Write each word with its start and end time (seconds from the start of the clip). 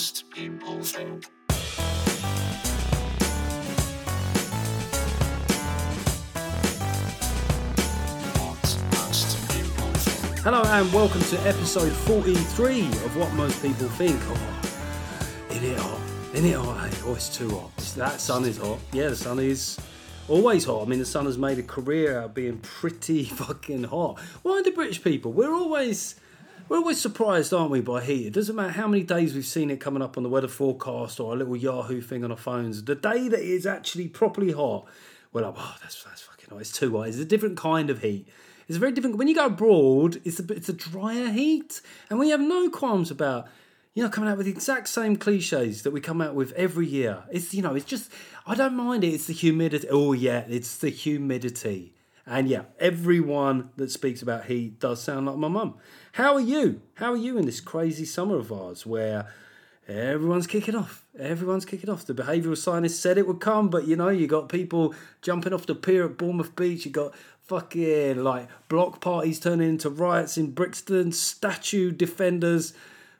most 0.00 0.30
people 0.30 0.82
think. 0.82 1.26
Hello 10.42 10.62
and 10.64 10.90
welcome 10.94 11.20
to 11.20 11.38
episode 11.40 11.92
43 11.92 12.86
of 12.86 13.14
What 13.18 13.30
Most 13.34 13.60
People 13.60 13.88
Think. 13.88 14.18
Oh, 14.22 14.60
in 15.50 15.64
it 15.64 15.78
hot, 15.78 16.00
in 16.32 16.46
it 16.46 16.56
hot, 16.56 16.88
hey, 16.88 16.98
oh, 17.04 17.14
it's 17.14 17.36
too 17.36 17.50
hot. 17.50 17.76
That 17.98 18.22
sun 18.22 18.46
is 18.46 18.56
hot. 18.56 18.78
Yeah, 18.94 19.10
the 19.10 19.16
sun 19.16 19.38
is 19.38 19.78
always 20.28 20.64
hot. 20.64 20.80
I 20.80 20.86
mean, 20.86 20.98
the 20.98 21.04
sun 21.04 21.26
has 21.26 21.36
made 21.36 21.58
a 21.58 21.62
career 21.62 22.20
out 22.20 22.24
of 22.24 22.34
being 22.34 22.56
pretty 22.60 23.24
fucking 23.42 23.84
hot. 23.84 24.18
Why 24.40 24.62
do 24.62 24.72
British 24.72 25.04
people? 25.04 25.34
We're 25.34 25.52
always. 25.52 26.14
We're 26.70 26.76
always 26.76 27.00
surprised, 27.00 27.52
aren't 27.52 27.72
we, 27.72 27.80
by 27.80 28.00
heat? 28.00 28.28
It 28.28 28.32
doesn't 28.32 28.54
matter 28.54 28.70
how 28.70 28.86
many 28.86 29.02
days 29.02 29.34
we've 29.34 29.44
seen 29.44 29.72
it 29.72 29.80
coming 29.80 30.02
up 30.02 30.16
on 30.16 30.22
the 30.22 30.28
weather 30.28 30.46
forecast 30.46 31.18
or 31.18 31.32
a 31.32 31.36
little 31.36 31.56
Yahoo 31.56 32.00
thing 32.00 32.22
on 32.22 32.30
our 32.30 32.36
phones. 32.36 32.84
The 32.84 32.94
day 32.94 33.26
that 33.26 33.40
it 33.40 33.44
is 33.44 33.66
actually 33.66 34.06
properly 34.06 34.52
hot, 34.52 34.86
we're 35.32 35.42
like, 35.42 35.54
oh, 35.56 35.76
that's, 35.82 36.04
that's 36.04 36.22
fucking 36.22 36.48
hot. 36.48 36.60
It's 36.60 36.70
too 36.70 36.96
hot. 36.96 37.08
It's 37.08 37.18
a 37.18 37.24
different 37.24 37.56
kind 37.56 37.90
of 37.90 38.02
heat. 38.02 38.28
It's 38.68 38.76
a 38.76 38.78
very 38.78 38.92
different. 38.92 39.16
When 39.16 39.26
you 39.26 39.34
go 39.34 39.46
abroad, 39.46 40.20
it's 40.24 40.38
a 40.38 40.44
it's 40.52 40.68
a 40.68 40.72
drier 40.72 41.30
heat, 41.30 41.80
and 42.08 42.20
we 42.20 42.30
have 42.30 42.40
no 42.40 42.70
qualms 42.70 43.10
about 43.10 43.48
you 43.94 44.04
know 44.04 44.08
coming 44.08 44.30
out 44.30 44.36
with 44.36 44.46
the 44.46 44.52
exact 44.52 44.86
same 44.86 45.16
cliches 45.16 45.82
that 45.82 45.90
we 45.90 46.00
come 46.00 46.20
out 46.20 46.36
with 46.36 46.52
every 46.52 46.86
year. 46.86 47.24
It's 47.32 47.52
you 47.52 47.62
know 47.62 47.74
it's 47.74 47.84
just 47.84 48.12
I 48.46 48.54
don't 48.54 48.76
mind 48.76 49.02
it. 49.02 49.08
It's 49.08 49.26
the 49.26 49.32
humidity. 49.32 49.88
Oh 49.90 50.12
yeah, 50.12 50.44
it's 50.48 50.76
the 50.76 50.90
humidity. 50.90 51.94
And 52.26 52.48
yeah, 52.48 52.62
everyone 52.78 53.70
that 53.76 53.90
speaks 53.90 54.22
about 54.22 54.46
heat 54.46 54.78
does 54.78 55.02
sound 55.02 55.26
like 55.26 55.36
my 55.36 55.48
mum. 55.48 55.74
How 56.12 56.34
are 56.34 56.40
you? 56.40 56.82
How 56.94 57.12
are 57.12 57.16
you 57.16 57.38
in 57.38 57.46
this 57.46 57.60
crazy 57.60 58.04
summer 58.04 58.36
of 58.36 58.52
ours 58.52 58.84
where 58.84 59.26
everyone's 59.88 60.46
kicking 60.46 60.74
off? 60.74 61.04
Everyone's 61.18 61.64
kicking 61.64 61.90
off. 61.90 62.06
The 62.06 62.14
behavioural 62.14 62.56
scientist 62.56 63.00
said 63.00 63.18
it 63.18 63.26
would 63.26 63.40
come, 63.40 63.68
but 63.68 63.86
you 63.86 63.96
know, 63.96 64.08
you 64.08 64.26
got 64.26 64.48
people 64.48 64.94
jumping 65.22 65.52
off 65.52 65.66
the 65.66 65.74
pier 65.74 66.04
at 66.04 66.18
Bournemouth 66.18 66.54
Beach. 66.54 66.84
You 66.84 66.92
got 66.92 67.14
fucking 67.42 68.22
like 68.22 68.48
block 68.68 69.00
parties 69.00 69.40
turning 69.40 69.70
into 69.70 69.90
riots 69.90 70.38
in 70.38 70.52
Brixton, 70.52 71.10
statue 71.10 71.90
defenders, 71.90 72.74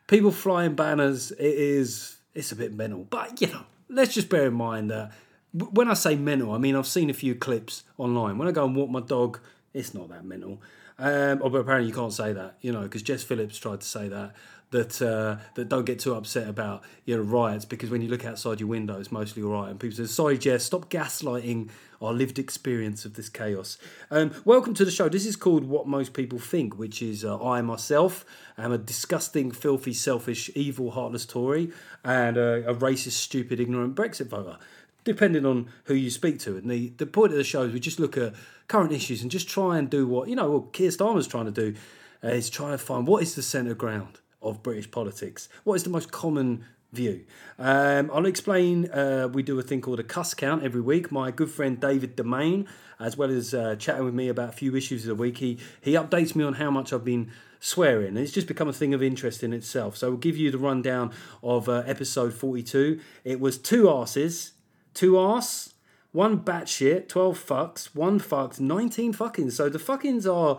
people 0.06 0.30
flying 0.30 0.74
banners. 0.74 1.32
It 1.32 1.40
is, 1.40 2.18
it's 2.34 2.52
a 2.52 2.56
bit 2.56 2.72
mental. 2.72 3.08
But 3.10 3.40
you 3.40 3.48
know, 3.48 3.64
let's 3.88 4.14
just 4.14 4.28
bear 4.28 4.46
in 4.46 4.54
mind 4.54 4.90
that 4.90 5.10
when 5.52 5.88
I 5.88 5.94
say 5.94 6.16
mental, 6.16 6.52
I 6.52 6.58
mean 6.58 6.76
I've 6.76 6.86
seen 6.86 7.10
a 7.10 7.14
few 7.14 7.34
clips 7.34 7.84
online. 7.98 8.38
When 8.38 8.48
I 8.48 8.52
go 8.52 8.64
and 8.64 8.74
walk 8.74 8.90
my 8.90 9.00
dog, 9.00 9.40
it's 9.74 9.94
not 9.94 10.08
that 10.08 10.24
mental. 10.24 10.60
Um, 10.98 11.40
oh, 11.42 11.48
but 11.48 11.58
apparently 11.58 11.88
you 11.88 11.94
can't 11.94 12.12
say 12.12 12.32
that, 12.32 12.56
you 12.60 12.72
know, 12.72 12.82
because 12.82 13.02
Jess 13.02 13.22
Phillips 13.22 13.58
tried 13.58 13.80
to 13.80 13.86
say 13.86 14.08
that 14.08 14.34
that 14.70 15.02
uh, 15.02 15.36
that 15.54 15.68
don't 15.68 15.84
get 15.84 15.98
too 15.98 16.14
upset 16.14 16.48
about 16.48 16.84
you 17.04 17.16
know 17.16 17.22
riots 17.22 17.64
because 17.64 17.90
when 17.90 18.02
you 18.02 18.08
look 18.08 18.24
outside 18.24 18.60
your 18.60 18.68
window, 18.68 18.98
it's 18.98 19.10
mostly 19.10 19.42
all 19.42 19.50
right. 19.50 19.70
And 19.70 19.80
people 19.80 19.96
say, 19.96 20.04
"Sorry, 20.04 20.38
Jess, 20.38 20.64
stop 20.64 20.90
gaslighting 20.90 21.70
our 22.00 22.12
lived 22.12 22.38
experience 22.38 23.04
of 23.04 23.14
this 23.14 23.28
chaos." 23.28 23.78
Um, 24.10 24.30
welcome 24.44 24.74
to 24.74 24.84
the 24.84 24.90
show. 24.90 25.08
This 25.08 25.26
is 25.26 25.36
called 25.36 25.64
What 25.64 25.88
Most 25.88 26.14
People 26.14 26.38
Think, 26.38 26.78
which 26.78 27.02
is 27.02 27.24
uh, 27.24 27.42
I 27.42 27.60
myself 27.62 28.24
am 28.56 28.72
a 28.72 28.78
disgusting, 28.78 29.50
filthy, 29.50 29.92
selfish, 29.92 30.50
evil, 30.54 30.92
heartless 30.92 31.26
Tory 31.26 31.72
and 32.04 32.38
uh, 32.38 32.62
a 32.66 32.74
racist, 32.74 33.12
stupid, 33.12 33.58
ignorant 33.58 33.94
Brexit 33.94 34.28
voter 34.28 34.58
depending 35.04 35.46
on 35.46 35.68
who 35.84 35.94
you 35.94 36.10
speak 36.10 36.38
to. 36.40 36.56
And 36.56 36.70
the, 36.70 36.92
the 36.96 37.06
point 37.06 37.32
of 37.32 37.38
the 37.38 37.44
show 37.44 37.62
is 37.62 37.72
we 37.72 37.80
just 37.80 38.00
look 38.00 38.16
at 38.16 38.34
current 38.68 38.92
issues 38.92 39.22
and 39.22 39.30
just 39.30 39.48
try 39.48 39.78
and 39.78 39.90
do 39.90 40.06
what, 40.06 40.28
you 40.28 40.36
know, 40.36 40.50
what 40.50 40.72
Keir 40.72 40.90
Starmer's 40.90 41.26
trying 41.26 41.46
to 41.46 41.50
do 41.50 41.74
uh, 42.22 42.28
is 42.28 42.50
try 42.50 42.72
and 42.72 42.80
find 42.80 43.06
what 43.06 43.22
is 43.22 43.34
the 43.34 43.42
centre 43.42 43.74
ground 43.74 44.20
of 44.42 44.62
British 44.62 44.90
politics? 44.90 45.48
What 45.64 45.74
is 45.74 45.82
the 45.82 45.90
most 45.90 46.10
common 46.10 46.64
view? 46.92 47.24
Um, 47.58 48.10
I'll 48.12 48.26
explain. 48.26 48.90
Uh, 48.90 49.28
we 49.32 49.42
do 49.42 49.58
a 49.58 49.62
thing 49.62 49.80
called 49.80 50.00
a 50.00 50.04
cuss 50.04 50.34
count 50.34 50.62
every 50.62 50.80
week. 50.80 51.10
My 51.10 51.30
good 51.30 51.50
friend 51.50 51.80
David 51.80 52.16
Domain, 52.16 52.66
as 52.98 53.16
well 53.16 53.30
as 53.30 53.54
uh, 53.54 53.76
chatting 53.76 54.04
with 54.04 54.14
me 54.14 54.28
about 54.28 54.50
a 54.50 54.52
few 54.52 54.76
issues 54.76 55.02
of 55.02 55.08
the 55.08 55.22
week, 55.22 55.38
he, 55.38 55.58
he 55.80 55.92
updates 55.92 56.34
me 56.34 56.44
on 56.44 56.54
how 56.54 56.70
much 56.70 56.92
I've 56.92 57.04
been 57.04 57.30
swearing. 57.60 58.16
It's 58.16 58.32
just 58.32 58.46
become 58.46 58.68
a 58.68 58.72
thing 58.72 58.94
of 58.94 59.02
interest 59.02 59.42
in 59.42 59.52
itself. 59.52 59.96
So 59.96 60.10
we'll 60.10 60.18
give 60.18 60.36
you 60.36 60.50
the 60.50 60.58
rundown 60.58 61.12
of 61.42 61.68
uh, 61.68 61.82
episode 61.86 62.32
42. 62.32 63.00
It 63.24 63.38
was 63.38 63.58
two 63.58 63.84
arses, 63.84 64.52
two 64.94 65.18
arse, 65.18 65.74
one 66.12 66.40
batshit, 66.40 67.08
12 67.08 67.46
fucks, 67.46 67.94
one 67.94 68.18
fucked, 68.18 68.60
19 68.60 69.14
fuckings. 69.14 69.52
So 69.52 69.68
the 69.68 69.78
fuckings 69.78 70.26
are 70.26 70.58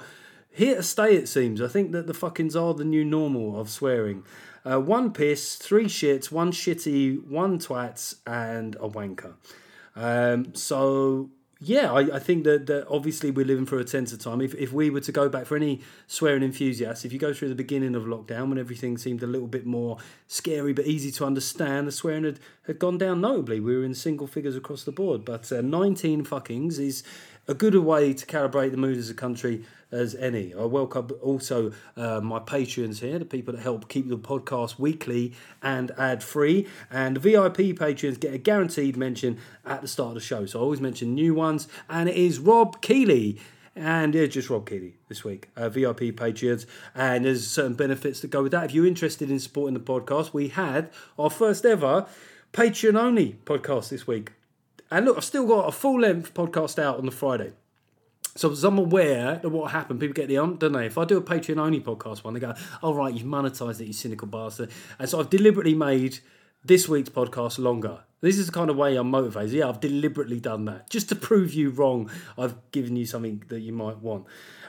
here 0.49 0.75
to 0.75 0.83
stay, 0.83 1.15
it 1.15 1.27
seems. 1.27 1.61
I 1.61 1.67
think 1.67 1.91
that 1.91 2.07
the 2.07 2.13
fuckings 2.13 2.55
are 2.55 2.73
the 2.73 2.85
new 2.85 3.03
normal 3.03 3.59
of 3.59 3.69
swearing. 3.69 4.23
Uh, 4.63 4.79
one 4.79 5.11
piss, 5.11 5.55
three 5.55 5.85
shits, 5.85 6.31
one 6.31 6.51
shitty, 6.51 7.25
one 7.27 7.57
twats, 7.57 8.15
and 8.27 8.75
a 8.75 8.87
wanker. 8.87 9.33
Um, 9.95 10.53
so 10.53 11.29
yeah, 11.63 11.91
I, 11.91 12.15
I 12.15 12.19
think 12.19 12.43
that, 12.45 12.65
that 12.65 12.87
obviously 12.87 13.29
we're 13.29 13.45
living 13.45 13.67
through 13.67 13.79
a 13.79 13.83
tenser 13.83 14.17
time. 14.17 14.41
If, 14.41 14.55
if 14.55 14.73
we 14.73 14.89
were 14.89 14.99
to 15.01 15.11
go 15.11 15.29
back 15.29 15.45
for 15.45 15.55
any 15.55 15.81
swearing 16.07 16.41
enthusiasts, 16.41 17.05
if 17.05 17.13
you 17.13 17.19
go 17.19 17.33
through 17.33 17.49
the 17.49 17.55
beginning 17.55 17.93
of 17.93 18.03
lockdown 18.05 18.49
when 18.49 18.57
everything 18.57 18.97
seemed 18.97 19.21
a 19.21 19.27
little 19.27 19.47
bit 19.47 19.67
more 19.67 19.99
scary 20.27 20.73
but 20.73 20.87
easy 20.87 21.11
to 21.11 21.25
understand, 21.25 21.87
the 21.87 21.91
swearing 21.91 22.23
had, 22.23 22.39
had 22.65 22.79
gone 22.79 22.97
down 22.97 23.21
notably. 23.21 23.59
We 23.59 23.77
were 23.77 23.83
in 23.83 23.93
single 23.93 24.25
figures 24.25 24.55
across 24.55 24.83
the 24.83 24.91
board. 24.91 25.23
But 25.23 25.51
uh, 25.51 25.61
19 25.61 26.25
fuckings 26.25 26.79
is 26.79 27.03
a 27.47 27.53
good 27.53 27.75
way 27.75 28.13
to 28.13 28.25
calibrate 28.25 28.71
the 28.71 28.77
mood 28.77 28.97
as 28.97 29.09
a 29.09 29.13
country 29.13 29.63
as 29.91 30.15
any. 30.15 30.53
I 30.53 30.63
welcome 30.63 31.09
also 31.21 31.73
uh, 31.97 32.21
my 32.21 32.39
patrons 32.39 33.01
here, 33.01 33.19
the 33.19 33.25
people 33.25 33.53
that 33.53 33.61
help 33.61 33.89
keep 33.89 34.07
the 34.07 34.17
podcast 34.17 34.79
weekly 34.79 35.33
and 35.61 35.91
ad 35.97 36.23
free. 36.23 36.67
And 36.89 37.17
VIP 37.17 37.77
patrons 37.77 38.17
get 38.17 38.33
a 38.33 38.37
guaranteed 38.37 38.95
mention 38.95 39.37
at 39.65 39.81
the 39.81 39.87
start 39.87 40.09
of 40.09 40.15
the 40.15 40.21
show. 40.21 40.45
So 40.45 40.59
I 40.59 40.61
always 40.63 40.81
mention 40.81 41.13
new 41.13 41.33
ones, 41.33 41.67
and 41.89 42.07
it 42.07 42.15
is 42.15 42.39
Rob 42.39 42.81
Keeley. 42.81 43.39
And 43.75 44.13
yeah, 44.13 44.25
just 44.25 44.49
Rob 44.49 44.67
Keeley 44.67 44.95
this 45.07 45.23
week, 45.23 45.49
uh, 45.55 45.69
VIP 45.69 46.15
patrons, 46.15 46.67
and 46.93 47.23
there's 47.23 47.47
certain 47.47 47.73
benefits 47.73 48.19
that 48.19 48.29
go 48.29 48.43
with 48.43 48.51
that. 48.51 48.65
If 48.65 48.73
you're 48.73 48.85
interested 48.85 49.31
in 49.31 49.39
supporting 49.39 49.73
the 49.73 49.79
podcast, 49.79 50.33
we 50.33 50.49
had 50.49 50.89
our 51.17 51.29
first 51.29 51.65
ever 51.65 52.05
Patreon 52.51 52.99
only 52.99 53.37
podcast 53.45 53.89
this 53.89 54.05
week. 54.05 54.33
And 54.91 55.05
look, 55.05 55.17
I've 55.17 55.23
still 55.23 55.47
got 55.47 55.69
a 55.69 55.71
full 55.71 56.01
length 56.01 56.33
podcast 56.33 56.77
out 56.77 56.97
on 56.97 57.05
the 57.05 57.11
Friday. 57.11 57.53
So 58.35 58.49
I'm 58.49 58.77
aware 58.77 59.39
that 59.41 59.49
what 59.49 59.71
happened, 59.71 59.99
people 59.99 60.13
get 60.13 60.27
the 60.27 60.37
ump, 60.37 60.59
don't 60.59 60.73
they? 60.73 60.85
If 60.85 60.97
I 60.97 61.05
do 61.05 61.17
a 61.17 61.21
Patreon 61.21 61.57
only 61.57 61.81
podcast 61.81 62.23
one, 62.23 62.33
they 62.33 62.39
go, 62.39 62.53
"Oh 62.81 62.93
right, 62.93 63.13
you've 63.13 63.25
monetized 63.25 63.81
it, 63.81 63.85
you 63.87 63.93
cynical 63.93 64.27
bastard." 64.27 64.69
And 64.99 65.09
so 65.09 65.19
I've 65.19 65.29
deliberately 65.29 65.75
made 65.75 66.19
this 66.63 66.87
week's 66.87 67.09
podcast 67.09 67.59
longer. 67.59 67.99
This 68.21 68.37
is 68.37 68.45
the 68.45 68.51
kind 68.51 68.69
of 68.69 68.77
way 68.77 68.95
I'm 68.95 69.09
motivated. 69.09 69.51
Yeah, 69.51 69.67
I've 69.67 69.79
deliberately 69.79 70.39
done 70.39 70.65
that 70.65 70.89
just 70.89 71.09
to 71.09 71.15
prove 71.15 71.53
you 71.53 71.71
wrong. 71.71 72.09
I've 72.37 72.55
given 72.71 72.95
you 72.95 73.05
something 73.05 73.43
that 73.49 73.61
you 73.61 73.73
might 73.73 73.97
want. 73.97 74.27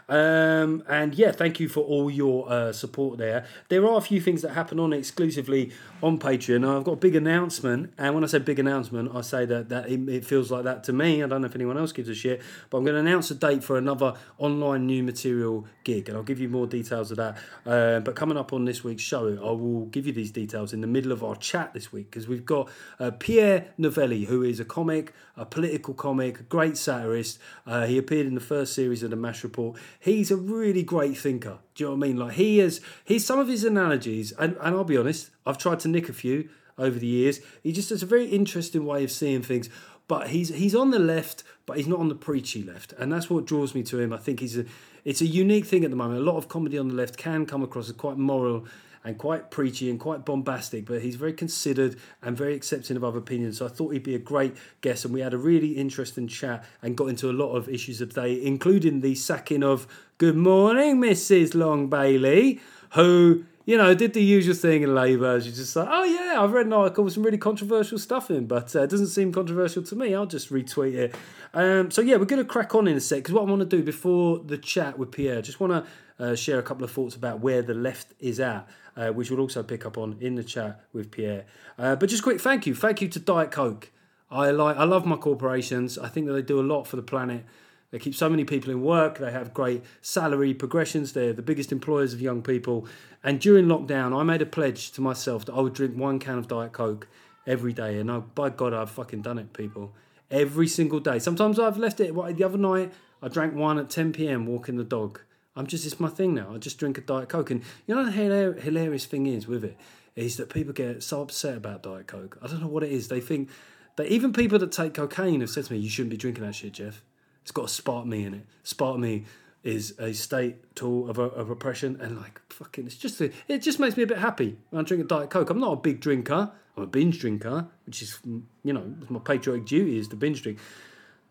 Um, 0.08 0.82
and 0.88 1.14
yeah, 1.14 1.32
thank 1.32 1.60
you 1.60 1.68
for 1.68 1.80
all 1.80 2.10
your 2.10 2.50
uh, 2.50 2.72
support 2.72 3.18
there. 3.18 3.46
There 3.68 3.86
are 3.86 3.96
a 3.96 4.00
few 4.00 4.20
things 4.20 4.42
that 4.42 4.50
happen 4.50 4.80
on 4.80 4.92
exclusively 4.92 5.72
on 6.02 6.18
Patreon. 6.18 6.68
I've 6.68 6.84
got 6.84 6.92
a 6.92 6.96
big 6.96 7.14
announcement, 7.14 7.92
and 7.96 8.14
when 8.14 8.24
I 8.24 8.26
say 8.26 8.38
big 8.38 8.58
announcement, 8.58 9.14
I 9.14 9.20
say 9.20 9.44
that 9.46 9.68
that 9.68 9.88
it, 9.88 10.08
it 10.08 10.24
feels 10.24 10.50
like 10.50 10.64
that 10.64 10.84
to 10.84 10.92
me. 10.92 11.22
I 11.22 11.26
don't 11.26 11.42
know 11.42 11.46
if 11.46 11.54
anyone 11.54 11.78
else 11.78 11.92
gives 11.92 12.08
a 12.08 12.14
shit, 12.14 12.42
but 12.68 12.78
I'm 12.78 12.84
going 12.84 12.94
to 12.94 13.00
announce 13.00 13.30
a 13.30 13.34
date 13.34 13.62
for 13.62 13.78
another 13.78 14.14
online 14.38 14.86
new 14.86 15.02
material 15.02 15.66
gig, 15.84 16.08
and 16.08 16.16
I'll 16.16 16.24
give 16.24 16.40
you 16.40 16.48
more 16.48 16.66
details 16.66 17.10
of 17.10 17.18
that. 17.18 17.38
Uh, 17.64 18.00
but 18.00 18.16
coming 18.16 18.36
up 18.36 18.52
on 18.52 18.64
this 18.64 18.82
week's 18.82 19.02
show, 19.02 19.28
I 19.28 19.52
will 19.52 19.86
give 19.86 20.06
you 20.06 20.12
these 20.12 20.30
details 20.30 20.72
in 20.72 20.80
the 20.80 20.86
middle 20.86 21.12
of 21.12 21.22
our 21.22 21.36
chat 21.36 21.72
this 21.74 21.92
week 21.92 22.10
because 22.10 22.26
we've 22.26 22.44
got 22.44 22.68
uh, 22.98 23.12
Pierre 23.12 23.41
Novellie, 23.78 24.24
who 24.24 24.42
is 24.42 24.60
a 24.60 24.64
comic, 24.64 25.12
a 25.36 25.44
political 25.44 25.94
comic, 25.94 26.48
great 26.48 26.76
satirist. 26.76 27.38
Uh, 27.66 27.86
he 27.86 27.98
appeared 27.98 28.26
in 28.26 28.34
the 28.34 28.40
first 28.40 28.74
series 28.74 29.02
of 29.02 29.10
the 29.10 29.16
Mash 29.16 29.42
Report. 29.42 29.78
He's 29.98 30.30
a 30.30 30.36
really 30.36 30.82
great 30.82 31.16
thinker. 31.16 31.58
Do 31.74 31.84
you 31.84 31.90
know 31.90 31.96
what 31.96 32.04
I 32.04 32.08
mean? 32.08 32.16
Like 32.16 32.34
he 32.34 32.60
is, 32.60 32.80
he's 33.04 33.24
some 33.24 33.38
of 33.38 33.48
his 33.48 33.64
analogies, 33.64 34.32
and, 34.32 34.56
and 34.60 34.76
I'll 34.76 34.84
be 34.84 34.96
honest, 34.96 35.30
I've 35.46 35.58
tried 35.58 35.80
to 35.80 35.88
nick 35.88 36.08
a 36.08 36.12
few 36.12 36.48
over 36.78 36.98
the 36.98 37.06
years. 37.06 37.40
He 37.62 37.72
just 37.72 37.90
has 37.90 38.02
a 38.02 38.06
very 38.06 38.26
interesting 38.26 38.84
way 38.84 39.04
of 39.04 39.10
seeing 39.10 39.42
things. 39.42 39.68
But 40.08 40.28
he's 40.28 40.48
he's 40.48 40.74
on 40.74 40.90
the 40.90 40.98
left, 40.98 41.42
but 41.64 41.76
he's 41.76 41.86
not 41.86 42.00
on 42.00 42.08
the 42.08 42.14
preachy 42.14 42.62
left, 42.62 42.92
and 42.98 43.12
that's 43.12 43.30
what 43.30 43.46
draws 43.46 43.74
me 43.74 43.82
to 43.84 44.00
him. 44.00 44.12
I 44.12 44.18
think 44.18 44.40
he's 44.40 44.58
a 44.58 44.66
it's 45.04 45.20
a 45.20 45.26
unique 45.26 45.64
thing 45.64 45.84
at 45.84 45.90
the 45.90 45.96
moment. 45.96 46.20
A 46.20 46.24
lot 46.24 46.36
of 46.36 46.48
comedy 46.48 46.76
on 46.76 46.88
the 46.88 46.94
left 46.94 47.16
can 47.16 47.46
come 47.46 47.62
across 47.62 47.88
as 47.88 47.94
quite 47.94 48.18
moral 48.18 48.66
and 49.04 49.18
quite 49.18 49.50
preachy 49.50 49.90
and 49.90 49.98
quite 49.98 50.24
bombastic, 50.24 50.86
but 50.86 51.02
he's 51.02 51.16
very 51.16 51.32
considered 51.32 51.96
and 52.22 52.36
very 52.36 52.54
accepting 52.54 52.96
of 52.96 53.04
other 53.04 53.18
opinions. 53.18 53.58
So 53.58 53.66
I 53.66 53.68
thought 53.68 53.92
he'd 53.92 54.02
be 54.02 54.14
a 54.14 54.20
great 54.20 54.56
guest, 54.80 55.04
and 55.04 55.12
we 55.12 55.20
had 55.20 55.34
a 55.34 55.38
really 55.38 55.72
interesting 55.72 56.28
chat 56.28 56.64
and 56.82 56.96
got 56.96 57.08
into 57.08 57.30
a 57.30 57.32
lot 57.32 57.54
of 57.54 57.68
issues 57.68 58.00
of 58.00 58.14
day, 58.14 58.42
including 58.42 59.00
the 59.00 59.14
sacking 59.14 59.62
of 59.62 59.86
Good 60.18 60.36
Morning, 60.36 61.00
Mrs. 61.00 61.54
Long 61.54 61.88
Bailey, 61.88 62.60
who 62.92 63.44
you 63.64 63.76
know, 63.76 63.94
did 63.94 64.12
the 64.12 64.22
usual 64.22 64.54
thing 64.54 64.82
in 64.82 64.94
Labour. 64.94 65.38
You're 65.38 65.52
just 65.52 65.76
like, 65.76 65.88
oh 65.88 66.04
yeah, 66.04 66.42
I've 66.42 66.52
read 66.52 66.66
an 66.66 66.72
article 66.72 67.04
with 67.04 67.14
some 67.14 67.22
really 67.22 67.38
controversial 67.38 67.98
stuff 67.98 68.30
in, 68.30 68.46
but 68.46 68.74
uh, 68.74 68.82
it 68.82 68.90
doesn't 68.90 69.08
seem 69.08 69.32
controversial 69.32 69.82
to 69.84 69.96
me. 69.96 70.14
I'll 70.14 70.26
just 70.26 70.50
retweet 70.50 70.94
it. 70.94 71.14
Um, 71.54 71.90
so 71.90 72.02
yeah, 72.02 72.16
we're 72.16 72.24
going 72.24 72.42
to 72.42 72.48
crack 72.48 72.74
on 72.74 72.88
in 72.88 72.96
a 72.96 73.00
sec 73.00 73.18
because 73.18 73.34
what 73.34 73.42
I 73.42 73.50
want 73.50 73.60
to 73.60 73.76
do 73.76 73.82
before 73.82 74.38
the 74.38 74.58
chat 74.58 74.98
with 74.98 75.12
Pierre, 75.12 75.42
just 75.42 75.60
want 75.60 75.72
to 75.72 76.24
uh, 76.24 76.34
share 76.34 76.58
a 76.58 76.62
couple 76.62 76.84
of 76.84 76.90
thoughts 76.90 77.14
about 77.14 77.40
where 77.40 77.62
the 77.62 77.74
left 77.74 78.08
is 78.18 78.40
at, 78.40 78.68
uh, 78.96 79.08
which 79.08 79.30
we'll 79.30 79.40
also 79.40 79.62
pick 79.62 79.86
up 79.86 79.96
on 79.98 80.16
in 80.20 80.34
the 80.34 80.44
chat 80.44 80.84
with 80.92 81.10
Pierre. 81.10 81.44
Uh, 81.78 81.96
but 81.96 82.08
just 82.08 82.22
quick, 82.22 82.40
thank 82.40 82.66
you, 82.66 82.74
thank 82.74 83.00
you 83.00 83.08
to 83.08 83.18
Diet 83.18 83.50
Coke. 83.50 83.90
I 84.30 84.50
like, 84.50 84.76
I 84.76 84.84
love 84.84 85.04
my 85.04 85.16
corporations. 85.16 85.98
I 85.98 86.08
think 86.08 86.26
that 86.26 86.32
they 86.32 86.42
do 86.42 86.58
a 86.58 86.62
lot 86.62 86.86
for 86.86 86.96
the 86.96 87.02
planet. 87.02 87.44
They 87.90 87.98
keep 87.98 88.14
so 88.14 88.30
many 88.30 88.44
people 88.44 88.70
in 88.70 88.80
work. 88.80 89.18
They 89.18 89.30
have 89.30 89.52
great 89.52 89.82
salary 90.00 90.54
progressions. 90.54 91.12
They're 91.12 91.34
the 91.34 91.42
biggest 91.42 91.70
employers 91.70 92.14
of 92.14 92.22
young 92.22 92.40
people. 92.40 92.86
And 93.22 93.38
during 93.38 93.66
lockdown, 93.66 94.18
I 94.18 94.22
made 94.22 94.40
a 94.40 94.46
pledge 94.46 94.90
to 94.92 95.02
myself 95.02 95.44
that 95.44 95.52
I 95.52 95.60
would 95.60 95.74
drink 95.74 95.94
one 95.94 96.18
can 96.18 96.38
of 96.38 96.48
Diet 96.48 96.72
Coke 96.72 97.06
every 97.46 97.74
day. 97.74 97.98
And 97.98 98.10
I, 98.10 98.20
by 98.20 98.48
God, 98.48 98.72
I've 98.72 98.90
fucking 98.90 99.20
done 99.20 99.38
it, 99.38 99.52
people. 99.52 99.92
Every 100.30 100.66
single 100.66 101.00
day. 101.00 101.18
Sometimes 101.18 101.58
I've 101.58 101.76
left 101.76 102.00
it. 102.00 102.14
The 102.14 102.44
other 102.44 102.56
night, 102.56 102.94
I 103.22 103.28
drank 103.28 103.54
one 103.54 103.78
at 103.78 103.90
10 103.90 104.14
p.m. 104.14 104.46
walking 104.46 104.76
the 104.76 104.84
dog. 104.84 105.20
I'm 105.54 105.66
just, 105.66 105.84
it's 105.84 106.00
my 106.00 106.08
thing 106.08 106.34
now. 106.34 106.54
I 106.54 106.58
just 106.58 106.78
drink 106.78 106.98
a 106.98 107.00
Diet 107.00 107.28
Coke. 107.28 107.50
And 107.50 107.62
you 107.86 107.94
know, 107.94 108.04
the 108.04 108.12
hilar- 108.12 108.60
hilarious 108.60 109.06
thing 109.06 109.26
is 109.26 109.46
with 109.46 109.64
it 109.64 109.76
is 110.14 110.36
that 110.36 110.50
people 110.50 110.72
get 110.72 111.02
so 111.02 111.22
upset 111.22 111.56
about 111.56 111.82
Diet 111.82 112.06
Coke. 112.06 112.38
I 112.42 112.46
don't 112.46 112.60
know 112.60 112.68
what 112.68 112.82
it 112.82 112.92
is. 112.92 113.08
They 113.08 113.20
think 113.20 113.48
that 113.96 114.08
even 114.08 114.32
people 114.32 114.58
that 114.58 114.72
take 114.72 114.94
cocaine 114.94 115.40
have 115.40 115.50
said 115.50 115.64
to 115.66 115.72
me, 115.72 115.78
you 115.78 115.90
shouldn't 115.90 116.10
be 116.10 116.16
drinking 116.16 116.44
that 116.44 116.54
shit, 116.54 116.72
Geoff. 116.72 117.02
It's 117.42 117.50
got 117.50 117.66
aspartame 117.66 118.26
in 118.26 118.34
it. 118.34 118.46
Spark 118.62 118.98
me 118.98 119.24
is 119.62 119.94
a 119.98 120.12
state 120.12 120.74
tool 120.74 121.08
of, 121.08 121.18
of 121.18 121.50
oppression, 121.50 121.98
and 122.00 122.20
like 122.20 122.40
fucking, 122.50 122.86
it's 122.86 122.96
just 122.96 123.20
a, 123.20 123.30
it 123.48 123.58
just 123.58 123.78
makes 123.78 123.96
me 123.96 124.02
a 124.02 124.06
bit 124.06 124.18
happy 124.18 124.56
when 124.70 124.84
I 124.84 124.86
drink 124.86 125.04
a 125.04 125.06
diet 125.06 125.30
coke. 125.30 125.50
I'm 125.50 125.60
not 125.60 125.72
a 125.72 125.76
big 125.76 126.00
drinker. 126.00 126.50
I'm 126.76 126.82
a 126.82 126.86
binge 126.86 127.20
drinker, 127.20 127.68
which 127.86 128.02
is 128.02 128.18
you 128.24 128.72
know 128.72 128.94
my 129.08 129.18
patriotic 129.20 129.66
duty 129.66 129.98
is 129.98 130.08
to 130.08 130.16
binge 130.16 130.42
drink. 130.42 130.58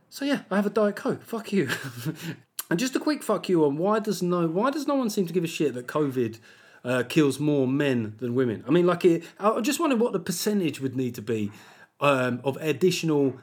So 0.09 0.25
yeah, 0.25 0.41
I 0.51 0.57
have 0.57 0.65
a 0.65 0.69
diet 0.69 0.97
coke. 0.97 1.23
Fuck 1.23 1.51
you. 1.51 1.69
and 2.71 2.79
just 2.79 2.95
a 2.95 2.99
quick 2.99 3.21
fuck 3.21 3.49
you 3.49 3.65
on 3.65 3.77
why 3.77 3.99
does 3.99 4.23
no 4.23 4.47
why 4.47 4.71
does 4.71 4.87
no 4.87 4.95
one 4.95 5.09
seem 5.09 5.27
to 5.27 5.33
give 5.33 5.43
a 5.43 5.47
shit 5.47 5.73
that 5.73 5.87
COVID 5.87 6.39
uh, 6.85 7.03
kills 7.07 7.39
more 7.39 7.67
men 7.67 8.15
than 8.19 8.33
women? 8.33 8.63
I 8.67 8.71
mean, 8.71 8.87
like 8.87 9.05
it. 9.05 9.23
I 9.39 9.59
just 9.59 9.79
wonder 9.79 9.97
what 9.97 10.13
the 10.13 10.19
percentage 10.19 10.79
would 10.79 10.95
need 10.95 11.13
to 11.15 11.21
be 11.21 11.51
um, 11.99 12.39
of 12.43 12.57
additional 12.61 13.35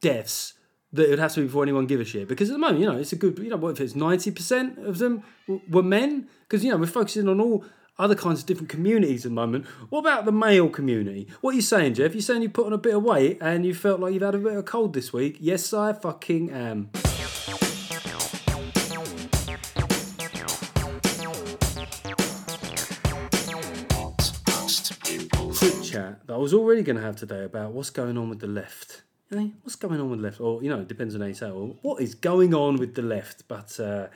deaths 0.00 0.52
that 0.92 1.06
it 1.06 1.10
would 1.10 1.18
have 1.18 1.32
to 1.32 1.40
be 1.40 1.46
before 1.46 1.62
anyone 1.62 1.86
give 1.86 2.00
a 2.00 2.04
shit. 2.04 2.28
Because 2.28 2.50
at 2.50 2.52
the 2.52 2.58
moment, 2.58 2.78
you 2.80 2.86
know, 2.86 2.96
it's 2.96 3.12
a 3.12 3.16
good, 3.16 3.38
you 3.38 3.48
know, 3.48 3.56
what 3.56 3.70
if 3.70 3.80
it's 3.80 3.94
90% 3.94 4.86
of 4.86 4.98
them 4.98 5.24
were 5.68 5.82
men? 5.82 6.28
Because, 6.42 6.62
you 6.62 6.70
know, 6.70 6.76
we're 6.76 6.86
focusing 6.86 7.28
on 7.28 7.40
all 7.40 7.64
other 7.98 8.14
kinds 8.14 8.40
of 8.40 8.46
different 8.46 8.68
communities 8.68 9.24
at 9.24 9.30
the 9.30 9.34
moment. 9.34 9.66
What 9.88 10.00
about 10.00 10.24
the 10.24 10.32
male 10.32 10.68
community? 10.68 11.26
What 11.40 11.52
are 11.52 11.56
you 11.56 11.62
saying, 11.62 11.94
Geoff? 11.94 12.14
You're 12.14 12.22
saying 12.22 12.42
you 12.42 12.48
put 12.48 12.66
on 12.66 12.72
a 12.72 12.78
bit 12.78 12.94
of 12.94 13.02
weight 13.02 13.38
and 13.40 13.66
you 13.66 13.74
felt 13.74 13.98
like 13.98 14.12
you've 14.12 14.22
had 14.22 14.36
a 14.36 14.38
bit 14.38 14.52
of 14.52 14.58
a 14.58 14.62
cold 14.62 14.94
this 14.94 15.12
week? 15.12 15.38
Yes, 15.40 15.72
I 15.72 15.94
fucking 15.94 16.50
am. 16.50 16.90
That 26.26 26.34
I 26.34 26.36
was 26.36 26.54
already 26.54 26.82
going 26.82 26.96
to 26.96 27.02
have 27.02 27.16
today 27.16 27.44
about 27.44 27.72
what's 27.72 27.90
going 27.90 28.16
on 28.16 28.28
with 28.28 28.40
the 28.40 28.46
left. 28.46 29.02
What's 29.62 29.76
going 29.76 30.00
on 30.00 30.10
with 30.10 30.20
the 30.20 30.24
left? 30.24 30.40
Or, 30.40 30.62
you 30.62 30.70
know, 30.70 30.80
it 30.80 30.88
depends 30.88 31.14
on 31.14 31.20
how 31.20 31.26
you 31.26 31.34
say 31.34 31.48
it. 31.48 31.76
What 31.82 32.00
is 32.00 32.14
going 32.14 32.54
on 32.54 32.76
with 32.76 32.94
the 32.94 33.02
left? 33.02 33.48
But 33.48 33.80
uh, 33.80 34.06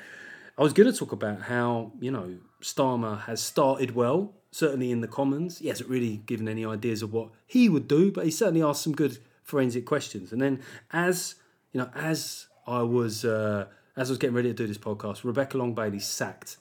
I 0.57 0.63
was 0.63 0.73
going 0.73 0.91
to 0.93 0.97
talk 0.97 1.13
about 1.13 1.43
how, 1.43 1.93
you 2.01 2.11
know, 2.11 2.39
Starmer 2.63 3.23
has 3.23 3.43
started 3.43 3.95
well, 3.95 4.35
certainly 4.51 4.93
in 4.93 5.01
the 5.01 5.09
Commons. 5.09 5.59
He 5.59 5.69
hasn't 5.69 5.91
really 5.91 6.19
given 6.19 6.49
any 6.49 6.65
ideas 6.65 7.03
of 7.03 7.13
what 7.13 7.31
he 7.47 7.69
would 7.69 7.89
do, 7.89 8.13
but 8.13 8.27
he 8.27 8.31
certainly 8.31 8.63
asked 8.63 8.83
some 8.83 8.95
good 8.95 9.19
forensic 9.43 9.87
questions. 9.87 10.33
And 10.33 10.41
then 10.41 10.61
as, 10.93 11.35
you 11.73 11.81
know, 11.81 11.91
as 11.95 12.47
I 12.67 12.83
was, 12.83 13.25
uh, 13.25 13.67
as 13.97 14.11
I 14.11 14.13
was 14.13 14.19
getting 14.19 14.37
ready 14.37 14.51
to 14.51 14.55
do 14.55 14.67
this 14.67 14.79
podcast, 14.79 15.25
Rebecca 15.25 15.59
Long 15.59 15.75
Bailey 15.75 15.99
sacked, 15.99 16.59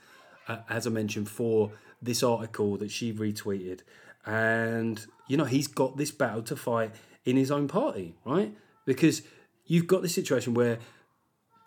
uh, 0.47 0.59
as 0.69 0.87
I 0.87 0.89
mentioned, 0.89 1.29
for 1.29 1.73
this 2.01 2.23
article 2.23 2.77
that 2.77 2.89
she 2.89 3.13
retweeted. 3.13 3.81
And, 4.25 5.05
you 5.27 5.37
know, 5.37 5.45
he's 5.45 5.67
got 5.67 5.97
this 5.97 6.11
battle 6.11 6.41
to 6.43 6.55
fight 6.55 6.91
in 7.25 7.35
his 7.35 7.51
own 7.51 7.67
party, 7.67 8.15
right? 8.25 8.55
Because 8.85 9.21
you've 9.65 9.87
got 9.87 10.01
this 10.01 10.15
situation 10.15 10.53
where 10.53 10.79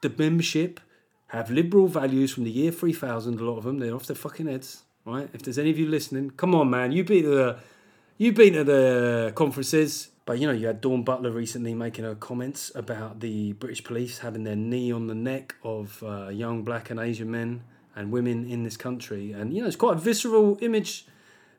the 0.00 0.12
membership 0.16 0.80
have 1.28 1.50
liberal 1.50 1.86
values 1.86 2.32
from 2.32 2.44
the 2.44 2.50
year 2.50 2.72
3000, 2.72 3.38
a 3.38 3.44
lot 3.44 3.58
of 3.58 3.64
them, 3.64 3.78
they're 3.78 3.94
off 3.94 4.06
their 4.06 4.16
fucking 4.16 4.46
heads, 4.46 4.82
right? 5.04 5.28
If 5.32 5.42
there's 5.42 5.58
any 5.58 5.70
of 5.70 5.78
you 5.78 5.86
listening, 5.86 6.30
come 6.30 6.54
on, 6.54 6.70
man, 6.70 6.92
you've 6.92 7.06
been 7.06 7.24
to 7.24 7.30
the, 7.30 7.58
you've 8.18 8.34
been 8.34 8.54
to 8.54 8.64
the 8.64 9.32
conferences, 9.34 10.08
but 10.24 10.38
you 10.38 10.46
know, 10.46 10.52
you 10.52 10.66
had 10.66 10.80
Dawn 10.80 11.02
Butler 11.02 11.30
recently 11.30 11.74
making 11.74 12.04
her 12.04 12.14
comments 12.14 12.72
about 12.74 13.20
the 13.20 13.52
British 13.54 13.84
police 13.84 14.18
having 14.18 14.44
their 14.44 14.56
knee 14.56 14.90
on 14.90 15.06
the 15.06 15.14
neck 15.14 15.54
of 15.62 16.02
uh, 16.02 16.28
young 16.28 16.62
black 16.62 16.90
and 16.90 16.98
Asian 16.98 17.30
men 17.30 17.62
and 17.94 18.10
women 18.10 18.48
in 18.48 18.62
this 18.62 18.76
country. 18.76 19.32
And, 19.32 19.52
you 19.52 19.60
know, 19.60 19.68
it's 19.68 19.76
quite 19.76 19.96
a 19.96 20.00
visceral 20.00 20.58
image 20.60 21.06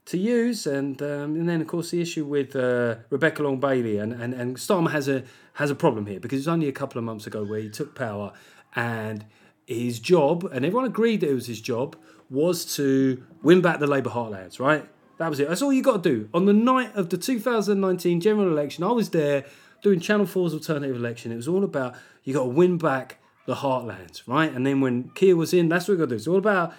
to 0.06 0.18
use. 0.18 0.68
And 0.68 1.02
um, 1.02 1.36
and 1.36 1.48
then 1.48 1.62
of 1.62 1.68
course 1.68 1.92
the 1.92 2.02
issue 2.02 2.26
with 2.26 2.56
uh, 2.56 2.96
Rebecca 3.10 3.44
Long 3.44 3.60
Bailey 3.60 3.98
and, 3.98 4.14
and 4.14 4.34
and 4.34 4.58
Starmer 4.58 4.92
has 4.92 5.08
a 5.08 5.24
has 5.54 5.70
a 5.70 5.76
problem 5.76 6.06
here 6.06 6.20
because 6.20 6.38
it 6.38 6.42
was 6.42 6.48
only 6.48 6.68
a 6.68 6.72
couple 6.72 6.98
of 6.98 7.04
months 7.04 7.28
ago 7.28 7.44
where 7.44 7.60
he 7.60 7.70
took 7.70 7.96
power 7.96 8.34
and 8.76 9.26
his 9.68 10.00
job 10.00 10.44
and 10.46 10.66
everyone 10.66 10.86
agreed 10.86 11.22
that 11.22 11.30
it 11.30 11.34
was 11.34 11.48
his 11.48 11.62
job 11.62 11.96
was 12.30 12.76
to 12.78 13.22
win 13.42 13.62
back 13.62 13.80
the 13.80 13.88
Labour 13.88 14.10
heartlands. 14.10 14.60
Right, 14.60 14.88
that 15.18 15.30
was 15.30 15.40
it. 15.40 15.50
That's 15.50 15.62
all 15.62 15.74
you 15.74 15.84
got 15.84 16.04
to 16.04 16.10
do 16.10 16.30
on 16.34 16.46
the 16.46 16.54
night 16.54 16.96
of 16.96 17.10
the 17.10 17.18
2019 17.18 18.22
general 18.22 18.48
election. 18.48 18.84
I 18.84 18.92
was 18.92 19.10
there 19.10 19.46
doing 19.82 20.00
Channel 20.00 20.26
4's 20.26 20.54
alternative 20.54 20.96
election. 20.96 21.32
It 21.32 21.36
was 21.36 21.48
all 21.48 21.64
about 21.64 21.96
you 22.24 22.34
got 22.34 22.44
to 22.44 22.50
win 22.50 22.78
back 22.78 23.18
the 23.46 23.56
heartlands, 23.56 24.22
right? 24.28 24.52
And 24.52 24.66
then 24.66 24.82
when 24.82 25.10
Keir 25.10 25.36
was 25.36 25.54
in, 25.54 25.70
that's 25.70 25.88
what 25.88 25.96
we 25.96 25.98
got 25.98 26.06
to 26.06 26.10
do. 26.10 26.16
It's 26.16 26.28
all 26.28 26.38
about 26.38 26.74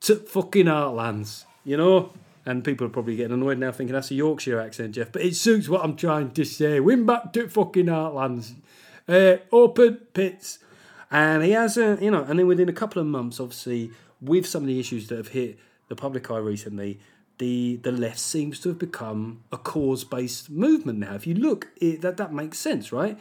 t- 0.00 0.14
fucking 0.14 0.66
heartlands, 0.66 1.46
you 1.64 1.76
know. 1.76 2.12
And 2.44 2.64
people 2.64 2.86
are 2.86 2.90
probably 2.90 3.16
getting 3.16 3.34
annoyed 3.34 3.58
now 3.58 3.70
thinking 3.70 3.94
that's 3.94 4.10
a 4.10 4.16
Yorkshire 4.16 4.60
accent, 4.60 4.94
Geoff. 4.94 5.12
But 5.12 5.22
it 5.22 5.36
suits 5.36 5.68
what 5.68 5.84
I'm 5.84 5.96
trying 5.96 6.32
to 6.32 6.44
say. 6.44 6.80
Win 6.80 7.06
back 7.06 7.32
to 7.34 7.48
fucking 7.48 7.86
Heartlands. 7.86 8.54
Uh, 9.08 9.36
open 9.52 10.00
pits. 10.12 10.58
And 11.10 11.44
he 11.44 11.52
has, 11.52 11.76
a, 11.76 11.98
you 12.00 12.10
know, 12.10 12.24
and 12.24 12.38
then 12.38 12.46
within 12.46 12.68
a 12.68 12.72
couple 12.72 13.00
of 13.00 13.06
months, 13.06 13.38
obviously, 13.38 13.92
with 14.20 14.46
some 14.46 14.62
of 14.62 14.66
the 14.66 14.80
issues 14.80 15.08
that 15.08 15.18
have 15.18 15.28
hit 15.28 15.58
the 15.88 15.94
public 15.94 16.30
eye 16.30 16.38
recently, 16.38 16.98
the 17.38 17.76
the 17.82 17.92
left 17.92 18.18
seems 18.18 18.60
to 18.60 18.70
have 18.70 18.78
become 18.78 19.42
a 19.50 19.58
cause 19.58 20.04
based 20.04 20.50
movement 20.50 20.98
now. 20.98 21.14
If 21.14 21.26
you 21.26 21.34
look, 21.34 21.68
it, 21.76 22.00
that 22.00 22.16
that 22.16 22.32
makes 22.32 22.58
sense, 22.58 22.92
right? 22.92 23.18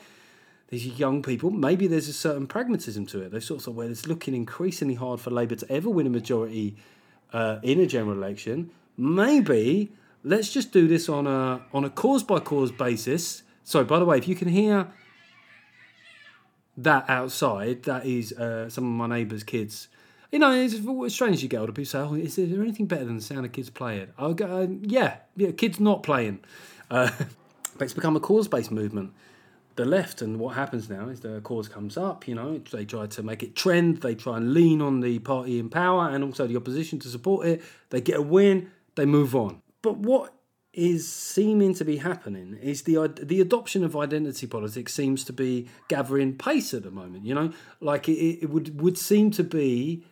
These 0.69 0.87
young 0.99 1.21
people, 1.21 1.49
maybe 1.51 1.85
there's 1.87 2.07
a 2.07 2.13
certain 2.13 2.47
pragmatism 2.47 3.05
to 3.07 3.21
it. 3.23 3.31
They 3.31 3.41
sort 3.41 3.59
of 3.59 3.65
thought, 3.65 3.75
well, 3.75 3.89
it's 3.89 4.07
looking 4.07 4.33
increasingly 4.33 4.95
hard 4.95 5.19
for 5.19 5.29
Labour 5.29 5.55
to 5.55 5.69
ever 5.69 5.89
win 5.89 6.07
a 6.07 6.09
majority 6.09 6.77
uh, 7.33 7.59
in 7.61 7.79
a 7.79 7.85
general 7.85 8.15
election 8.15 8.71
maybe 9.01 9.91
let's 10.23 10.53
just 10.53 10.71
do 10.71 10.87
this 10.87 11.09
on 11.09 11.25
a 11.25 11.61
on 11.73 11.83
a 11.83 11.89
cause 11.89 12.23
by 12.23 12.39
cause 12.39 12.71
basis. 12.71 13.43
So, 13.63 13.83
by 13.83 13.99
the 13.99 14.05
way, 14.05 14.17
if 14.17 14.27
you 14.27 14.35
can 14.35 14.47
hear 14.47 14.87
that 16.77 17.09
outside, 17.09 17.83
that 17.83 18.05
is 18.05 18.31
uh, 18.33 18.69
some 18.69 18.85
of 18.85 18.91
my 18.91 19.15
neighbours' 19.15 19.43
kids. 19.43 19.87
You 20.31 20.39
know, 20.39 20.51
it's, 20.51 20.75
it's 20.75 21.13
strange 21.13 21.43
you 21.43 21.49
get 21.49 21.59
older 21.59 21.73
people 21.73 21.85
say, 21.85 21.99
"Oh, 21.99 22.13
is 22.13 22.35
there 22.35 22.61
anything 22.61 22.85
better 22.85 23.05
than 23.05 23.17
the 23.17 23.21
sound 23.21 23.45
of 23.45 23.51
kids 23.51 23.69
playing?" 23.69 24.07
I'll 24.17 24.33
go, 24.33 24.63
uh, 24.63 24.67
"Yeah, 24.81 25.17
yeah, 25.35 25.51
kids 25.51 25.79
not 25.79 26.03
playing." 26.03 26.39
Uh, 26.89 27.09
but 27.77 27.85
it's 27.85 27.93
become 27.93 28.15
a 28.15 28.19
cause-based 28.19 28.71
movement. 28.71 29.13
The 29.77 29.85
left 29.85 30.21
and 30.21 30.37
what 30.37 30.55
happens 30.55 30.89
now 30.89 31.07
is 31.07 31.21
the 31.21 31.39
cause 31.41 31.69
comes 31.69 31.97
up. 31.97 32.27
You 32.27 32.35
know, 32.35 32.57
they 32.71 32.85
try 32.85 33.07
to 33.07 33.23
make 33.23 33.41
it 33.41 33.55
trend. 33.55 34.01
They 34.01 34.15
try 34.15 34.37
and 34.37 34.53
lean 34.53 34.81
on 34.81 34.99
the 34.99 35.19
party 35.19 35.59
in 35.59 35.69
power 35.69 36.09
and 36.09 36.23
also 36.23 36.45
the 36.45 36.57
opposition 36.57 36.99
to 36.99 37.07
support 37.07 37.47
it. 37.47 37.63
They 37.89 38.01
get 38.01 38.17
a 38.17 38.21
win 38.21 38.69
they 38.95 39.05
move 39.05 39.35
on. 39.35 39.61
But 39.81 39.97
what 39.97 40.33
is 40.73 41.11
seeming 41.11 41.73
to 41.73 41.83
be 41.83 41.97
happening 41.97 42.57
is 42.61 42.83
the 42.83 43.07
the 43.21 43.41
adoption 43.41 43.83
of 43.83 43.95
identity 43.95 44.47
politics 44.47 44.93
seems 44.93 45.23
to 45.25 45.33
be 45.33 45.67
gathering 45.89 46.37
pace 46.37 46.73
at 46.73 46.83
the 46.83 46.91
moment. 46.91 47.25
You 47.25 47.35
know, 47.35 47.53
like 47.81 48.07
it, 48.07 48.43
it 48.43 48.49
would 48.49 48.79
would 48.79 48.97
seem 48.97 49.31
to 49.31 49.43
be 49.43 50.03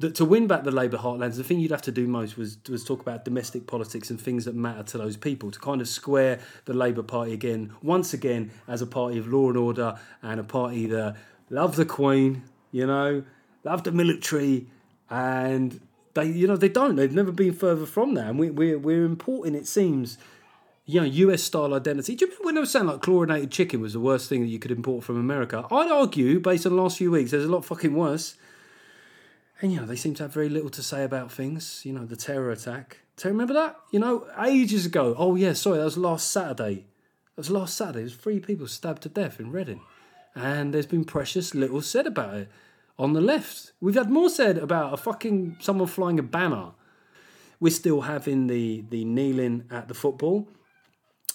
that 0.00 0.14
to 0.16 0.24
win 0.24 0.46
back 0.46 0.64
the 0.64 0.70
Labour 0.70 0.98
heartlands, 0.98 1.36
the 1.36 1.44
thing 1.44 1.58
you'd 1.60 1.70
have 1.70 1.82
to 1.82 1.92
do 1.92 2.06
most 2.06 2.36
was 2.36 2.58
was 2.68 2.84
talk 2.84 3.00
about 3.00 3.24
domestic 3.24 3.66
politics 3.66 4.10
and 4.10 4.20
things 4.20 4.44
that 4.44 4.54
matter 4.54 4.82
to 4.82 4.98
those 4.98 5.16
people 5.16 5.50
to 5.50 5.58
kind 5.58 5.80
of 5.80 5.88
square 5.88 6.40
the 6.64 6.74
Labour 6.74 7.02
Party 7.02 7.32
again, 7.32 7.72
once 7.82 8.12
again 8.12 8.50
as 8.66 8.82
a 8.82 8.86
party 8.86 9.18
of 9.18 9.28
law 9.28 9.48
and 9.48 9.56
order 9.56 9.98
and 10.22 10.40
a 10.40 10.44
party 10.44 10.86
that 10.86 11.16
love 11.48 11.76
the 11.76 11.86
Queen, 11.86 12.42
you 12.72 12.86
know, 12.86 13.22
love 13.64 13.84
the 13.84 13.92
military, 13.92 14.66
and 15.08 15.80
they, 16.16 16.26
you 16.26 16.46
know, 16.48 16.56
they 16.56 16.68
don't. 16.68 16.96
They've 16.96 17.12
never 17.12 17.30
been 17.30 17.52
further 17.52 17.86
from 17.86 18.14
that, 18.14 18.26
and 18.28 18.38
we, 18.38 18.50
we're 18.50 18.78
we're 18.78 19.04
importing. 19.04 19.54
It 19.54 19.68
seems, 19.68 20.18
you 20.84 21.00
know, 21.00 21.06
US 21.06 21.42
style 21.42 21.74
identity. 21.74 22.16
Do 22.16 22.24
you 22.24 22.30
remember 22.30 22.44
when 22.46 22.54
they 22.56 22.60
were 22.60 22.66
saying 22.66 22.86
like 22.86 23.02
chlorinated 23.02 23.50
chicken 23.50 23.80
was 23.80 23.92
the 23.92 24.00
worst 24.00 24.28
thing 24.28 24.40
that 24.40 24.48
you 24.48 24.58
could 24.58 24.70
import 24.70 25.04
from 25.04 25.18
America? 25.18 25.66
I'd 25.70 25.90
argue, 25.90 26.40
based 26.40 26.66
on 26.66 26.74
the 26.74 26.82
last 26.82 26.98
few 26.98 27.10
weeks, 27.10 27.30
there's 27.30 27.44
a 27.44 27.48
lot 27.48 27.64
fucking 27.64 27.94
worse. 27.94 28.34
and 29.60 29.72
you 29.72 29.78
know 29.78 29.86
they 29.86 29.96
seem 29.96 30.14
to 30.14 30.24
have 30.24 30.32
very 30.32 30.48
little 30.48 30.70
to 30.70 30.82
say 30.82 31.04
about 31.04 31.30
things. 31.30 31.82
You 31.84 31.92
know, 31.92 32.06
the 32.06 32.16
terror 32.16 32.50
attack. 32.50 32.98
Do 33.16 33.28
you 33.28 33.32
remember 33.32 33.54
that? 33.54 33.76
You 33.92 34.00
know, 34.00 34.26
ages 34.42 34.86
ago. 34.86 35.14
Oh 35.18 35.36
yeah, 35.36 35.52
sorry, 35.52 35.78
that 35.78 35.84
was 35.84 35.98
last 35.98 36.30
Saturday. 36.30 36.86
That 37.34 37.42
was 37.42 37.50
last 37.50 37.76
Saturday. 37.76 38.00
There's 38.00 38.14
three 38.14 38.40
people 38.40 38.66
stabbed 38.66 39.02
to 39.02 39.08
death 39.10 39.38
in 39.38 39.52
Reading, 39.52 39.82
and 40.34 40.72
there's 40.72 40.86
been 40.86 41.04
precious 41.04 41.54
little 41.54 41.82
said 41.82 42.06
about 42.06 42.34
it 42.34 42.48
on 42.98 43.12
the 43.12 43.20
left. 43.20 43.72
We've 43.80 43.94
had 43.94 44.10
more 44.10 44.30
said 44.30 44.58
about 44.58 44.94
a 44.94 44.96
fucking 44.96 45.58
someone 45.60 45.88
flying 45.88 46.18
a 46.18 46.22
banner. 46.22 46.72
We're 47.60 47.72
still 47.72 48.02
having 48.02 48.46
the 48.46 48.84
the 48.88 49.04
kneeling 49.04 49.64
at 49.70 49.88
the 49.88 49.94
football. 49.94 50.48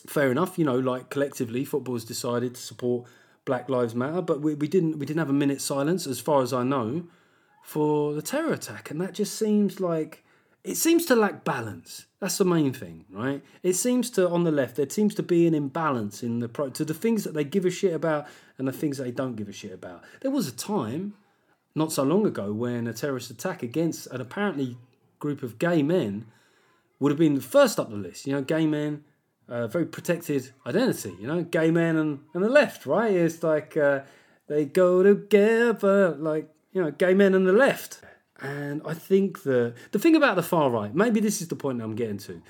Fair 0.07 0.31
enough, 0.31 0.57
you 0.57 0.65
know, 0.65 0.79
like 0.79 1.09
collectively, 1.09 1.63
football's 1.63 2.03
decided 2.03 2.55
to 2.55 2.61
support 2.61 3.05
Black 3.45 3.69
Lives 3.69 3.95
Matter, 3.95 4.21
but 4.21 4.41
we, 4.41 4.55
we 4.55 4.67
didn't 4.67 4.99
we 4.99 5.05
didn't 5.05 5.19
have 5.19 5.29
a 5.29 5.33
minute's 5.33 5.63
silence, 5.63 6.07
as 6.07 6.19
far 6.19 6.41
as 6.41 6.53
I 6.53 6.63
know, 6.63 7.07
for 7.63 8.13
the 8.13 8.21
terror 8.21 8.53
attack, 8.53 8.91
and 8.91 8.99
that 9.01 9.13
just 9.13 9.37
seems 9.37 9.79
like 9.79 10.23
it 10.63 10.75
seems 10.75 11.05
to 11.07 11.15
lack 11.15 11.43
balance. 11.43 12.05
That's 12.19 12.37
the 12.37 12.45
main 12.45 12.71
thing, 12.71 13.05
right? 13.09 13.43
It 13.63 13.73
seems 13.73 14.11
to 14.11 14.29
on 14.29 14.43
the 14.43 14.51
left 14.51 14.75
there 14.75 14.89
seems 14.89 15.15
to 15.15 15.23
be 15.23 15.47
an 15.47 15.55
imbalance 15.55 16.21
in 16.21 16.39
the 16.39 16.49
pro 16.49 16.69
to 16.69 16.85
the 16.85 16.93
things 16.93 17.23
that 17.23 17.33
they 17.33 17.43
give 17.43 17.65
a 17.65 17.71
shit 17.71 17.93
about 17.93 18.27
and 18.57 18.67
the 18.67 18.71
things 18.71 18.97
that 18.97 19.05
they 19.05 19.11
don't 19.11 19.35
give 19.35 19.49
a 19.49 19.53
shit 19.53 19.73
about. 19.73 20.03
There 20.21 20.31
was 20.31 20.47
a 20.47 20.51
time, 20.51 21.15
not 21.75 21.91
so 21.91 22.03
long 22.03 22.25
ago, 22.25 22.51
when 22.51 22.87
a 22.87 22.93
terrorist 22.93 23.29
attack 23.29 23.63
against 23.63 24.07
an 24.07 24.21
apparently 24.21 24.77
group 25.19 25.43
of 25.43 25.59
gay 25.59 25.81
men 25.83 26.25
would 26.99 27.11
have 27.11 27.19
been 27.19 27.35
the 27.35 27.41
first 27.41 27.79
up 27.79 27.89
the 27.89 27.95
list. 27.95 28.27
You 28.27 28.33
know, 28.33 28.41
gay 28.41 28.67
men, 28.67 29.03
uh, 29.47 29.67
very 29.67 29.85
protected 29.85 30.51
identity. 30.65 31.15
You 31.19 31.27
know, 31.27 31.43
gay 31.43 31.71
men 31.71 31.95
and, 31.97 32.19
and 32.33 32.43
the 32.43 32.49
left, 32.49 32.85
right? 32.85 33.11
It's 33.13 33.41
like 33.43 33.77
uh, 33.77 34.01
they 34.47 34.65
go 34.65 35.01
together, 35.01 36.11
like 36.11 36.49
you 36.73 36.81
know, 36.81 36.91
gay 36.91 37.13
men 37.13 37.33
and 37.33 37.47
the 37.47 37.53
left. 37.53 38.01
And 38.41 38.81
I 38.85 38.93
think 38.93 39.43
the 39.43 39.73
the 39.91 39.99
thing 39.99 40.15
about 40.15 40.35
the 40.35 40.43
far 40.43 40.69
right, 40.69 40.93
maybe 40.93 41.19
this 41.19 41.41
is 41.41 41.47
the 41.47 41.55
point 41.55 41.81
I'm 41.81 41.95
getting 41.95 42.17
to, 42.19 42.41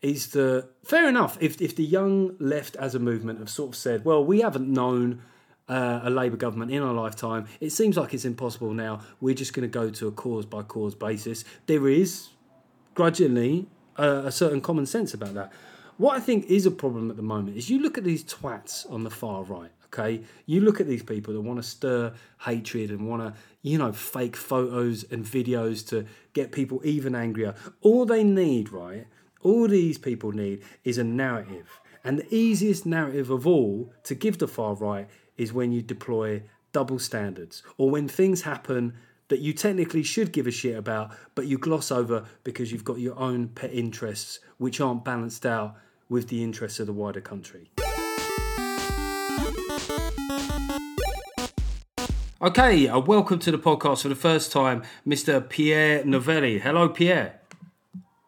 is 0.00 0.28
that 0.28 0.68
fair 0.84 1.08
enough. 1.08 1.36
If 1.40 1.60
if 1.60 1.76
the 1.76 1.84
young 1.84 2.36
left 2.38 2.76
as 2.76 2.94
a 2.94 2.98
movement 2.98 3.38
have 3.38 3.50
sort 3.50 3.70
of 3.70 3.76
said, 3.76 4.04
well, 4.04 4.24
we 4.24 4.40
haven't 4.40 4.68
known 4.68 5.22
uh, 5.68 6.00
a 6.02 6.10
Labour 6.10 6.36
government 6.36 6.70
in 6.70 6.82
our 6.82 6.92
lifetime. 6.92 7.46
It 7.60 7.70
seems 7.70 7.96
like 7.96 8.14
it's 8.14 8.24
impossible 8.24 8.72
now. 8.72 9.00
We're 9.20 9.34
just 9.34 9.52
going 9.52 9.68
to 9.68 9.72
go 9.72 9.90
to 9.90 10.08
a 10.08 10.12
cause 10.12 10.46
by 10.46 10.62
cause 10.62 10.94
basis. 10.94 11.44
There 11.66 11.88
is, 11.88 12.28
grudgingly, 12.94 13.66
a 13.96 14.30
certain 14.30 14.60
common 14.60 14.86
sense 14.86 15.14
about 15.14 15.34
that. 15.34 15.52
What 15.96 16.16
I 16.16 16.20
think 16.20 16.46
is 16.46 16.66
a 16.66 16.70
problem 16.70 17.10
at 17.10 17.16
the 17.16 17.22
moment 17.22 17.56
is 17.56 17.70
you 17.70 17.80
look 17.80 17.96
at 17.96 18.04
these 18.04 18.24
twats 18.24 18.90
on 18.90 19.04
the 19.04 19.10
far 19.10 19.44
right. 19.44 19.70
Okay, 19.86 20.22
you 20.46 20.60
look 20.60 20.80
at 20.80 20.88
these 20.88 21.04
people 21.04 21.34
that 21.34 21.40
want 21.40 21.60
to 21.60 21.62
stir 21.62 22.12
hatred 22.40 22.90
and 22.90 23.08
want 23.08 23.22
to, 23.22 23.40
you 23.62 23.78
know, 23.78 23.92
fake 23.92 24.34
photos 24.34 25.04
and 25.12 25.24
videos 25.24 25.86
to 25.90 26.04
get 26.32 26.50
people 26.50 26.80
even 26.82 27.14
angrier. 27.14 27.54
All 27.80 28.04
they 28.04 28.24
need, 28.24 28.72
right? 28.72 29.06
All 29.42 29.68
these 29.68 29.96
people 29.96 30.32
need 30.32 30.62
is 30.82 30.98
a 30.98 31.04
narrative. 31.04 31.80
And 32.02 32.18
the 32.18 32.34
easiest 32.34 32.84
narrative 32.84 33.30
of 33.30 33.46
all 33.46 33.92
to 34.02 34.16
give 34.16 34.38
the 34.38 34.48
far 34.48 34.74
right 34.74 35.08
is 35.36 35.52
when 35.52 35.72
you 35.72 35.82
deploy 35.82 36.42
double 36.72 36.98
standards 36.98 37.62
or 37.78 37.90
when 37.90 38.08
things 38.08 38.42
happen 38.42 38.94
that 39.28 39.40
you 39.40 39.52
technically 39.52 40.02
should 40.02 40.32
give 40.32 40.46
a 40.46 40.50
shit 40.50 40.76
about, 40.76 41.10
but 41.34 41.46
you 41.46 41.56
gloss 41.56 41.90
over 41.90 42.24
because 42.42 42.70
you've 42.70 42.84
got 42.84 42.98
your 42.98 43.18
own 43.18 43.48
pet 43.48 43.72
interests 43.72 44.40
which 44.58 44.80
aren't 44.80 45.04
balanced 45.04 45.46
out 45.46 45.76
with 46.08 46.28
the 46.28 46.42
interests 46.42 46.78
of 46.78 46.86
the 46.86 46.92
wider 46.92 47.20
country. 47.20 47.70
Okay, 52.42 52.88
uh, 52.88 52.98
welcome 52.98 53.38
to 53.38 53.50
the 53.50 53.58
podcast 53.58 54.02
for 54.02 54.08
the 54.08 54.14
first 54.14 54.52
time, 54.52 54.82
Mr. 55.06 55.48
Pierre 55.48 56.04
Novellie. 56.04 56.58
Hello, 56.58 56.90
Pierre. 56.90 57.40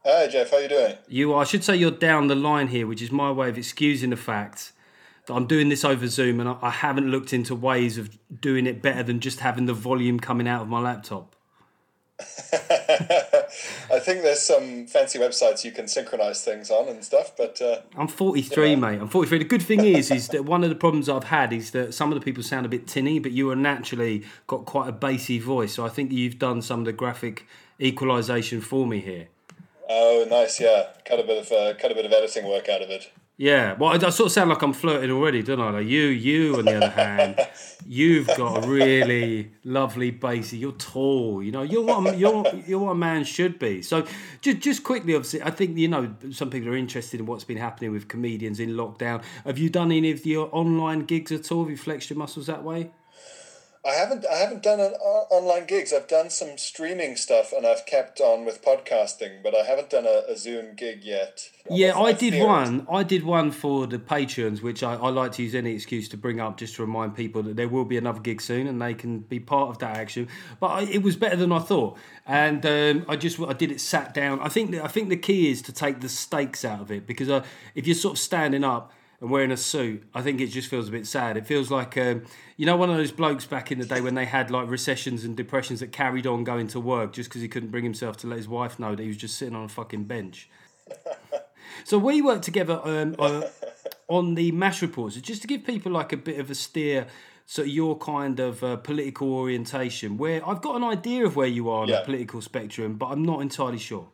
Hi 0.06 0.26
Geoff, 0.28 0.50
how 0.50 0.56
are 0.56 0.62
you 0.62 0.68
doing? 0.68 0.94
You, 1.08 1.34
I 1.34 1.44
should 1.44 1.64
say, 1.64 1.76
you're 1.76 1.90
down 1.90 2.28
the 2.28 2.34
line 2.34 2.68
here, 2.68 2.86
which 2.86 3.02
is 3.02 3.12
my 3.12 3.30
way 3.30 3.50
of 3.50 3.58
excusing 3.58 4.10
the 4.10 4.16
fact 4.16 4.72
I'm 5.28 5.46
doing 5.46 5.68
this 5.68 5.84
over 5.84 6.06
Zoom, 6.08 6.40
and 6.40 6.48
I, 6.48 6.56
I 6.62 6.70
haven't 6.70 7.10
looked 7.10 7.32
into 7.32 7.54
ways 7.54 7.98
of 7.98 8.16
doing 8.40 8.66
it 8.66 8.80
better 8.82 9.02
than 9.02 9.20
just 9.20 9.40
having 9.40 9.66
the 9.66 9.74
volume 9.74 10.20
coming 10.20 10.46
out 10.48 10.62
of 10.62 10.68
my 10.68 10.80
laptop. 10.80 11.34
I 12.20 13.98
think 14.00 14.22
there's 14.22 14.40
some 14.40 14.86
fancy 14.86 15.18
websites 15.18 15.64
you 15.64 15.72
can 15.72 15.86
synchronize 15.88 16.42
things 16.44 16.70
on 16.70 16.88
and 16.88 17.04
stuff, 17.04 17.32
but 17.36 17.60
uh, 17.60 17.80
I'm 17.96 18.08
43, 18.08 18.70
Yeah. 18.70 18.76
mate. 18.76 19.00
I'm 19.00 19.08
43. 19.08 19.38
The 19.38 19.44
good 19.44 19.62
thing 19.62 19.84
is, 19.84 20.10
is 20.10 20.28
that 20.28 20.44
one 20.44 20.62
of 20.64 20.70
the 20.70 20.76
problems 20.76 21.08
I've 21.08 21.24
had 21.24 21.52
is 21.52 21.72
that 21.72 21.92
some 21.94 22.12
of 22.12 22.18
the 22.18 22.24
people 22.24 22.42
sound 22.42 22.64
a 22.66 22.68
bit 22.68 22.86
tinny, 22.86 23.18
but 23.18 23.32
you 23.32 23.50
are 23.50 23.56
naturally 23.56 24.24
got 24.46 24.64
quite 24.64 24.88
a 24.88 24.92
bassy 24.92 25.38
voice. 25.38 25.74
So 25.74 25.84
I 25.84 25.88
think 25.88 26.10
you've 26.12 26.38
done 26.38 26.62
some 26.62 26.80
of 26.80 26.86
the 26.86 26.92
graphic 26.92 27.46
equalisation 27.80 28.60
for 28.60 28.86
me 28.86 29.00
here. 29.00 29.28
oh, 29.88 30.26
nice, 30.30 30.58
yeah, 30.60 30.86
cut 31.04 31.20
a 31.20 31.22
bit 31.22 31.38
of 31.38 31.52
uh, 31.52 31.74
cut 31.78 31.92
a 31.92 31.94
bit 31.94 32.06
of 32.06 32.12
editing 32.12 32.48
work 32.48 32.68
out 32.68 32.80
of 32.82 32.90
it. 32.90 33.10
Yeah, 33.38 33.74
well, 33.74 33.90
I, 33.90 33.96
I 34.06 34.10
sort 34.10 34.28
of 34.28 34.32
sound 34.32 34.48
like 34.48 34.62
I'm 34.62 34.72
flirting 34.72 35.10
already, 35.10 35.42
don't 35.42 35.60
I? 35.60 35.68
Like 35.68 35.86
you, 35.86 36.04
you, 36.04 36.56
on 36.56 36.64
the 36.64 36.76
other 36.76 36.88
hand, 36.88 37.38
you've 37.86 38.28
got 38.28 38.64
a 38.64 38.66
really 38.66 39.50
lovely 39.62 40.10
bassy. 40.10 40.56
You're 40.56 40.72
tall, 40.72 41.42
you 41.42 41.52
know. 41.52 41.60
You're 41.60 41.82
what 41.82 42.14
a- 42.14 42.16
you're 42.16 42.46
you're 42.66 42.78
what 42.78 42.92
a 42.92 42.94
man 42.94 43.24
should 43.24 43.58
be. 43.58 43.82
So, 43.82 44.06
just 44.40 44.60
just 44.60 44.84
quickly, 44.84 45.14
obviously, 45.14 45.42
I 45.42 45.50
think 45.50 45.76
you 45.76 45.86
know 45.88 46.14
some 46.32 46.48
people 46.48 46.70
are 46.70 46.76
interested 46.76 47.20
in 47.20 47.26
what's 47.26 47.44
been 47.44 47.58
happening 47.58 47.92
with 47.92 48.08
comedians 48.08 48.58
in 48.58 48.70
lockdown. 48.70 49.22
Have 49.44 49.58
you 49.58 49.68
done 49.68 49.92
any 49.92 50.10
of 50.12 50.24
your 50.24 50.48
online 50.52 51.00
gigs 51.00 51.30
at 51.30 51.52
all? 51.52 51.64
Have 51.64 51.70
you 51.70 51.76
flexed 51.76 52.08
your 52.08 52.18
muscles 52.18 52.46
that 52.46 52.64
way? 52.64 52.90
I 53.86 53.92
haven't 53.92 54.26
I 54.26 54.34
haven't 54.36 54.62
done 54.62 54.80
an 54.80 54.94
o- 55.00 55.26
online 55.30 55.66
gigs. 55.66 55.92
I've 55.92 56.08
done 56.08 56.28
some 56.30 56.58
streaming 56.58 57.14
stuff, 57.16 57.52
and 57.52 57.64
I've 57.64 57.86
kept 57.86 58.20
on 58.20 58.44
with 58.44 58.62
podcasting, 58.64 59.42
but 59.44 59.54
I 59.54 59.64
haven't 59.64 59.90
done 59.90 60.06
a, 60.06 60.22
a 60.28 60.36
Zoom 60.36 60.74
gig 60.74 61.04
yet. 61.04 61.50
Yeah, 61.70 61.96
I 61.98 62.12
did 62.12 62.32
feared- 62.34 62.46
one. 62.46 62.86
I 62.90 63.02
did 63.04 63.22
one 63.24 63.50
for 63.52 63.86
the 63.86 63.98
Patreons, 63.98 64.60
which 64.62 64.82
I, 64.82 64.94
I 64.94 65.10
like 65.10 65.32
to 65.32 65.42
use 65.42 65.54
any 65.54 65.72
excuse 65.72 66.08
to 66.10 66.16
bring 66.16 66.40
up 66.40 66.56
just 66.56 66.74
to 66.76 66.82
remind 66.82 67.14
people 67.14 67.42
that 67.44 67.56
there 67.56 67.68
will 67.68 67.84
be 67.84 67.96
another 67.96 68.20
gig 68.20 68.40
soon 68.40 68.66
and 68.66 68.82
they 68.82 68.94
can 68.94 69.20
be 69.20 69.38
part 69.38 69.68
of 69.70 69.78
that 69.78 69.96
action. 69.96 70.28
But 70.58 70.66
I, 70.68 70.82
it 70.82 71.02
was 71.02 71.14
better 71.16 71.36
than 71.36 71.52
I 71.52 71.60
thought, 71.60 71.96
and 72.26 72.66
um, 72.66 73.04
I 73.08 73.14
just 73.16 73.38
I 73.40 73.52
did 73.52 73.70
it 73.70 73.80
sat 73.80 74.12
down. 74.14 74.40
I 74.40 74.48
think 74.48 74.74
I 74.74 74.88
think 74.88 75.10
the 75.10 75.16
key 75.16 75.48
is 75.50 75.62
to 75.62 75.72
take 75.72 76.00
the 76.00 76.08
stakes 76.08 76.64
out 76.64 76.80
of 76.80 76.90
it 76.90 77.06
because 77.06 77.28
uh, 77.30 77.44
if 77.76 77.86
you're 77.86 77.94
sort 77.94 78.14
of 78.14 78.18
standing 78.18 78.64
up 78.64 78.92
and 79.20 79.30
wearing 79.30 79.50
a 79.50 79.56
suit, 79.56 80.04
I 80.14 80.22
think 80.22 80.40
it 80.40 80.48
just 80.48 80.68
feels 80.68 80.88
a 80.88 80.92
bit 80.92 81.06
sad. 81.06 81.36
It 81.36 81.46
feels 81.46 81.70
like 81.70 81.96
um, 81.96 82.24
you 82.56 82.66
know 82.66 82.76
one 82.76 82.90
of 82.90 82.96
those 82.96 83.12
blokes 83.12 83.46
back 83.46 83.72
in 83.72 83.78
the 83.78 83.86
day 83.86 84.00
when 84.00 84.14
they 84.14 84.26
had 84.26 84.50
like 84.50 84.68
recessions 84.68 85.24
and 85.24 85.36
depressions 85.36 85.80
that 85.80 85.92
carried 85.92 86.26
on 86.26 86.44
going 86.44 86.68
to 86.68 86.80
work 86.80 87.12
just 87.12 87.28
because 87.28 87.42
he 87.42 87.48
couldn't 87.48 87.70
bring 87.70 87.84
himself 87.84 88.16
to 88.18 88.26
let 88.26 88.36
his 88.36 88.48
wife 88.48 88.78
know 88.78 88.94
that 88.94 89.02
he 89.02 89.08
was 89.08 89.16
just 89.16 89.36
sitting 89.36 89.54
on 89.54 89.64
a 89.64 89.68
fucking 89.68 90.04
bench. 90.04 90.48
So 91.84 91.98
we 91.98 92.22
worked 92.22 92.44
together 92.44 92.80
um, 92.82 93.14
uh, 93.18 93.42
on 94.08 94.34
the 94.34 94.52
mash 94.52 94.82
reports, 94.82 95.16
just 95.16 95.42
to 95.42 95.48
give 95.48 95.64
people 95.64 95.92
like 95.92 96.12
a 96.12 96.16
bit 96.16 96.38
of 96.38 96.50
a 96.50 96.54
steer. 96.54 97.06
So 97.48 97.62
your 97.62 97.96
kind 97.96 98.40
of 98.40 98.64
uh, 98.64 98.76
political 98.76 99.32
orientation, 99.32 100.16
where 100.16 100.46
I've 100.46 100.60
got 100.60 100.74
an 100.74 100.82
idea 100.82 101.24
of 101.24 101.36
where 101.36 101.46
you 101.46 101.70
are 101.70 101.82
on 101.82 101.88
the 101.88 102.02
political 102.04 102.40
spectrum, 102.40 102.94
but 102.94 103.06
I'm 103.06 103.22
not 103.22 103.40
entirely 103.40 103.78
sure. 103.78 104.08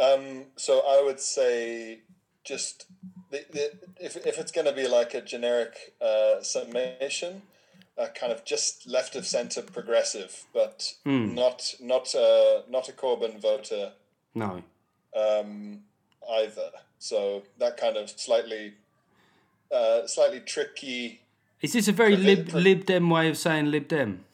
Um, 0.00 0.46
so 0.56 0.80
I 0.80 1.00
would 1.04 1.20
say 1.20 2.00
just 2.44 2.86
the, 3.30 3.44
the, 3.52 3.72
if 4.00 4.16
if 4.26 4.38
it's 4.38 4.52
going 4.52 4.66
to 4.66 4.72
be 4.72 4.88
like 4.88 5.14
a 5.14 5.20
generic 5.20 5.94
uh, 6.00 6.42
summation, 6.42 7.42
uh, 7.98 8.06
kind 8.14 8.32
of 8.32 8.44
just 8.44 8.86
left 8.86 9.14
of 9.16 9.26
center 9.26 9.62
progressive, 9.62 10.44
but 10.54 10.94
not 11.04 11.74
not 11.80 12.14
uh, 12.14 12.62
not 12.68 12.88
a 12.88 12.92
Corbyn 12.92 13.40
voter 13.40 13.92
No. 14.34 14.62
um, 15.16 15.80
either. 16.30 16.70
So 16.98 17.42
that 17.58 17.76
kind 17.76 17.96
of 17.96 18.10
slightly 18.10 18.74
uh, 19.72 20.06
slightly 20.06 20.40
tricky. 20.40 21.20
Is 21.60 21.74
this 21.74 21.88
a 21.88 21.92
very 21.92 22.16
lib, 22.16 22.52
lib 22.54 22.86
dem 22.86 23.10
way 23.10 23.28
of 23.28 23.36
saying 23.36 23.70
lib 23.70 23.88
dem? 23.88 24.24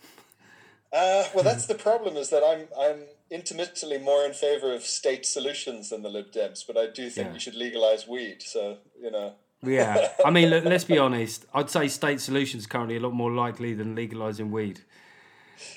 Uh, 0.92 1.24
well, 1.34 1.42
that's 1.42 1.66
the 1.66 1.74
problem 1.74 2.16
is 2.16 2.30
that 2.30 2.42
I'm 2.44 2.68
I'm 2.78 3.00
intermittently 3.30 3.98
more 3.98 4.24
in 4.24 4.32
favor 4.32 4.72
of 4.72 4.82
state 4.82 5.26
solutions 5.26 5.90
than 5.90 6.02
the 6.02 6.08
Lib 6.08 6.30
Dems, 6.32 6.64
but 6.66 6.76
I 6.76 6.86
do 6.86 7.10
think 7.10 7.28
Yeah. 7.28 7.32
we 7.32 7.38
should 7.38 7.54
legalize 7.54 8.06
weed. 8.06 8.42
So 8.42 8.78
you 9.00 9.10
know. 9.10 9.34
Yeah. 9.62 10.10
I 10.24 10.30
mean, 10.30 10.50
look, 10.50 10.64
let's 10.64 10.84
be 10.84 10.98
honest. 11.06 11.46
I'd 11.54 11.70
say 11.70 11.88
state 11.88 12.20
solutions 12.20 12.66
currently 12.66 12.96
a 12.96 13.00
lot 13.00 13.14
more 13.14 13.32
likely 13.32 13.74
than 13.74 13.94
legalizing 13.94 14.50
weed. 14.50 14.80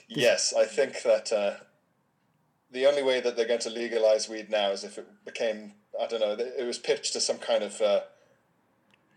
Yes, 0.07 0.53
I 0.55 0.65
think 0.65 1.01
that 1.03 1.31
uh, 1.31 1.53
the 2.71 2.85
only 2.85 3.01
way 3.01 3.21
that 3.21 3.35
they're 3.37 3.47
going 3.47 3.61
to 3.61 3.69
legalize 3.69 4.27
weed 4.27 4.49
now 4.49 4.71
is 4.71 4.83
if 4.83 4.97
it 4.97 5.07
became, 5.25 5.73
I 5.99 6.05
don't 6.07 6.19
know, 6.19 6.35
it 6.37 6.65
was 6.65 6.77
pitched 6.77 7.13
to 7.13 7.21
some 7.21 7.37
kind 7.37 7.63
of 7.63 7.79
uh, 7.81 8.01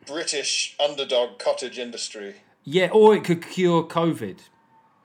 British 0.07 0.77
underdog 0.83 1.39
cottage 1.39 1.79
industry. 1.79 2.37
Yeah, 2.65 2.89
or 2.93 3.15
it 3.17 3.25
could 3.25 3.43
cure 3.43 3.83
COVID, 3.83 4.39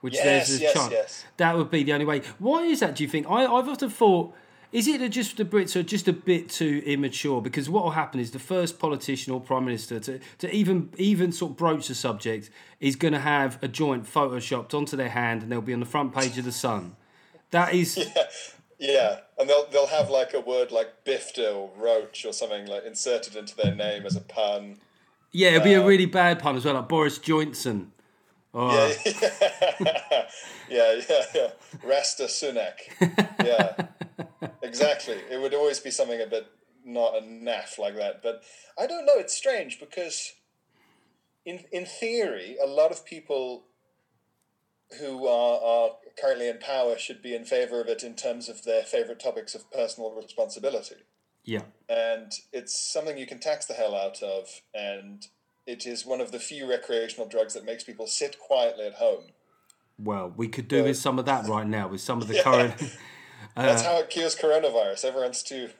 which 0.00 0.14
Yes, 0.14 0.48
there's 0.48 0.60
a 0.60 0.62
yes, 0.62 0.72
chance. 0.74 0.92
yes. 0.92 1.24
That 1.38 1.56
would 1.56 1.70
be 1.70 1.82
the 1.82 1.92
only 1.92 2.04
way. 2.06 2.22
Why 2.38 2.62
is 2.64 2.80
that? 2.80 2.96
Do 2.96 3.02
you 3.04 3.08
think? 3.08 3.26
I, 3.28 3.44
I've 3.46 3.68
often 3.68 3.90
thought 3.90 4.34
Is 4.70 4.86
it 4.86 5.00
that 5.00 5.08
just 5.08 5.36
the 5.38 5.44
Brits 5.46 5.74
are 5.76 5.82
just 5.82 6.06
a 6.08 6.12
bit 6.12 6.50
too 6.50 6.82
immature? 6.84 7.40
Because 7.40 7.70
what 7.70 7.84
will 7.84 7.92
happen 7.92 8.20
is 8.20 8.32
the 8.32 8.38
first 8.38 8.78
politician 8.78 9.32
or 9.32 9.40
prime 9.40 9.64
minister 9.64 9.98
to, 10.00 10.20
to 10.38 10.54
even 10.54 10.90
even 10.98 11.32
sort 11.32 11.52
of 11.52 11.56
broach 11.56 11.88
the 11.88 11.94
subject 11.94 12.50
is 12.78 12.94
going 12.96 13.14
to 13.14 13.20
have 13.20 13.58
a 13.62 13.68
joint 13.68 14.04
photoshopped 14.04 14.74
onto 14.74 14.94
their 14.96 15.08
hand, 15.08 15.42
and 15.42 15.50
they'll 15.50 15.62
be 15.62 15.72
on 15.72 15.80
the 15.80 15.86
front 15.86 16.14
page 16.14 16.36
of 16.38 16.44
the 16.44 16.52
Sun. 16.52 16.96
That 17.50 17.72
is, 17.72 17.96
Yeah, 18.14 18.24
yeah. 18.78 19.16
and 19.38 19.48
they'll 19.48 19.66
they'll 19.70 19.86
have 19.86 20.10
like 20.10 20.34
a 20.34 20.40
word 20.40 20.70
like 20.70 21.02
bifta 21.06 21.54
or 21.56 21.70
roach 21.76 22.26
or 22.26 22.32
something 22.34 22.66
like 22.66 22.84
inserted 22.84 23.36
into 23.36 23.56
their 23.56 23.74
name 23.74 24.04
as 24.04 24.16
a 24.16 24.20
pun. 24.20 24.76
yeah, 25.32 25.48
it'll 25.52 25.64
be 25.64 25.72
a 25.74 25.82
uh, 25.82 25.86
really 25.86 26.06
bad 26.06 26.38
pun 26.40 26.56
as 26.56 26.64
well, 26.66 26.74
like 26.74 26.88
Boris 26.88 27.16
Johnson. 27.18 27.90
Or, 28.58 28.72
Yeah, 28.72 28.92
uh. 29.06 29.22
yeah, 30.68 31.00
yeah, 31.08 31.22
yeah. 31.32 31.50
Rasta 31.84 32.24
Sunak. 32.24 32.74
Yeah, 33.44 33.86
exactly. 34.62 35.14
It 35.30 35.40
would 35.40 35.54
always 35.54 35.78
be 35.78 35.92
something 35.92 36.20
a 36.20 36.26
bit 36.26 36.46
not 36.84 37.16
a 37.16 37.20
naff 37.20 37.78
like 37.78 37.94
that. 37.96 38.20
But 38.20 38.42
I 38.76 38.88
don't 38.88 39.06
know. 39.06 39.12
It's 39.14 39.36
strange 39.36 39.78
because, 39.78 40.32
in 41.44 41.60
in 41.70 41.86
theory, 41.86 42.56
a 42.60 42.66
lot 42.66 42.90
of 42.90 43.06
people 43.06 43.64
who 44.98 45.28
are, 45.28 45.60
are 45.62 45.90
currently 46.20 46.48
in 46.48 46.58
power 46.58 46.98
should 46.98 47.22
be 47.22 47.36
in 47.36 47.44
favor 47.44 47.80
of 47.80 47.86
it 47.86 48.02
in 48.02 48.16
terms 48.16 48.48
of 48.48 48.64
their 48.64 48.82
favorite 48.82 49.20
topics 49.20 49.54
of 49.54 49.70
personal 49.70 50.10
responsibility. 50.10 50.96
yeah, 51.44 51.62
and 51.88 52.32
it's 52.52 52.92
something 52.92 53.16
you 53.16 53.26
can 53.26 53.38
tax 53.38 53.66
the 53.66 53.74
hell 53.74 53.94
out 53.94 54.20
of 54.20 54.48
and 54.74 55.28
it 55.68 55.86
is 55.86 56.04
one 56.06 56.20
of 56.20 56.32
the 56.32 56.38
few 56.40 56.68
recreational 56.68 57.28
drugs 57.28 57.54
that 57.54 57.64
makes 57.64 57.84
people 57.84 58.06
sit 58.06 58.38
quietly 58.38 58.86
at 58.86 58.94
home 58.94 59.24
well, 60.00 60.32
we 60.36 60.46
could 60.46 60.68
do 60.68 60.84
with 60.84 60.96
some 60.96 61.18
of 61.18 61.26
that 61.26 61.48
right 61.48 61.66
now 61.66 61.88
with 61.88 62.00
some 62.00 62.22
of 62.22 62.28
the 62.28 62.40
current. 62.40 62.74
that's 63.56 63.82
how 63.82 63.98
it 63.98 64.08
cures 64.08 64.36
coronavirus 64.36 65.04
everyone's 65.04 65.42
too 65.42 65.70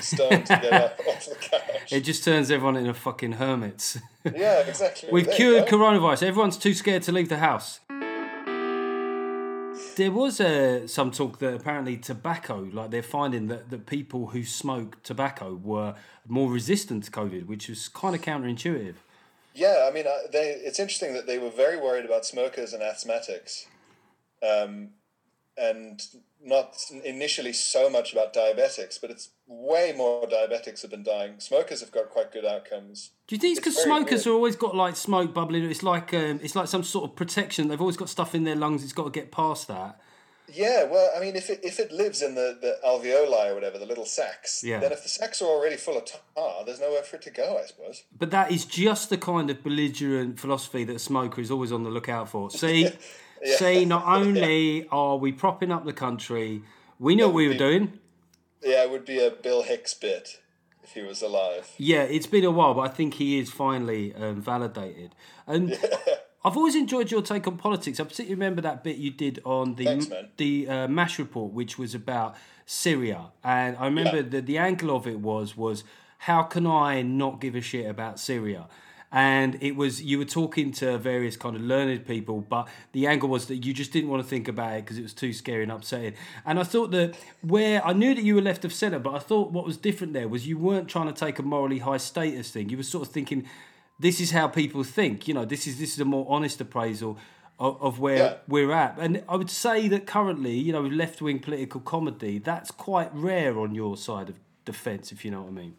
stoned 0.00 0.46
to 0.46 0.58
get 0.62 0.72
up 0.72 1.00
off 1.08 1.26
the 1.26 1.34
couch 1.34 1.92
It 1.92 2.00
just 2.02 2.24
turns 2.24 2.50
everyone 2.50 2.76
into 2.76 2.94
fucking 2.94 3.32
hermits. 3.32 3.98
yeah 4.24 4.60
exactly 4.60 5.08
We've 5.12 5.26
There 5.26 5.34
cured 5.34 5.66
coronavirus. 5.66 6.24
Everyone's 6.24 6.56
too 6.56 6.74
scared 6.74 7.02
to 7.04 7.12
leave 7.12 7.28
the 7.28 7.38
house. 7.38 7.80
There 9.96 10.10
was 10.10 10.40
uh, 10.40 10.88
some 10.88 11.12
talk 11.12 11.38
that 11.38 11.54
apparently 11.54 11.96
tobacco, 11.96 12.68
like 12.72 12.90
they're 12.90 13.02
finding 13.02 13.46
that, 13.48 13.70
that 13.70 13.86
people 13.86 14.28
who 14.28 14.44
smoke 14.44 15.00
tobacco 15.04 15.54
were 15.54 15.94
more 16.26 16.50
resistant 16.50 17.04
to 17.04 17.10
COVID, 17.12 17.46
which 17.46 17.68
was 17.68 17.88
kind 17.88 18.14
of 18.14 18.20
counterintuitive. 18.20 18.94
Yeah 19.54 19.86
i 19.88 19.94
mean 19.94 20.06
uh, 20.06 20.26
they, 20.32 20.50
it's 20.50 20.78
interesting 20.80 21.14
that 21.14 21.26
they 21.26 21.38
were 21.38 21.50
very 21.50 21.78
worried 21.80 22.04
about 22.04 22.26
smokers 22.26 22.72
and 22.72 22.82
asthmatics 22.82 23.66
um, 24.42 24.90
and 25.56 26.02
not 26.42 26.76
initially 27.04 27.52
so 27.52 27.88
much 27.88 28.12
about 28.12 28.34
diabetics 28.34 29.00
but 29.00 29.10
it's 29.10 29.30
way 29.46 29.94
more 29.96 30.26
diabetics 30.26 30.82
have 30.82 30.90
been 30.90 31.02
dying 31.02 31.34
smokers 31.38 31.80
have 31.80 31.90
got 31.92 32.10
quite 32.10 32.30
good 32.32 32.44
outcomes 32.44 33.10
Do 33.26 33.34
you 33.34 33.40
think 33.40 33.56
it's 33.56 33.60
because 33.60 33.82
smokers 33.82 34.26
weird. 34.26 34.34
are 34.34 34.36
always 34.36 34.56
got 34.56 34.74
like 34.76 34.96
smoke 34.96 35.32
bubbling? 35.32 35.64
It's 35.64 35.82
like 35.82 36.12
um, 36.12 36.40
it's 36.42 36.54
like 36.54 36.68
some 36.68 36.82
sort 36.82 37.08
of 37.08 37.16
protection. 37.16 37.68
They've 37.68 37.80
always 37.80 37.96
got 37.96 38.10
stuff 38.10 38.34
in 38.34 38.44
their 38.44 38.56
lungs. 38.56 38.82
It's 38.84 38.92
got 38.92 39.04
to 39.04 39.10
get 39.10 39.30
past 39.32 39.68
that. 39.68 39.98
Yeah, 40.52 40.84
well, 40.84 41.10
I 41.16 41.20
mean, 41.20 41.36
if 41.36 41.48
it, 41.48 41.60
if 41.62 41.80
it 41.80 41.90
lives 41.90 42.20
in 42.20 42.34
the, 42.34 42.58
the 42.60 42.76
alveoli 42.86 43.50
or 43.50 43.54
whatever, 43.54 43.78
the 43.78 43.86
little 43.86 44.04
sacs, 44.04 44.62
Yeah. 44.62 44.78
then 44.78 44.92
if 44.92 45.02
the 45.02 45.08
sacs 45.08 45.40
are 45.40 45.46
already 45.46 45.76
full 45.76 45.96
of 45.96 46.04
tar, 46.04 46.64
there's 46.66 46.80
nowhere 46.80 47.02
for 47.02 47.16
it 47.16 47.22
to 47.22 47.30
go, 47.30 47.58
I 47.62 47.66
suppose. 47.66 48.04
But 48.16 48.30
that 48.30 48.52
is 48.52 48.64
just 48.66 49.08
the 49.10 49.16
kind 49.16 49.48
of 49.48 49.62
belligerent 49.62 50.38
philosophy 50.38 50.84
that 50.84 50.96
a 50.96 50.98
smoker 50.98 51.40
is 51.40 51.50
always 51.50 51.72
on 51.72 51.82
the 51.82 51.90
lookout 51.90 52.28
for. 52.28 52.50
See, 52.50 52.90
see, 53.42 53.84
not 53.86 54.04
only 54.06 54.86
are 54.90 55.16
we 55.16 55.32
propping 55.32 55.72
up 55.72 55.86
the 55.86 55.92
country, 55.94 56.62
we 56.98 57.16
know 57.16 57.28
what 57.28 57.36
we 57.36 57.48
were 57.48 57.54
doing. 57.54 57.98
Yeah, 58.62 58.84
it 58.84 58.90
would 58.90 59.04
be 59.04 59.24
a 59.24 59.30
Bill 59.30 59.62
Hicks 59.62 59.94
bit 59.94 60.40
if 60.82 60.92
he 60.92 61.02
was 61.02 61.22
alive. 61.22 61.70
Yeah, 61.78 62.02
it's 62.02 62.26
been 62.26 62.44
a 62.44 62.50
while, 62.50 62.74
but 62.74 62.82
I 62.82 62.88
think 62.88 63.14
he 63.14 63.38
is 63.38 63.50
finally 63.50 64.14
um, 64.14 64.40
validated. 64.40 65.14
And 65.46 65.78
I've 66.44 66.56
always 66.56 66.74
enjoyed 66.74 67.10
your 67.10 67.22
take 67.22 67.46
on 67.46 67.56
politics. 67.56 67.98
I 68.00 68.04
particularly 68.04 68.34
remember 68.34 68.60
that 68.62 68.84
bit 68.84 68.96
you 68.96 69.10
did 69.10 69.40
on 69.44 69.76
the 69.76 69.84
Thanks, 69.86 70.06
the 70.36 70.68
uh, 70.68 70.88
Mash 70.88 71.18
report, 71.18 71.52
which 71.52 71.78
was 71.78 71.94
about 71.94 72.36
Syria, 72.66 73.26
and 73.42 73.76
I 73.78 73.86
remember 73.86 74.16
Yeah. 74.16 74.22
that 74.30 74.46
the 74.46 74.58
angle 74.58 74.94
of 74.94 75.06
it 75.06 75.20
was 75.20 75.56
was 75.56 75.84
how 76.18 76.42
can 76.42 76.66
I 76.66 77.02
not 77.02 77.40
give 77.40 77.54
a 77.54 77.60
shit 77.60 77.88
about 77.88 78.18
Syria? 78.20 78.66
And 79.12 79.62
it 79.62 79.76
was 79.76 80.02
you 80.02 80.18
were 80.18 80.24
talking 80.24 80.72
to 80.72 80.98
various 80.98 81.36
kind 81.36 81.54
of 81.54 81.62
learned 81.62 82.04
people, 82.04 82.40
but 82.40 82.66
the 82.92 83.06
angle 83.06 83.28
was 83.28 83.46
that 83.46 83.58
you 83.64 83.72
just 83.72 83.92
didn't 83.92 84.10
want 84.10 84.22
to 84.24 84.28
think 84.28 84.48
about 84.48 84.72
it 84.76 84.84
because 84.84 84.98
it 84.98 85.02
was 85.02 85.14
too 85.14 85.32
scary 85.32 85.62
and 85.62 85.70
upsetting. 85.70 86.14
And 86.44 86.58
I 86.58 86.64
thought 86.64 86.90
that 86.90 87.14
where 87.40 87.84
I 87.86 87.92
knew 87.92 88.12
that 88.14 88.24
you 88.24 88.34
were 88.34 88.42
left 88.42 88.64
of 88.64 88.72
centre, 88.72 88.98
but 88.98 89.14
I 89.14 89.20
thought 89.20 89.52
what 89.52 89.64
was 89.64 89.76
different 89.76 90.14
there 90.14 90.26
was 90.26 90.48
you 90.48 90.58
weren't 90.58 90.88
trying 90.88 91.06
to 91.06 91.12
take 91.12 91.38
a 91.38 91.42
morally 91.42 91.78
high 91.78 91.98
status 91.98 92.50
thing. 92.50 92.70
You 92.70 92.76
were 92.76 92.82
sort 92.82 93.06
of 93.06 93.12
thinking, 93.12 93.46
this 93.98 94.20
is 94.20 94.30
how 94.32 94.48
people 94.48 94.84
think. 94.84 95.28
You 95.28 95.34
know, 95.34 95.44
this 95.44 95.66
is 95.66 95.78
this 95.78 95.94
is 95.94 96.00
a 96.00 96.04
more 96.04 96.26
honest 96.28 96.60
appraisal 96.60 97.18
of, 97.58 97.80
of 97.80 97.98
where 98.00 98.16
Yeah. 98.16 98.34
we're 98.48 98.72
at. 98.72 98.98
And 98.98 99.22
I 99.28 99.36
would 99.36 99.50
say 99.50 99.88
that 99.88 100.06
currently, 100.06 100.54
you 100.54 100.72
know, 100.72 100.82
with 100.82 100.92
left 100.92 101.22
wing 101.22 101.38
political 101.38 101.80
comedy, 101.80 102.38
that's 102.38 102.70
quite 102.70 103.10
rare 103.14 103.58
on 103.60 103.74
your 103.74 103.96
side 103.96 104.28
of 104.28 104.38
defence, 104.64 105.12
if 105.12 105.24
you 105.24 105.30
know 105.30 105.42
what 105.42 105.48
I 105.48 105.52
mean. 105.52 105.76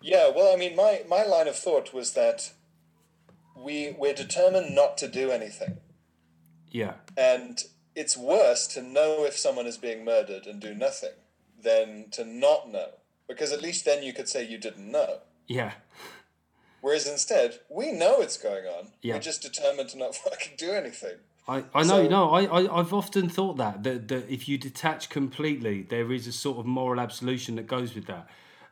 Yeah, 0.00 0.30
well, 0.34 0.52
I 0.52 0.56
mean, 0.56 0.74
my, 0.76 1.02
my 1.08 1.24
line 1.24 1.48
of 1.48 1.56
thought 1.56 1.92
was 1.94 2.12
that 2.14 2.52
we, 3.56 3.94
we're 3.98 4.14
determined 4.14 4.74
not 4.74 4.96
to 4.98 5.08
do 5.08 5.30
anything. 5.30 5.78
Yeah. 6.70 6.94
And 7.16 7.62
it's 7.94 8.16
worse 8.16 8.66
to 8.68 8.82
know 8.82 9.24
if 9.24 9.36
someone 9.36 9.66
is 9.66 9.76
being 9.76 10.04
murdered 10.04 10.46
and 10.46 10.60
do 10.60 10.74
nothing 10.74 11.10
than 11.62 12.06
to 12.12 12.24
not 12.24 12.70
know. 12.70 12.90
Because 13.28 13.52
at 13.52 13.62
least 13.62 13.84
then 13.84 14.02
you 14.02 14.12
could 14.12 14.28
say 14.28 14.44
you 14.46 14.58
didn't 14.58 14.90
know. 14.90 15.18
Yeah. 15.46 15.72
Whereas 16.82 17.06
instead, 17.06 17.60
we 17.70 17.92
know 17.92 18.20
it's 18.20 18.36
going 18.36 18.66
on. 18.66 18.88
Yeah. 19.00 19.14
We're 19.14 19.20
just 19.20 19.40
determined 19.40 19.88
to 19.90 19.98
not 19.98 20.14
fucking 20.26 20.54
do 20.58 20.72
anything. 20.72 21.16
I, 21.48 21.64
I 21.74 21.82
know, 21.82 22.04
So- 22.04 22.08
no, 22.08 22.30
I, 22.30 22.42
I, 22.44 22.78
I've 22.80 22.92
often 22.92 23.28
thought 23.28 23.56
that, 23.56 23.82
that, 23.84 24.08
that 24.08 24.28
if 24.30 24.48
you 24.48 24.58
detach 24.58 25.08
completely, 25.08 25.82
there 25.82 26.12
is 26.12 26.26
a 26.26 26.32
sort 26.32 26.58
of 26.58 26.66
moral 26.66 27.00
absolution 27.00 27.56
that 27.56 27.66
goes 27.66 27.94
with 27.94 28.06
that. 28.06 28.28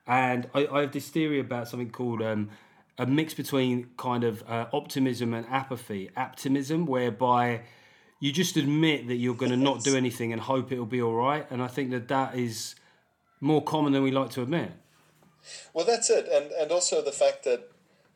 And 0.07 0.49
I, 0.55 0.66
I 0.66 0.81
have 0.83 0.92
this 0.92 1.09
theory 1.09 1.38
about 1.40 1.68
something 1.68 1.90
called 1.90 2.20
um, 2.20 2.51
a 2.99 3.07
mix 3.07 3.33
between 3.33 3.90
kind 3.96 4.25
of 4.25 4.42
uh, 4.49 4.66
optimism 4.73 5.33
and 5.33 5.46
apathy. 5.49 6.11
Optimism, 6.16 6.87
whereby 6.87 7.62
you 8.18 8.33
just 8.33 8.57
admit 8.57 9.07
that 9.07 9.16
you're 9.16 9.35
going 9.35 9.53
to 9.53 9.57
not 9.57 9.85
do 9.85 9.96
anything 9.96 10.33
and 10.33 10.42
hope 10.42 10.73
it'll 10.73 10.85
be 10.85 11.01
all 11.01 11.14
right. 11.14 11.46
And 11.51 11.62
I 11.62 11.68
think 11.68 11.90
that 11.92 12.09
that 12.09 12.37
is 12.37 12.75
more 13.40 13.62
common 13.62 13.92
than 13.92 14.03
we 14.03 14.11
like 14.11 14.31
to 14.31 14.42
admit. 14.42 14.73
Well, 15.73 15.87
that's 15.87 16.11
it. 16.11 16.29
And, 16.31 16.51
and 16.53 16.70
also 16.70 17.03
the 17.03 17.12
fact 17.12 17.44
that 17.44 17.69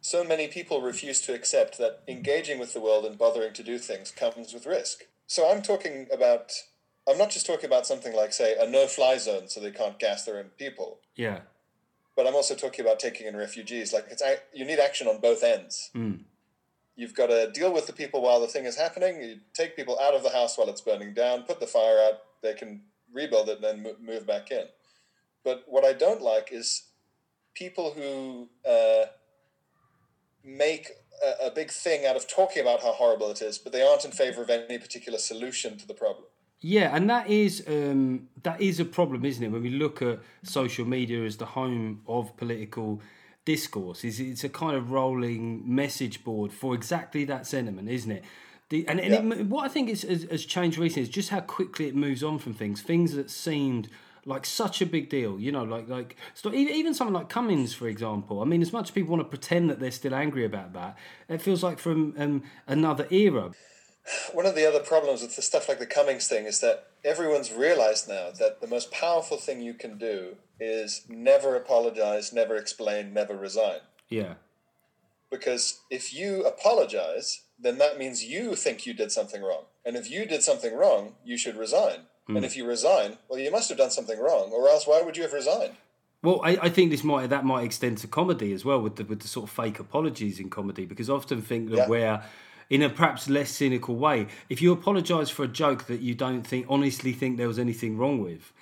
so 0.05 0.23
many 0.23 0.49
people 0.49 0.83
refuse 0.83 1.23
to 1.23 1.33
accept 1.33 1.79
that 1.79 2.03
engaging 2.07 2.59
with 2.59 2.75
the 2.75 2.81
world 2.81 3.07
and 3.07 3.17
bothering 3.17 3.55
to 3.55 3.63
do 3.63 3.79
things 3.79 4.11
comes 4.11 4.53
with 4.53 4.67
risk. 4.67 5.05
So 5.27 5.51
I'm 5.51 5.63
talking 5.63 6.09
about, 6.13 6.53
I'm 7.09 7.17
not 7.17 7.31
just 7.31 7.47
talking 7.47 7.65
about 7.65 7.87
something 7.87 8.15
like, 8.15 8.35
say, 8.35 8.55
a 8.61 8.69
no 8.69 8.87
fly 8.87 9.17
zone 9.17 9.49
so 9.49 9.61
they 9.61 9.71
can't 9.71 9.99
gas 9.99 10.27
their 10.27 10.37
own 10.37 10.51
people, 10.59 10.99
Yeah. 11.17 11.39
but 12.15 12.27
I'm 12.27 12.35
also 12.35 12.55
talking 12.55 12.85
about 12.85 13.01
taking 13.01 13.27
in 13.27 13.35
refugees. 13.35 13.95
Like, 13.95 14.05
it's, 14.11 14.23
you 14.53 14.67
need 14.67 14.79
action 14.79 15.09
on 15.09 15.23
both 15.23 15.43
ends. 15.43 15.91
You've 16.97 17.15
got 17.15 17.29
to 17.29 17.51
deal 17.51 17.73
with 17.73 17.87
the 17.87 17.95
people 17.95 18.21
while 18.21 18.43
the 18.43 18.47
thing 18.47 18.67
is 18.67 18.77
happening. 18.77 19.23
You 19.23 19.41
take 19.55 19.75
people 19.75 19.99
out 19.99 20.13
of 20.13 20.23
the 20.23 20.29
house 20.29 20.59
while 20.59 20.69
it's 20.69 20.83
burning 20.83 21.15
down, 21.15 21.45
put 21.45 21.61
the 21.61 21.67
fire 21.67 21.99
out, 21.99 22.21
they 22.43 22.53
can 22.53 22.83
rebuild 23.11 23.49
it 23.49 23.65
and 23.65 23.65
then 23.87 23.97
move 24.05 24.27
back 24.27 24.51
in. 24.51 24.67
But 25.43 25.65
what 25.67 25.83
I 25.83 25.95
don't 25.95 26.21
like 26.21 26.51
is 26.53 26.83
people 27.55 27.93
who 27.93 28.49
uh, 28.71 29.07
make 30.45 30.91
a, 31.23 31.47
a 31.47 31.51
big 31.51 31.71
thing 31.71 32.07
out 32.07 32.17
of 32.17 32.29
talking 32.29 32.63
about 32.63 32.83
how 32.83 32.93
horrible 32.93 33.31
it 33.31 33.41
is, 33.41 33.59
but 33.59 33.73
they 33.73 33.83
aren't 33.83 34.05
in 34.05 34.11
favor 34.11 34.43
of 34.43 34.51
any 34.51 34.79
particular 34.79 35.19
solution 35.19 35.79
to 35.79 35.87
the 35.87 35.95
problem. 35.95 36.27
Yeah, 36.61 36.97
and 36.97 37.11
that 37.11 37.29
is 37.29 37.63
um, 37.69 38.29
that 38.43 38.61
is 38.61 38.81
a 38.81 38.87
problem, 38.87 39.25
isn't 39.25 39.45
it? 39.45 39.51
When 39.51 39.63
we 39.63 39.71
look 39.71 40.01
at 40.01 40.21
social 40.43 40.87
media 40.87 41.25
as 41.25 41.37
the 41.37 41.45
home 41.45 42.01
of 42.07 42.37
political 42.39 43.03
discourse, 43.45 44.03
is 44.03 44.19
it's 44.19 44.45
a 44.45 44.49
kind 44.49 44.75
of 44.75 44.91
rolling 44.91 45.63
message 45.75 46.25
board 46.25 46.53
for 46.53 46.75
exactly 46.75 47.25
that 47.27 47.47
sentiment, 47.47 47.91
isn't 47.91 48.11
it? 48.11 48.25
The, 48.71 48.89
and 48.89 48.99
and 48.99 49.33
it, 49.33 49.47
what 49.47 49.67
I 49.67 49.69
think 49.69 49.91
is, 49.91 50.03
has, 50.03 50.25
has 50.31 50.47
changed 50.47 50.79
recently 50.79 51.03
is 51.03 51.11
just 51.11 51.29
how 51.29 51.41
quickly 51.41 51.87
it 51.87 51.95
moves 51.95 52.23
on 52.23 52.39
from 52.39 52.55
things. 52.55 52.81
Things 52.81 53.13
that 53.13 53.29
seemed 53.29 53.91
like 54.27 54.47
such 54.47 54.81
a 54.81 54.87
big 54.87 55.09
deal, 55.09 55.39
you 55.39 55.53
know, 55.53 55.65
like 55.65 55.89
like 55.89 56.17
even, 56.47 56.75
even 56.75 56.95
something 56.95 57.15
like 57.15 57.29
Cummings, 57.29 57.75
for 57.75 57.89
example. 57.89 58.41
I 58.41 58.45
mean, 58.45 58.63
as 58.63 58.73
much 58.73 58.87
as 58.87 58.91
people 58.91 59.17
want 59.17 59.23
to 59.23 59.29
pretend 59.29 59.71
that 59.71 59.81
they're 59.81 59.91
still 59.91 60.15
angry 60.15 60.45
about 60.45 60.73
that, 60.73 60.97
it 61.29 61.43
feels 61.43 61.63
like 61.63 61.79
from 61.79 62.15
um, 62.19 62.43
another 62.67 63.07
era. 63.11 63.53
One 64.33 64.45
of 64.45 64.55
the 64.55 64.69
other 64.69 64.81
problems 64.81 65.23
with 65.23 65.35
the 65.35 65.43
stuff 65.43 65.69
like 65.69 65.79
the 65.79 65.87
Cummings 65.87 66.29
thing 66.29 66.45
is 66.45 66.61
that 66.61 66.89
everyone's 67.05 67.53
realized 67.53 68.07
now 68.09 68.31
that 68.39 68.61
the 68.61 68.67
most 68.67 68.91
powerful 68.93 69.39
thing 69.39 69.63
you 69.63 69.75
can 69.75 69.97
do 69.97 70.37
is 70.61 71.05
never 71.09 71.57
apologize, 71.57 72.33
never 72.33 72.57
explain, 72.57 73.15
never 73.15 73.37
resign. 73.37 73.81
Yeah, 74.11 74.35
Because 75.31 75.81
if 75.91 76.15
you 76.15 76.45
apologize, 76.45 77.43
then 77.59 77.79
that 77.79 77.99
means 77.99 78.25
you 78.25 78.55
think 78.55 78.87
you 78.87 78.93
did 78.93 79.11
something 79.11 79.43
wrong. 79.43 79.65
And 79.85 79.97
if 79.97 80.11
you 80.11 80.27
did 80.27 80.43
something 80.43 80.75
wrong, 80.75 81.15
you 81.25 81.37
should 81.39 81.57
resign. 81.57 82.01
Hmm. 82.27 82.37
And 82.37 82.45
if 82.45 82.57
you 82.57 82.67
resign, 82.67 83.19
well, 83.29 83.39
you 83.39 83.51
must 83.51 83.69
have 83.69 83.79
done 83.79 83.91
something 83.91 84.19
wrong, 84.19 84.51
or 84.53 84.69
else 84.69 84.87
why 84.87 85.03
would 85.03 85.17
you 85.17 85.23
have 85.25 85.33
resigned? 85.33 85.75
Well, 86.23 86.41
I, 86.43 86.57
I 86.63 86.69
think 86.71 86.91
this 86.91 87.05
might 87.05 87.29
that 87.29 87.45
might 87.45 87.65
extend 87.65 87.99
to 87.99 88.07
comedy 88.07 88.53
as 88.55 88.65
well 88.65 88.81
with 88.81 88.97
the 88.97 89.05
with 89.05 89.21
the 89.21 89.29
sort 89.29 89.45
of 89.45 89.55
fake 89.55 89.79
apologies 89.79 90.41
in 90.41 90.49
comedy 90.49 90.87
because 90.87 91.11
I 91.11 91.13
often 91.13 91.43
think 91.43 91.69
that 91.71 91.77
Yeah. 91.77 91.89
where 91.89 92.25
in 92.71 92.81
a 92.81 92.89
perhaps 92.89 93.29
less 93.29 93.51
cynical 93.51 93.97
way, 93.97 94.27
if 94.49 94.63
you 94.63 94.73
apologise 94.73 95.29
for 95.29 95.45
a 95.45 95.49
joke 95.49 95.85
that 95.85 96.01
you 96.01 96.15
don't 96.15 96.43
think 96.43 96.65
honestly 96.67 97.13
think 97.13 97.37
there 97.37 97.47
was 97.47 97.59
anything 97.59 97.99
wrong 97.99 98.23
with, 98.23 98.55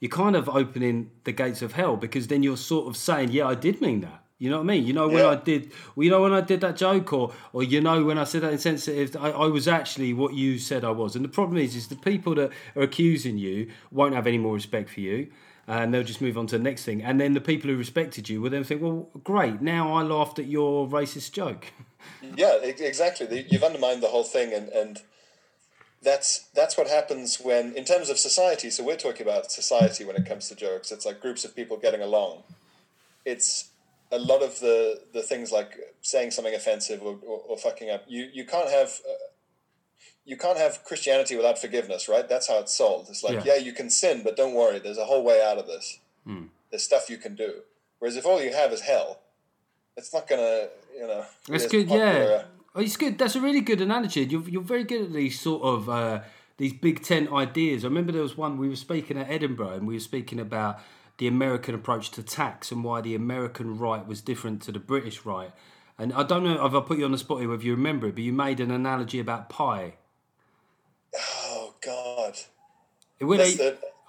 you're 0.00 0.08
kind 0.08 0.34
of 0.34 0.48
opening 0.48 1.10
the 1.24 1.32
gates 1.32 1.60
of 1.60 1.74
hell 1.74 1.98
because 1.98 2.28
then 2.28 2.42
you're 2.42 2.56
sort 2.56 2.88
of 2.88 2.96
saying, 2.96 3.30
yeah, 3.30 3.46
I 3.46 3.54
did 3.54 3.82
mean 3.82 4.00
that. 4.00 4.21
You 4.42 4.50
know 4.50 4.56
what 4.56 4.64
I 4.64 4.74
mean? 4.74 4.86
You 4.88 4.92
know 4.92 5.06
when 5.06 5.18
Yeah. 5.18 5.28
I 5.30 5.34
did, 5.36 5.70
well, 5.94 6.02
you 6.04 6.10
know 6.10 6.20
when 6.20 6.32
I 6.32 6.40
did 6.40 6.60
that 6.62 6.76
joke, 6.76 7.12
or 7.12 7.32
or 7.52 7.62
you 7.62 7.80
know 7.80 8.02
when 8.04 8.18
I 8.18 8.24
said 8.24 8.42
that 8.42 8.52
insensitive, 8.52 9.14
I, 9.14 9.30
I 9.30 9.46
was 9.46 9.68
actually 9.68 10.12
what 10.12 10.34
you 10.34 10.58
said 10.58 10.82
I 10.84 10.90
was. 10.90 11.14
And 11.14 11.24
the 11.24 11.28
problem 11.28 11.58
is, 11.58 11.76
is 11.76 11.86
the 11.86 11.94
people 11.94 12.34
that 12.34 12.50
are 12.74 12.82
accusing 12.82 13.38
you 13.38 13.70
won't 13.92 14.14
have 14.16 14.26
any 14.26 14.38
more 14.38 14.54
respect 14.54 14.90
for 14.90 14.98
you, 14.98 15.28
and 15.68 15.94
they'll 15.94 16.02
just 16.02 16.20
move 16.20 16.36
on 16.36 16.48
to 16.48 16.58
the 16.58 16.64
next 16.64 16.84
thing. 16.84 17.04
And 17.04 17.20
then 17.20 17.34
the 17.34 17.40
people 17.40 17.70
who 17.70 17.76
respected 17.76 18.28
you 18.28 18.40
will 18.40 18.50
then 18.50 18.64
think, 18.64 18.82
well, 18.82 19.10
great, 19.22 19.62
now 19.62 19.92
I 19.94 20.02
laughed 20.02 20.40
at 20.40 20.46
your 20.46 20.88
racist 20.88 21.30
joke. 21.32 21.66
Yeah, 22.36 22.56
exactly. 22.64 23.46
You've 23.48 23.62
undermined 23.62 24.02
the 24.02 24.08
whole 24.08 24.24
thing, 24.24 24.52
and, 24.52 24.68
and 24.70 25.02
that's 26.02 26.46
that's 26.52 26.76
what 26.76 26.88
happens 26.88 27.38
when, 27.40 27.74
in 27.76 27.84
terms 27.84 28.10
of 28.10 28.18
society. 28.18 28.70
So 28.70 28.82
we're 28.82 28.96
talking 28.96 29.22
about 29.24 29.52
society 29.52 30.04
when 30.04 30.16
it 30.16 30.26
comes 30.26 30.48
to 30.48 30.56
jokes. 30.56 30.90
It's 30.90 31.06
like 31.06 31.20
groups 31.20 31.44
of 31.44 31.54
people 31.54 31.76
getting 31.76 32.02
along. 32.02 32.42
It's 33.24 33.70
a 34.12 34.18
lot 34.18 34.42
of 34.42 34.60
the 34.60 35.00
the 35.12 35.22
things 35.22 35.50
like 35.50 35.72
saying 36.02 36.30
something 36.30 36.54
offensive 36.54 37.02
or, 37.02 37.18
or, 37.26 37.38
or 37.48 37.56
fucking 37.58 37.90
up. 37.90 38.04
You 38.06 38.28
you 38.32 38.44
can't 38.44 38.70
have. 38.70 38.90
Uh, 39.08 39.12
you 40.24 40.36
can't 40.36 40.56
have 40.56 40.84
Christianity 40.84 41.34
without 41.34 41.58
forgiveness, 41.58 42.08
right? 42.08 42.28
That's 42.28 42.46
how 42.46 42.60
it's 42.60 42.72
sold. 42.72 43.06
It's 43.10 43.24
like, 43.24 43.44
Yeah. 43.44 43.54
yeah, 43.54 43.56
you 43.56 43.72
can 43.72 43.90
sin, 43.90 44.22
but 44.22 44.36
don't 44.36 44.54
worry. 44.54 44.78
There's 44.78 44.96
a 44.98 45.04
whole 45.04 45.24
way 45.24 45.42
out 45.44 45.58
of 45.58 45.66
this. 45.66 45.98
There's 46.70 46.84
stuff 46.84 47.10
you 47.10 47.16
can 47.16 47.34
do. 47.34 47.62
Whereas 47.98 48.14
if 48.16 48.24
all 48.24 48.40
you 48.40 48.52
have 48.52 48.72
is 48.72 48.82
hell, 48.82 49.18
it's 49.96 50.14
not 50.14 50.28
gonna, 50.28 50.68
you 50.94 51.08
know. 51.08 51.24
That's 51.48 51.66
good, 51.66 51.88
yeah. 51.90 52.44
Oh, 52.74 52.80
it's 52.80 52.96
good. 52.96 53.18
That's 53.18 53.34
a 53.34 53.40
really 53.40 53.60
good 53.60 53.80
analogy. 53.80 54.22
You're, 54.24 54.48
you're 54.48 54.62
very 54.62 54.84
good 54.84 55.02
at 55.02 55.12
these 55.12 55.40
sort 55.40 55.62
of 55.64 55.88
uh, 55.88 56.20
these 56.56 56.72
big 56.72 57.02
tent 57.02 57.32
ideas. 57.32 57.84
I 57.84 57.88
remember 57.88 58.12
there 58.12 58.22
was 58.22 58.36
one 58.36 58.58
we 58.58 58.68
were 58.68 58.76
speaking 58.76 59.18
at 59.18 59.28
Edinburgh, 59.28 59.72
and 59.72 59.88
we 59.88 59.94
were 59.94 60.00
speaking 60.00 60.38
about 60.38 60.78
the 61.18 61.26
American 61.26 61.74
approach 61.74 62.10
to 62.12 62.22
tax 62.22 62.72
and 62.72 62.82
why 62.84 63.00
the 63.00 63.14
American 63.14 63.78
right 63.78 64.06
was 64.06 64.20
different 64.20 64.62
to 64.62 64.72
the 64.72 64.78
British 64.78 65.24
right. 65.24 65.52
And 65.98 66.12
I 66.14 66.22
don't 66.22 66.42
know 66.44 66.64
if 66.64 66.74
I 66.74 66.80
put 66.80 66.98
you 66.98 67.04
on 67.04 67.12
the 67.12 67.18
spot 67.18 67.40
here, 67.40 67.52
if 67.54 67.62
you 67.64 67.72
remember 67.72 68.08
it, 68.08 68.14
but 68.14 68.24
you 68.24 68.32
made 68.32 68.60
an 68.60 68.70
analogy 68.70 69.20
about 69.20 69.48
pie. 69.48 69.94
Oh 71.14 71.74
God. 71.84 72.38
It 73.20 73.24
would- 73.26 73.40
That's 73.40 73.56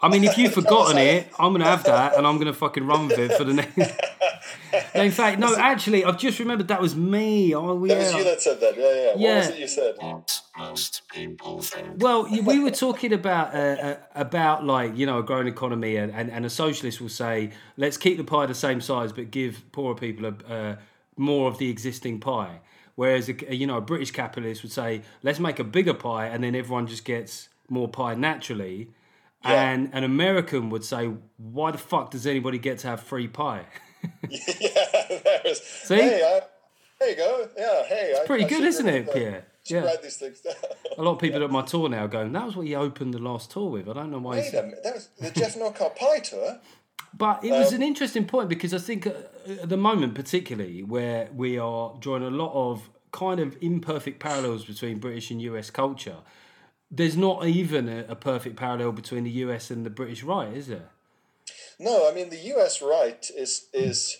I 0.04 0.10
mean, 0.10 0.24
if 0.24 0.38
you've 0.38 0.54
forgotten 0.62 0.98
it, 0.98 1.28
I'm 1.39 1.54
gonna 1.54 1.66
have 1.66 1.84
that, 1.86 2.18
and 2.18 2.28
I'm 2.28 2.38
gonna 2.38 2.54
fucking 2.54 2.86
run 2.86 3.08
with 3.08 3.18
it 3.18 3.34
for 3.34 3.44
the 3.44 3.54
next. 3.54 3.78
No, 4.96 5.02
in 5.04 5.12
fact, 5.12 5.39
no. 5.39 5.56
Actually, 5.56 6.04
I've 6.04 6.18
just 6.18 6.39
remembered 6.39 6.68
that 6.68 6.82
was 6.82 6.96
me. 6.96 7.56
Oh, 7.56 7.84
yeah. 7.86 7.96
That 7.96 8.00
was 8.00 8.13
you 8.16 8.24
that 8.24 8.42
said 8.42 8.60
that. 8.60 8.76
Yeah, 8.78 8.84
yeah. 8.84 9.08
What 9.12 9.20
Yeah. 9.20 9.38
was 9.38 9.50
it 9.50 9.58
you 9.60 9.68
said? 9.68 9.96
What 10.00 10.42
most 10.58 11.02
people 11.10 11.62
think. 11.62 12.02
Well, 12.02 12.24
we 12.30 12.60
were 12.60 12.72
talking 12.72 13.13
about 13.13 13.54
uh, 13.56 13.58
uh, 13.58 13.98
about 14.16 14.66
like 14.66 14.96
you 14.98 15.06
know 15.06 15.20
a 15.20 15.24
growing 15.24 15.48
economy, 15.48 15.96
and, 15.96 16.12
and, 16.12 16.30
and 16.32 16.46
a 16.46 16.50
socialist 16.50 17.02
will 17.02 17.10
say, 17.10 17.52
let's 17.78 17.98
keep 17.98 18.18
the 18.18 18.24
pie 18.24 18.46
the 18.48 18.56
same 18.56 18.82
size, 18.82 19.12
but 19.13 19.32
give 19.32 19.63
poorer 19.72 19.96
people 19.96 20.26
a, 20.26 20.54
uh, 20.54 20.76
more 21.18 21.48
of 21.50 21.58
the 21.60 21.70
existing 21.70 22.20
pie. 22.20 22.60
Whereas 22.96 23.30
a, 23.30 23.56
you 23.56 23.66
know 23.68 23.78
a 23.78 23.82
British 23.82 24.12
capitalist 24.12 24.63
would 24.63 24.72
say, 24.72 25.02
let's 25.24 25.39
make 25.39 25.60
a 25.60 25.63
bigger 25.63 25.94
pie, 25.94 26.28
and 26.28 26.44
then 26.44 26.56
everyone 26.56 26.88
just 26.88 27.06
gets 27.06 27.50
more 27.70 27.88
pie 27.88 28.16
naturally. 28.16 28.89
Yeah. 29.43 29.71
And 29.71 29.89
an 29.93 30.03
American 30.03 30.69
would 30.69 30.84
say, 30.86 31.12
why 31.38 31.71
the 31.71 31.77
fuck 31.77 32.12
does 32.12 32.25
anybody 32.25 32.58
get 32.58 32.77
to 32.79 32.88
have 32.88 33.01
free 33.01 33.27
pie? 33.27 33.65
yeah, 34.29 34.39
there 35.23 35.41
is. 35.45 35.60
See? 35.60 35.95
Hey, 35.95 36.21
I, 36.23 36.41
there 36.99 37.10
you 37.10 37.15
go. 37.15 37.47
Yeah, 37.58 37.84
hey. 37.86 38.13
It's 38.15 38.27
Pretty 38.27 38.45
good, 38.45 38.63
isn't 38.63 38.88
it, 38.88 39.12
Pierre? 39.13 39.45
Yeah. 39.65 39.84
Yeah. 39.86 39.95
These 40.01 40.17
things 40.17 40.41
down. 40.41 40.53
A 40.97 41.01
lot 41.03 41.13
of 41.13 41.19
people 41.19 41.43
at 41.43 41.49
my 41.51 41.62
tour 41.62 41.88
now 41.89 42.08
going, 42.08 42.32
that 42.34 42.45
was 42.45 42.56
what 42.56 42.67
he 42.67 42.75
opened 42.75 43.13
the 43.13 43.19
last 43.19 43.51
tour 43.51 43.69
with. 43.69 43.88
I 43.89 43.93
don't 43.93 44.12
know 44.12 44.19
why. 44.19 44.36
Wait 44.36 44.43
he's- 44.45 44.53
a 44.53 44.63
minute. 44.63 44.84
That 44.84 44.93
was 44.95 45.10
the 45.19 45.32
Geoff 45.32 45.58
Norcott 45.58 45.95
Pie 45.95 46.19
tour. 46.19 46.60
But 47.15 47.43
it 47.43 47.51
was 47.51 47.69
Um, 47.69 47.75
an 47.75 47.84
interesting 47.84 48.25
point 48.25 48.49
because 48.49 48.73
I 48.73 48.79
think 48.79 49.06
uh, 49.08 49.12
at 49.62 49.69
the 49.69 49.77
moment, 49.77 50.15
particularly 50.15 50.82
where 50.84 51.29
we 51.36 51.58
are 51.60 51.95
drawing 51.99 52.23
a 52.23 52.29
lot 52.32 52.51
of 52.53 52.89
kind 53.12 53.39
of 53.39 53.56
imperfect 53.62 54.19
parallels 54.19 54.65
between 54.65 54.97
British 54.99 55.29
and 55.32 55.39
US 55.43 55.69
culture, 55.69 56.17
there's 56.95 57.17
not 57.17 57.45
even 57.47 57.89
a, 57.89 58.06
a 58.10 58.15
perfect 58.15 58.56
parallel 58.56 58.91
between 58.91 59.23
the 59.23 59.32
US 59.32 59.71
and 59.71 59.86
the 59.86 59.89
British 59.89 60.23
right, 60.23 60.53
is 60.53 60.67
there? 60.67 60.89
No, 61.79 62.10
I 62.10 62.13
mean 62.13 62.29
the 62.29 62.38
U.S. 62.38 62.82
right 62.82 63.29
is 63.36 63.67
is 63.73 64.17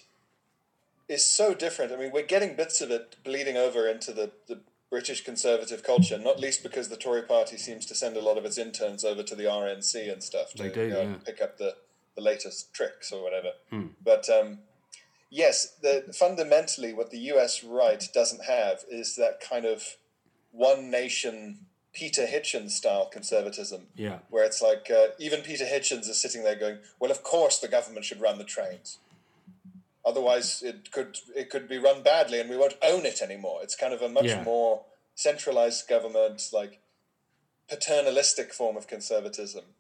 is 1.08 1.26
so 1.26 1.54
different. 1.54 1.92
I 1.92 1.98
mean, 1.98 2.12
we're 2.12 2.26
getting 2.26 2.56
bits 2.56 2.82
of 2.82 2.90
it 2.90 3.18
bleeding 3.24 3.58
over 3.58 3.88
into 3.88 4.12
the, 4.12 4.32
the 4.48 4.60
British 4.90 5.24
conservative 5.24 5.84
culture, 5.84 6.18
not 6.18 6.40
least 6.40 6.64
because 6.64 6.90
the 6.90 6.96
Tory 6.98 7.22
party 7.22 7.58
seems 7.58 7.86
to 7.88 7.96
send 7.96 8.18
a 8.18 8.22
lot 8.22 8.38
of 8.38 8.46
its 8.46 8.58
interns 8.58 9.04
over 9.06 9.22
to 9.24 9.36
the 9.36 9.44
RNC 9.44 10.12
and 10.12 10.24
stuff 10.24 10.54
to 10.54 10.70
do, 10.70 10.88
yeah. 10.88 11.16
pick 11.26 11.42
up 11.42 11.58
the, 11.58 11.76
the 12.16 12.22
latest 12.22 12.74
tricks 12.74 13.12
or 13.12 13.22
whatever. 13.22 13.50
But 14.04 14.30
um, 14.30 14.60
yes, 15.30 15.76
the, 15.82 16.14
fundamentally, 16.18 16.94
what 16.94 17.12
the 17.12 17.20
U.S. 17.20 17.64
right 17.64 18.04
doesn't 18.14 18.46
have 18.46 18.84
is 18.90 19.16
that 19.18 19.42
kind 19.42 19.66
of 19.66 19.84
one 20.52 20.90
nation 20.90 21.66
Peter 21.94 22.26
Hitchens 22.26 22.72
style 22.72 23.06
conservatism 23.06 23.88
Yeah. 23.96 24.20
where 24.30 24.44
it's 24.44 24.62
like 24.62 24.90
uh, 24.90 25.10
even 25.20 25.42
Peter 25.42 25.66
Hitchens 25.66 26.10
is 26.10 26.20
sitting 26.20 26.44
there 26.44 26.56
going, 26.56 26.80
"Well, 27.00 27.12
of 27.12 27.22
course 27.24 27.60
the 27.60 27.68
government 27.68 28.06
should 28.06 28.20
run 28.20 28.38
the 28.40 28.44
trains. 28.44 28.98
Otherwise, 30.06 30.62
it 30.64 30.92
could 30.92 31.20
it 31.36 31.50
could 31.50 31.68
be 31.70 31.78
run 31.78 32.02
badly, 32.04 32.40
and 32.40 32.50
we 32.50 32.58
won't 32.58 32.78
own 32.82 33.06
it 33.06 33.22
anymore." 33.22 33.62
It's 33.64 33.76
kind 33.76 33.94
of 33.94 34.02
a 34.02 34.10
much 34.10 34.26
Yeah. 34.26 34.44
more 34.44 34.84
centralized 35.16 35.88
government, 35.88 36.50
like 36.52 36.80
paternalistic 37.70 38.54
form 38.54 38.76
of 38.76 38.88
conservatism, 38.88 39.76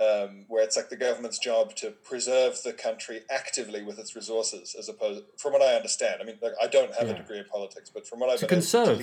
um, 0.00 0.44
where 0.48 0.62
it's 0.64 0.76
like 0.76 0.88
the 0.88 0.96
government's 0.96 1.38
job 1.38 1.74
to 1.76 1.90
preserve 1.90 2.60
the 2.64 2.72
country 2.72 3.22
actively 3.30 3.82
with 3.82 3.98
its 3.98 4.16
resources, 4.16 4.74
as 4.78 4.88
opposed, 4.88 5.22
from 5.36 5.52
what 5.52 5.62
I 5.62 5.74
understand. 5.76 6.20
I 6.20 6.24
mean, 6.24 6.38
like, 6.42 6.52
I 6.60 6.66
don't 6.66 6.92
have 6.94 7.08
Yeah. 7.08 7.14
a 7.14 7.18
degree 7.18 7.38
in 7.38 7.44
politics, 7.44 7.90
but 7.94 8.06
from 8.06 8.18
what 8.18 8.28
I've 8.30 8.40
To 8.40 8.46
been 8.46 8.54
able 8.58 8.62
conserve. 8.62 9.02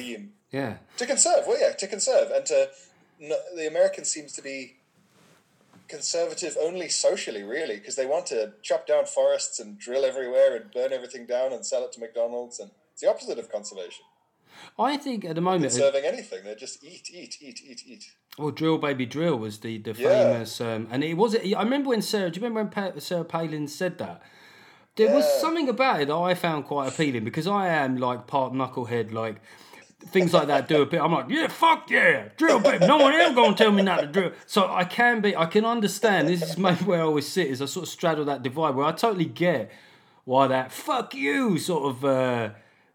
Yeah. 0.51 0.77
to 0.97 1.05
conserve. 1.05 1.47
Well, 1.47 1.59
yeah, 1.59 1.71
to 1.73 1.87
conserve, 1.87 2.31
and 2.31 2.45
to 2.47 2.69
no, 3.19 3.37
the 3.55 3.67
American 3.67 4.03
seems 4.03 4.33
to 4.33 4.41
be 4.41 4.77
conservative 5.87 6.57
only 6.59 6.89
socially, 6.89 7.43
really, 7.43 7.75
because 7.77 7.95
they 7.95 8.05
want 8.05 8.25
to 8.27 8.53
chop 8.61 8.87
down 8.87 9.05
forests 9.05 9.59
and 9.59 9.77
drill 9.77 10.05
everywhere 10.05 10.55
and 10.55 10.71
burn 10.71 10.91
everything 10.93 11.25
down 11.25 11.51
and 11.53 11.65
sell 11.65 11.83
it 11.85 11.91
to 11.93 11.99
McDonald's, 11.99 12.59
and 12.59 12.71
it's 12.93 13.01
the 13.01 13.09
opposite 13.09 13.37
of 13.39 13.51
conservation. 13.51 14.03
I 14.79 14.97
think 14.97 15.25
at 15.25 15.35
the 15.35 15.41
moment, 15.41 15.71
serving 15.71 16.05
anything, 16.05 16.43
they 16.43 16.55
just 16.55 16.83
eat, 16.83 17.09
eat, 17.13 17.37
eat, 17.41 17.61
eat, 17.65 17.81
eat. 17.87 18.05
well, 18.37 18.51
Drill 18.51 18.77
Baby 18.77 19.05
Drill 19.05 19.37
was 19.37 19.59
the, 19.59 19.77
the 19.77 19.91
Yeah. 19.97 20.09
famous, 20.33 20.59
um, 20.61 20.87
and 20.91 21.03
it 21.03 21.15
was. 21.15 21.35
I 21.35 21.61
remember 21.63 21.89
when 21.89 22.01
Sarah. 22.01 22.29
Do 22.29 22.39
you 22.39 22.45
remember 22.45 22.61
when 22.77 22.93
pa- 22.93 22.99
Sarah 22.99 23.23
Palin 23.25 23.67
said 23.67 23.97
that? 23.99 24.21
There 24.97 25.13
was 25.15 25.25
something 25.39 25.69
about 25.69 26.01
it 26.01 26.07
that 26.09 26.15
I 26.15 26.33
found 26.33 26.65
quite 26.65 26.89
appealing 26.91 27.23
because 27.23 27.47
I 27.47 27.67
am 27.69 27.97
like 27.97 28.27
part 28.27 28.51
knucklehead, 28.53 29.13
like 29.13 29.37
things 30.07 30.33
like 30.33 30.47
that 30.47 30.67
do 30.67 30.81
a 30.81 30.85
bit. 30.85 30.99
I'm 30.99 31.13
like, 31.13 31.29
yeah, 31.29 31.47
fuck 31.47 31.89
yeah, 31.89 32.27
drill 32.35 32.59
baby. 32.59 32.85
No 32.85 32.97
one 32.97 33.13
ever 33.13 33.33
gonna 33.33 33.55
tell 33.55 33.71
me 33.71 33.83
not 33.83 34.01
to 34.01 34.07
drill. 34.07 34.31
So 34.47 34.67
I 34.69 34.83
can 34.83 35.21
be, 35.21 35.35
I 35.35 35.45
can 35.45 35.63
understand. 35.63 36.27
This 36.27 36.41
is 36.41 36.57
maybe 36.57 36.83
where 36.83 36.99
I 36.99 37.03
always 37.03 37.25
sit 37.27 37.47
is 37.47 37.61
I 37.61 37.65
sort 37.65 37.83
of 37.83 37.89
straddle 37.89 38.25
that 38.25 38.43
divide 38.43 38.75
where 38.75 38.85
I 38.85 38.91
totally 38.91 39.25
get 39.25 39.71
why 40.25 40.47
that 40.47 40.71
fuck 40.73 41.13
you 41.15 41.57
sort 41.57 41.83
of. 41.95 42.03
Uh, 42.05 42.49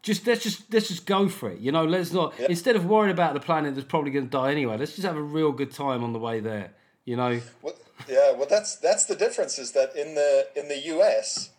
just 0.06 0.24
let's 0.24 0.42
just 0.44 0.72
let's 0.72 0.86
just 0.86 1.04
go 1.04 1.28
for 1.28 1.50
it. 1.50 1.58
You 1.58 1.72
know, 1.72 1.84
let's 1.84 2.12
not 2.12 2.38
instead 2.38 2.76
of 2.76 2.86
worrying 2.86 3.12
about 3.12 3.34
the 3.34 3.40
planet 3.40 3.74
that's 3.74 3.86
probably 3.86 4.12
going 4.12 4.26
to 4.26 4.30
die 4.30 4.52
anyway. 4.52 4.76
Let's 4.78 4.94
just 4.94 5.04
have 5.04 5.16
a 5.16 5.22
real 5.22 5.50
good 5.50 5.72
time 5.72 6.04
on 6.04 6.12
the 6.12 6.20
way 6.20 6.38
there. 6.38 6.70
You 7.04 7.16
know, 7.16 7.40
What, 7.60 7.76
yeah, 8.08 8.32
well, 8.32 8.46
that's 8.48 8.76
that's 8.76 9.06
the 9.06 9.16
difference. 9.16 9.58
Is 9.58 9.72
that 9.72 9.96
in 9.96 10.14
the 10.14 10.46
in 10.54 10.68
the 10.68 10.78
U.S. 10.94 11.50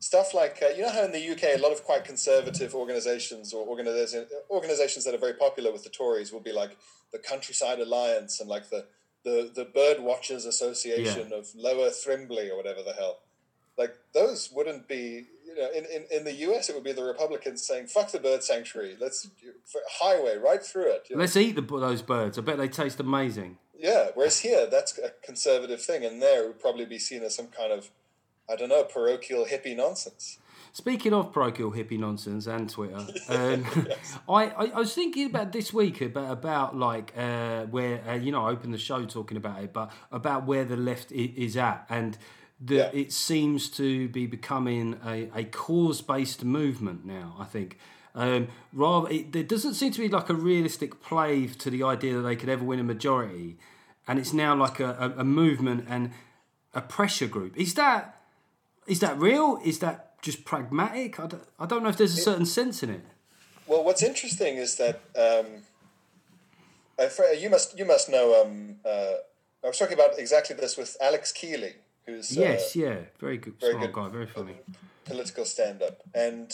stuff 0.00 0.34
like 0.34 0.62
uh, 0.62 0.68
you 0.68 0.82
know 0.82 0.90
how 0.90 1.04
in 1.04 1.12
the 1.12 1.30
UK 1.30 1.56
a 1.56 1.62
lot 1.62 1.72
of 1.72 1.82
quite 1.82 2.04
conservative 2.04 2.74
organizations 2.74 3.54
or 3.54 3.66
organizations 3.66 4.28
organizations 4.50 5.06
that 5.06 5.14
are 5.14 5.18
very 5.26 5.34
popular 5.34 5.72
with 5.72 5.82
the 5.82 5.90
Tories 5.90 6.30
will 6.30 6.40
be 6.40 6.52
like 6.52 6.76
the 7.10 7.18
Countryside 7.18 7.80
Alliance 7.80 8.38
and 8.38 8.50
like 8.50 8.68
the 8.68 8.84
the 9.24 9.50
the 9.54 9.64
Bird 9.64 10.00
Watchers 10.00 10.44
Association 10.44 11.32
of 11.32 11.48
Lower 11.54 11.88
Thrimbley 11.88 12.50
or 12.50 12.56
whatever 12.56 12.82
the 12.82 12.92
hell. 12.92 13.20
Like 13.78 13.94
those 14.14 14.50
wouldn't 14.54 14.88
be 14.88 15.26
you 15.46 15.56
know 15.56 15.68
in, 15.70 15.84
in, 15.86 16.04
in 16.10 16.24
the 16.24 16.32
US 16.50 16.68
it 16.68 16.74
would 16.74 16.84
be 16.84 16.92
the 16.92 17.04
Republicans 17.04 17.62
saying 17.66 17.86
fuck 17.86 18.10
the 18.10 18.18
bird 18.18 18.42
sanctuary 18.42 18.96
let's 19.00 19.28
highway 20.00 20.36
right 20.36 20.62
through 20.62 20.90
it. 20.90 21.06
you 21.10 21.16
know? 21.16 21.20
let's 21.20 21.36
eat 21.36 21.54
the, 21.56 21.62
those 21.62 22.02
birds. 22.02 22.38
I 22.38 22.42
bet 22.42 22.58
they 22.58 22.68
taste 22.68 23.00
amazing. 23.00 23.58
Yeah, 23.78 24.10
whereas 24.14 24.38
here, 24.40 24.68
that's 24.70 24.96
a 24.98 25.10
conservative 25.24 25.82
thing, 25.82 26.04
and 26.04 26.22
there 26.22 26.44
it 26.44 26.46
would 26.46 26.60
probably 26.60 26.84
be 26.84 27.00
seen 27.00 27.24
as 27.24 27.34
some 27.34 27.48
kind 27.48 27.72
of 27.72 27.90
I 28.48 28.56
don't 28.56 28.68
know, 28.68 28.84
parochial 28.84 29.46
hippie 29.46 29.76
nonsense. 29.76 30.38
Speaking 30.72 31.12
of 31.12 31.32
parochial 31.32 31.72
hippie 31.72 31.98
nonsense 31.98 32.46
and 32.46 32.68
Twitter, 32.68 32.96
um, 33.28 33.66
I, 34.28 34.44
I, 34.46 34.64
I 34.74 34.78
was 34.78 34.94
thinking 34.94 35.26
about 35.26 35.52
this 35.52 35.72
week 35.72 36.00
about 36.00 36.30
about 36.30 36.76
like 36.76 37.12
uh, 37.16 37.62
where 37.66 38.02
uh, 38.08 38.14
you 38.14 38.30
know 38.32 38.46
I 38.46 38.50
opened 38.50 38.72
the 38.72 38.78
show 38.78 39.04
talking 39.04 39.36
about 39.36 39.62
it, 39.62 39.72
but 39.72 39.90
about 40.12 40.46
where 40.46 40.64
the 40.64 40.76
left 40.76 41.10
i- 41.12 41.32
is 41.36 41.56
at, 41.56 41.84
and 41.88 42.16
the, 42.64 42.74
Yeah. 42.76 42.90
it 42.92 43.12
seems 43.12 43.68
to 43.70 44.08
be 44.08 44.26
becoming 44.26 44.98
a, 45.04 45.28
a 45.34 45.44
cause 45.44 46.00
based 46.00 46.44
movement 46.44 47.04
now. 47.04 47.36
I 47.38 47.44
think. 47.44 47.78
Um, 48.14 48.48
rather, 48.74 49.08
it, 49.10 49.32
there 49.32 49.42
doesn't 49.42 49.74
seem 49.74 49.90
to 49.92 50.00
be 50.00 50.08
like 50.08 50.28
a 50.28 50.34
realistic 50.34 51.00
play 51.02 51.46
to 51.46 51.70
the 51.70 51.82
idea 51.82 52.14
that 52.16 52.22
they 52.22 52.36
could 52.36 52.50
ever 52.50 52.62
win 52.62 52.78
a 52.78 52.84
majority, 52.84 53.56
and 54.06 54.18
it's 54.18 54.34
now 54.34 54.54
like 54.54 54.80
a, 54.80 54.90
a, 55.16 55.20
a 55.20 55.24
movement 55.24 55.86
and 55.88 56.10
a 56.74 56.82
pressure 56.82 57.26
group. 57.26 57.56
Is 57.56 57.74
that 57.74 58.20
is 58.86 59.00
that 59.00 59.18
real? 59.18 59.58
Is 59.64 59.78
that 59.78 60.20
just 60.22 60.44
pragmatic? 60.44 61.18
I 61.18 61.26
don't, 61.26 61.44
I 61.58 61.66
don't 61.66 61.82
know 61.82 61.88
if 61.88 61.96
there's 61.96 62.16
a 62.16 62.20
certain 62.20 62.46
sense 62.46 62.82
in 62.82 62.90
it. 62.90 63.04
Well, 63.66 63.82
what's 63.84 64.02
interesting 64.02 64.56
is 64.56 64.76
that 64.76 65.00
um, 65.16 65.46
you 67.38 67.48
must 67.50 67.78
you 67.78 67.84
must 67.84 68.08
know. 68.10 68.42
Um, 68.42 68.76
uh, 68.84 69.14
I 69.64 69.68
was 69.68 69.78
talking 69.78 69.94
about 69.94 70.18
exactly 70.18 70.56
this 70.56 70.76
with 70.76 70.96
Alex 71.00 71.32
Kealy, 71.32 71.74
who's 72.06 72.36
Yes, 72.36 72.76
uh, 72.76 72.80
yeah, 72.80 72.96
very 73.20 73.38
good, 73.38 73.54
very 73.60 73.72
smart 73.74 73.92
good. 73.92 74.04
guy, 74.04 74.08
very 74.08 74.26
funny. 74.26 74.56
political 75.04 75.44
stand-up, 75.44 76.02
and 76.14 76.50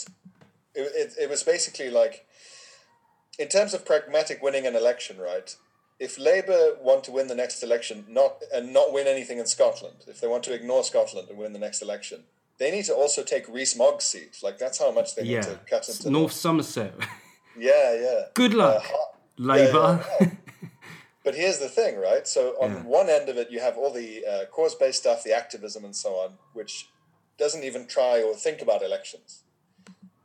it, 0.75 0.93
it, 0.95 1.15
it 1.23 1.31
was 1.31 1.43
basically 1.43 1.91
like, 1.91 2.27
in 3.39 3.49
terms 3.49 3.75
of 3.75 3.85
pragmatic 3.85 4.43
winning 4.43 4.67
an 4.67 4.75
election, 4.75 5.19
right? 5.19 5.55
If 6.01 6.19
Labour 6.19 6.77
want 6.81 7.03
to 7.05 7.11
win 7.13 7.27
the 7.27 7.35
next 7.35 7.63
election, 7.63 8.05
not 8.09 8.43
and 8.55 8.73
not 8.73 8.93
win 8.93 9.07
anything 9.09 9.39
in 9.39 9.47
Scotland, 9.47 9.97
if 10.07 10.21
they 10.21 10.29
want 10.29 10.45
to 10.45 10.53
ignore 10.55 10.85
Scotland 10.85 11.29
and 11.29 11.37
win 11.39 11.53
the 11.53 11.59
next 11.59 11.83
election, 11.83 12.23
they 12.59 12.71
need 12.71 12.85
to 12.85 12.95
also 12.95 13.23
take 13.25 13.49
Rees 13.49 13.77
Mogg's 13.77 14.05
seat. 14.05 14.39
Like 14.43 14.59
that's 14.59 14.79
how 14.79 14.93
much 14.93 15.17
they 15.17 15.25
Yeah, 15.25 15.41
need 15.41 15.45
to 15.45 15.59
cut 15.69 15.89
into. 15.89 16.11
North 16.11 16.33
Somerset. 16.33 16.95
Yeah, 17.61 17.95
yeah. 18.01 18.21
Good 18.35 18.55
luck, 18.55 18.85
Uh, 18.89 18.97
Labour. 19.37 20.05
yeah, 20.21 20.27
yeah. 20.29 20.31
But 21.29 21.35
here's 21.35 21.59
the 21.59 21.69
thing, 21.69 21.99
right? 21.99 22.27
So 22.27 22.57
on 22.59 22.71
Yeah. 22.73 22.83
one 22.85 23.11
end 23.11 23.29
of 23.29 23.37
it, 23.37 23.51
you 23.51 23.61
have 23.61 23.77
all 23.77 23.91
the 23.91 24.25
uh, 24.25 24.45
cause-based 24.47 24.99
stuff, 25.01 25.23
the 25.23 25.35
activism, 25.35 25.85
and 25.85 25.95
so 25.95 26.15
on, 26.15 26.39
which 26.55 26.89
doesn't 27.37 27.65
even 27.65 27.87
try 27.87 28.23
or 28.23 28.35
think 28.35 28.63
about 28.63 28.83
elections. 28.83 29.43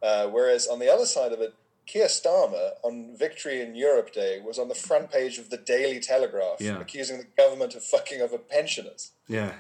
Uh, 0.01 0.27
whereas 0.29 0.65
on 0.65 0.79
the 0.79 0.89
other 0.89 1.05
side 1.05 1.33
of 1.33 1.41
it, 1.41 1.55
Keir 1.87 2.07
Starmer 2.07 2.75
on 2.83 3.17
Victory 3.17 3.59
in 3.59 3.75
Europe 3.75 4.13
Day 4.13 4.39
was 4.39 4.57
on 4.57 4.69
the 4.69 4.75
front 4.75 5.11
page 5.11 5.37
of 5.39 5.49
the 5.49 5.57
Daily 5.57 5.99
Telegraph, 5.99 6.61
Yeah. 6.61 6.79
accusing 6.79 7.17
the 7.17 7.27
government 7.35 7.75
of 7.75 7.83
fucking 7.83 8.21
over 8.21 8.37
pensioners. 8.37 9.11
yeah, 9.27 9.55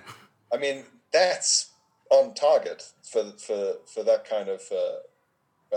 I 0.49 0.55
mean, 0.55 0.85
that's 1.11 1.71
on 2.09 2.33
target 2.35 2.79
for 3.11 3.33
for 3.37 3.79
for 3.93 4.01
that 4.03 4.23
kind 4.23 4.47
of 4.47 4.61
uh, 4.71 4.99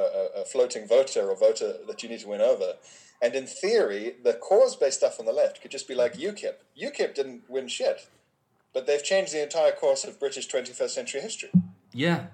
a, 0.00 0.42
a 0.42 0.44
floating 0.44 0.86
voter 0.86 1.28
or 1.30 1.36
voter 1.36 1.74
that 1.86 2.02
you 2.02 2.08
need 2.08 2.20
to 2.20 2.28
win 2.28 2.40
over. 2.40 2.74
And 3.22 3.34
in 3.34 3.46
theory, 3.46 4.16
the 4.22 4.34
cause-based 4.34 4.98
stuff 4.98 5.18
on 5.18 5.26
the 5.26 5.32
left 5.32 5.62
could 5.62 5.70
just 5.70 5.88
be 5.88 5.94
like 5.94 6.14
UKIP. 6.14 6.54
UKIP 6.80 7.14
didn't 7.14 7.48
win 7.48 7.68
shit, 7.68 8.08
but 8.74 8.86
they've 8.86 9.02
changed 9.02 9.32
the 9.32 9.42
entire 9.42 9.72
course 9.72 10.04
of 10.04 10.20
British 10.20 10.48
21st 10.48 10.90
century 10.90 11.20
history. 11.20 11.50
yeah, 11.92 12.26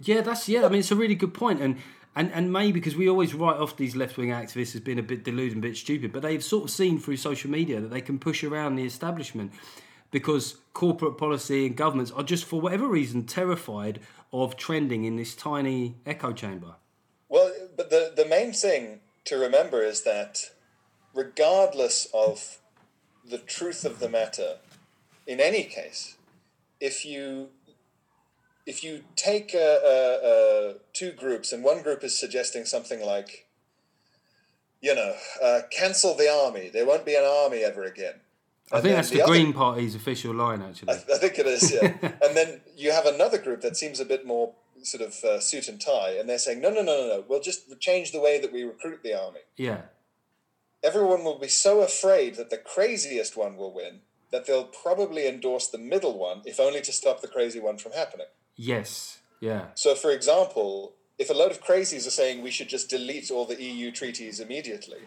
yeah. 0.00 0.20
That's 0.20 0.48
yeah. 0.48 0.66
I 0.66 0.68
mean, 0.68 0.80
it's 0.80 0.90
a 0.90 0.96
really 0.96 1.14
good 1.14 1.32
point, 1.32 1.62
and 1.62 1.78
and 2.14 2.30
and 2.32 2.52
maybe 2.52 2.72
because 2.72 2.94
we 2.94 3.08
always 3.08 3.32
write 3.34 3.56
off 3.56 3.76
these 3.76 3.96
left 3.96 4.18
wing 4.18 4.30
activists 4.30 4.74
as 4.74 4.80
being 4.82 4.98
a 4.98 5.02
bit 5.02 5.24
deluded, 5.24 5.54
and 5.54 5.64
a 5.64 5.68
bit 5.68 5.76
stupid, 5.76 6.12
but 6.12 6.22
they've 6.22 6.44
sort 6.44 6.64
of 6.64 6.70
seen 6.70 6.98
through 6.98 7.16
social 7.16 7.50
media 7.50 7.80
that 7.80 7.88
they 7.88 8.02
can 8.02 8.18
push 8.18 8.44
around 8.44 8.76
the 8.76 8.84
establishment 8.84 9.52
because 10.10 10.56
corporate 10.72 11.18
policy 11.18 11.66
and 11.66 11.76
governments 11.76 12.10
are 12.10 12.22
just 12.22 12.44
for 12.44 12.60
whatever 12.60 12.86
reason 12.86 13.24
terrified 13.24 14.00
of 14.32 14.56
trending 14.56 15.04
in 15.04 15.16
this 15.16 15.34
tiny 15.34 15.96
echo 16.06 16.32
chamber. 16.32 16.76
But 17.78 17.90
the, 17.90 18.12
the 18.14 18.26
main 18.26 18.52
thing 18.52 19.00
to 19.26 19.38
remember 19.38 19.82
is 19.82 20.02
that 20.02 20.50
regardless 21.14 22.08
of 22.12 22.58
the 23.24 23.38
truth 23.38 23.84
of 23.84 24.00
the 24.00 24.08
matter, 24.08 24.56
in 25.28 25.38
any 25.40 25.62
case, 25.62 26.16
if 26.80 27.06
you 27.06 27.50
if 28.66 28.82
you 28.84 29.04
take 29.16 29.54
uh, 29.54 29.58
uh, 29.58 30.18
uh, 30.28 30.72
two 30.92 31.12
groups 31.12 31.52
and 31.52 31.62
one 31.64 31.82
group 31.82 32.04
is 32.04 32.18
suggesting 32.18 32.66
something 32.66 33.00
like, 33.00 33.46
you 34.82 34.94
know, 34.94 35.14
uh, 35.42 35.60
cancel 35.70 36.14
the 36.14 36.28
army, 36.28 36.68
there 36.68 36.84
won't 36.84 37.06
be 37.06 37.14
an 37.14 37.24
army 37.24 37.58
ever 37.58 37.84
again. 37.84 38.14
I 38.70 38.82
think 38.82 38.96
that's 38.96 39.08
the, 39.08 39.22
other- 39.22 39.32
Green 39.32 39.54
Party's 39.54 39.94
official 39.94 40.34
line, 40.34 40.60
actually. 40.60 40.90
I, 40.92 40.96
I 41.14 41.18
think 41.18 41.38
it 41.38 41.46
is, 41.46 41.72
yeah. 41.72 41.94
and 42.02 42.36
then 42.36 42.60
you 42.76 42.92
have 42.92 43.06
another 43.06 43.38
group 43.38 43.62
that 43.62 43.78
seems 43.78 44.00
a 44.00 44.04
bit 44.04 44.26
more 44.26 44.52
sort 44.84 45.02
of 45.02 45.14
uh, 45.24 45.40
suit 45.40 45.68
and 45.68 45.80
tie, 45.80 46.16
and 46.18 46.28
they're 46.28 46.38
saying, 46.38 46.60
no, 46.60 46.70
no, 46.70 46.82
no, 46.82 46.96
no, 46.96 47.08
no, 47.08 47.24
we'll 47.28 47.40
just 47.40 47.78
change 47.80 48.12
the 48.12 48.20
way 48.20 48.40
that 48.40 48.52
we 48.52 48.62
recruit 48.64 49.00
the 49.02 49.14
army. 49.14 49.40
yeah, 49.56 49.82
Everyone 50.82 51.24
will 51.24 51.38
be 51.38 51.48
so 51.48 51.80
afraid 51.80 52.36
that 52.36 52.50
the 52.50 52.56
craziest 52.58 53.36
one 53.36 53.56
will 53.56 53.72
win 53.74 54.00
that 54.30 54.46
they'll 54.46 54.64
probably 54.64 55.26
endorse 55.26 55.66
the 55.68 55.78
middle 55.78 56.16
one, 56.18 56.42
if 56.44 56.60
only 56.60 56.80
to 56.82 56.92
stop 56.92 57.20
the 57.20 57.28
crazy 57.28 57.58
one 57.58 57.78
from 57.78 57.92
happening. 57.92 58.26
yes, 58.56 59.18
yeah, 59.40 59.66
So, 59.74 59.94
for 59.94 60.10
example, 60.10 60.94
if 61.18 61.30
a 61.30 61.32
load 61.32 61.50
of 61.50 61.62
crazies 61.62 62.06
are 62.06 62.10
saying 62.10 62.42
we 62.42 62.50
should 62.50 62.68
just 62.68 62.90
delete 62.90 63.30
all 63.30 63.44
the 63.46 63.60
EU 63.62 63.90
treaties 63.90 64.38
immediately, 64.40 64.98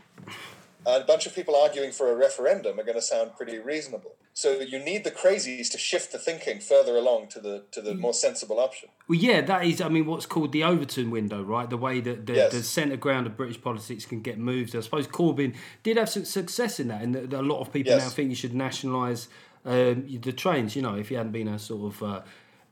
a 0.86 1.02
bunch 1.02 1.26
of 1.26 1.36
people 1.36 1.56
arguing 1.56 1.91
for 1.91 2.12
a 2.12 2.15
referendum 2.15 2.80
are 2.80 2.84
going 2.84 2.96
to 2.98 3.02
sound 3.02 3.36
pretty 3.38 3.60
reasonable. 3.60 4.15
So 4.34 4.60
you 4.62 4.80
need 4.80 5.04
the 5.04 5.12
crazies 5.12 5.70
to 5.72 5.78
shift 5.78 6.12
the 6.12 6.17
thinking 6.17 6.60
further 6.60 6.96
along 6.96 7.28
to 7.30 7.39
the 7.41 7.63
to 7.72 7.82
the 7.82 7.94
more 7.94 8.13
sensible 8.13 8.60
option. 8.60 8.89
Well, 9.08 9.20
yeah, 9.20 9.41
that 9.41 9.65
is, 9.65 9.82
I 9.82 9.89
mean, 9.89 10.06
what's 10.06 10.26
called 10.26 10.54
the 10.54 10.63
Overton 10.63 11.12
window, 11.12 11.44
right? 11.44 11.70
The 11.70 11.78
way 11.78 12.00
that 12.00 12.26
the, 12.26 12.34
Yes. 12.34 12.52
the 12.54 12.63
centre 12.63 12.96
ground 12.98 13.28
of 13.28 13.36
British 13.36 13.62
politics 13.62 14.06
can 14.06 14.22
get 14.22 14.38
moved. 14.39 14.76
I 14.76 14.80
suppose 14.80 15.06
Corbyn 15.08 15.54
did 15.84 15.98
have 15.98 16.10
some 16.10 16.24
success 16.26 16.80
in 16.80 16.88
that, 16.88 17.02
and 17.02 17.34
a 17.34 17.41
lot 17.41 17.60
of 17.60 17.74
people 17.74 17.91
Yes. 17.91 18.04
now 18.04 18.10
think 18.10 18.30
you 18.30 18.36
should 18.36 18.54
nationalise 18.56 19.28
um, 19.65 20.08
the 20.22 20.32
trains. 20.32 20.76
You 20.78 20.82
know, 20.84 20.96
if 20.96 21.10
he 21.10 21.15
hadn't 21.15 21.34
been 21.34 21.50
a 21.50 21.60
sort 21.60 21.94
of 21.94 22.02
uh, 22.04 22.22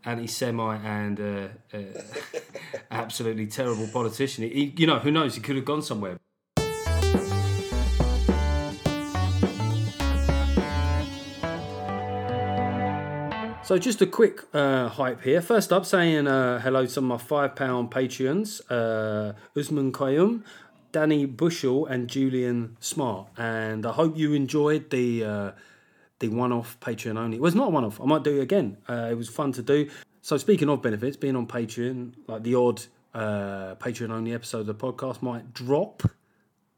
anti-Semite 0.06 0.82
and 0.86 1.19
uh, 1.19 1.78
uh, 1.78 1.80
absolutely 2.91 3.48
terrible 3.48 3.88
politician, 3.88 4.45
he, 4.45 4.74
you 4.78 4.88
know, 4.88 5.00
who 5.00 5.12
knows? 5.12 5.36
He 5.36 5.41
could 5.41 5.56
have 5.58 5.65
gone 5.65 5.82
somewhere. 5.82 6.19
So 13.69 13.77
just 13.77 14.01
a 14.01 14.08
quick 14.08 14.45
uh, 14.51 14.88
hype 14.89 15.21
here. 15.21 15.41
First 15.41 15.71
up, 15.71 15.86
saying 15.86 16.25
uh, 16.25 16.60
hello 16.60 16.86
to 16.86 16.89
some 16.89 17.12
of 17.12 17.21
my 17.21 17.23
five 17.23 17.55
pound 17.55 17.91
Patreons: 17.91 18.62
uh, 18.67 19.34
Usman 19.55 19.91
Qayyum, 19.91 20.43
Danny 20.91 21.27
Bushell, 21.27 21.86
and 21.86 22.08
Julian 22.08 22.77
Smart. 22.79 23.27
And 23.38 23.86
I 23.86 23.91
hope 23.91 24.17
you 24.17 24.34
enjoyed 24.34 24.89
the 24.89 25.23
uh, 25.23 25.51
the 26.17 26.29
one 26.29 26.51
off 26.51 26.79
Patreon 26.79 27.15
only. 27.15 27.38
It 27.38 27.43
was 27.43 27.53
not 27.53 27.71
one 27.71 27.86
off. 27.86 28.01
I 28.01 28.05
might 28.05 28.23
do 28.23 28.39
it 28.39 28.41
again. 28.41 28.77
Uh, 28.89 29.10
it 29.12 29.13
was 29.15 29.29
fun 29.29 29.51
to 29.51 29.62
do. 29.62 29.88
So 30.23 30.36
speaking 30.38 30.67
of 30.67 30.82
benefits, 30.82 31.15
being 31.15 31.36
on 31.36 31.45
Patreon, 31.45 32.13
like 32.25 32.41
the 32.41 32.55
odd 32.55 32.82
uh, 33.13 33.75
Patreon 33.75 34.10
only 34.10 34.34
episode 34.34 34.62
of 34.62 34.65
the 34.65 34.73
podcast 34.73 35.21
might 35.21 35.53
drop. 35.53 36.01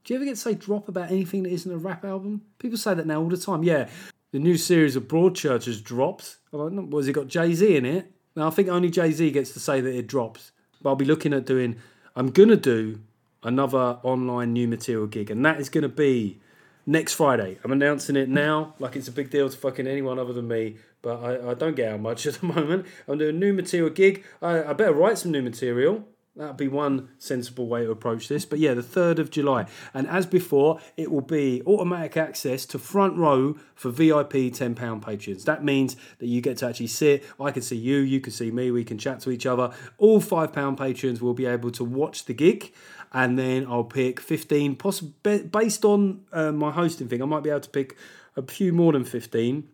Do 0.04 0.14
you 0.14 0.18
ever 0.18 0.26
get 0.26 0.32
to 0.32 0.36
say 0.42 0.56
drop 0.56 0.90
about 0.90 1.10
anything 1.10 1.44
that 1.44 1.54
isn't 1.54 1.72
a 1.72 1.78
rap 1.78 2.04
album? 2.04 2.42
People 2.60 2.78
say 2.78 2.96
that 2.96 3.08
now 3.08 3.22
all 3.22 3.30
the 3.30 3.38
time. 3.38 3.64
Yeah, 3.64 3.88
the 4.34 4.40
new 4.40 4.58
series 4.58 4.98
of 4.98 5.04
Broadchurch 5.04 5.68
has 5.68 5.80
dropped. 5.80 6.40
Like, 6.52 6.74
"No, 6.74 6.82
Was 6.84 7.08
it 7.08 7.14
got 7.14 7.28
Jay 7.28 7.54
Z 7.54 7.76
in 7.76 7.86
it? 7.86 8.12
Now 8.36 8.48
I 8.48 8.50
think 8.50 8.70
only 8.70 8.90
Jay 8.90 9.12
Z 9.12 9.30
gets 9.32 9.52
to 9.54 9.60
say 9.60 9.82
that 9.82 9.96
it 9.96 10.08
drops. 10.08 10.52
But 10.82 10.92
I'll 10.92 10.96
be 10.96 11.06
looking 11.06 11.34
at 11.34 11.46
doing. 11.46 11.78
I'm 12.16 12.30
gonna 12.32 12.56
do 12.56 13.00
another 13.44 14.00
online 14.04 14.54
new 14.54 14.68
material 14.68 15.08
gig, 15.08 15.32
and 15.32 15.46
that 15.46 15.60
is 15.60 15.70
gonna 15.70 15.90
be 15.90 16.40
next 16.86 17.14
Friday. 17.14 17.58
I'm 17.64 17.72
announcing 17.72 18.16
it 18.16 18.30
now, 18.30 18.76
like 18.80 18.96
it's 18.96 19.08
a 19.08 19.12
big 19.12 19.30
deal 19.30 19.50
to 19.50 19.58
fucking 19.58 19.88
anyone 19.88 20.20
other 20.20 20.34
than 20.34 20.48
me. 20.48 20.78
But 21.02 21.24
I, 21.24 21.52
I 21.52 21.54
don't 21.54 21.76
get 21.76 21.94
out 21.94 22.00
much 22.00 22.26
at 22.28 22.36
the 22.36 22.46
moment. 22.46 22.86
I'm 23.08 23.18
doing 23.18 23.36
a 23.36 23.40
new 23.40 23.54
material 23.54 23.90
gig. 23.90 24.24
I, 24.42 24.64
I 24.64 24.74
better 24.74 24.94
write 24.94 25.18
some 25.18 25.32
new 25.32 25.42
material. 25.42 26.06
That'd 26.34 26.56
be 26.56 26.70
one 26.70 27.10
sensible 27.18 27.68
way 27.68 27.84
to 27.84 27.92
approach 27.92 28.30
this. 28.30 28.46
But 28.46 28.60
yeah, 28.60 28.74
the 28.74 28.82
3rd 28.82 29.20
of 29.20 29.32
July. 29.32 29.66
And 29.94 30.08
as 30.08 30.26
before, 30.26 30.80
it 30.96 31.12
will 31.12 31.20
be 31.20 31.62
automatic 31.68 32.16
access 32.16 32.66
to 32.68 32.80
front 32.80 33.18
row 33.18 33.58
for 33.76 33.92
VIP 33.92 34.34
£10 34.34 35.02
patrons. 35.02 35.44
That 35.44 35.66
means 35.66 35.98
that 36.20 36.28
you 36.28 36.40
get 36.40 36.58
to 36.58 36.68
actually 36.68 36.88
sit. 36.88 37.26
I 37.38 37.52
can 37.52 37.62
see 37.62 37.76
you, 37.76 37.98
you 37.98 38.22
can 38.22 38.32
see 38.32 38.50
me, 38.50 38.72
we 38.72 38.86
can 38.86 38.98
chat 38.98 39.20
to 39.22 39.32
each 39.32 39.46
other. 39.46 39.74
All 39.98 40.22
£5 40.22 40.78
patrons 40.78 41.22
will 41.22 41.34
be 41.34 41.46
able 41.46 41.72
to 41.72 41.84
watch 41.84 42.24
the 42.24 42.34
gig. 42.34 42.72
And 43.12 43.38
then 43.38 43.68
I'll 43.68 43.84
pick 43.84 44.22
15, 44.22 44.78
possibly 44.78 45.44
based 45.44 45.84
on 45.84 46.22
uh, 46.32 46.54
my 46.54 46.72
hosting 46.72 47.10
thing, 47.10 47.22
I 47.22 47.26
might 47.26 47.44
be 47.44 47.50
able 47.50 47.60
to 47.60 47.70
pick 47.70 47.98
a 48.38 48.42
few 48.42 48.72
more 48.72 48.94
than 48.94 49.04
15 49.04 49.68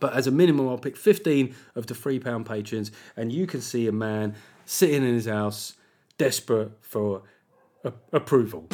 but 0.00 0.12
as 0.12 0.26
a 0.26 0.30
minimum, 0.30 0.68
I'll 0.68 0.76
pick 0.76 0.96
15 0.98 1.54
of 1.76 1.86
the 1.86 1.94
£3 1.94 2.44
patrons, 2.44 2.90
and 3.16 3.32
you 3.32 3.46
can 3.46 3.62
see 3.62 3.86
a 3.86 3.92
man 3.92 4.34
sitting 4.64 5.02
in 5.02 5.14
his 5.14 5.26
house, 5.26 5.74
desperate 6.18 6.72
for 6.80 7.22
a- 7.84 7.92
approval. 8.12 8.68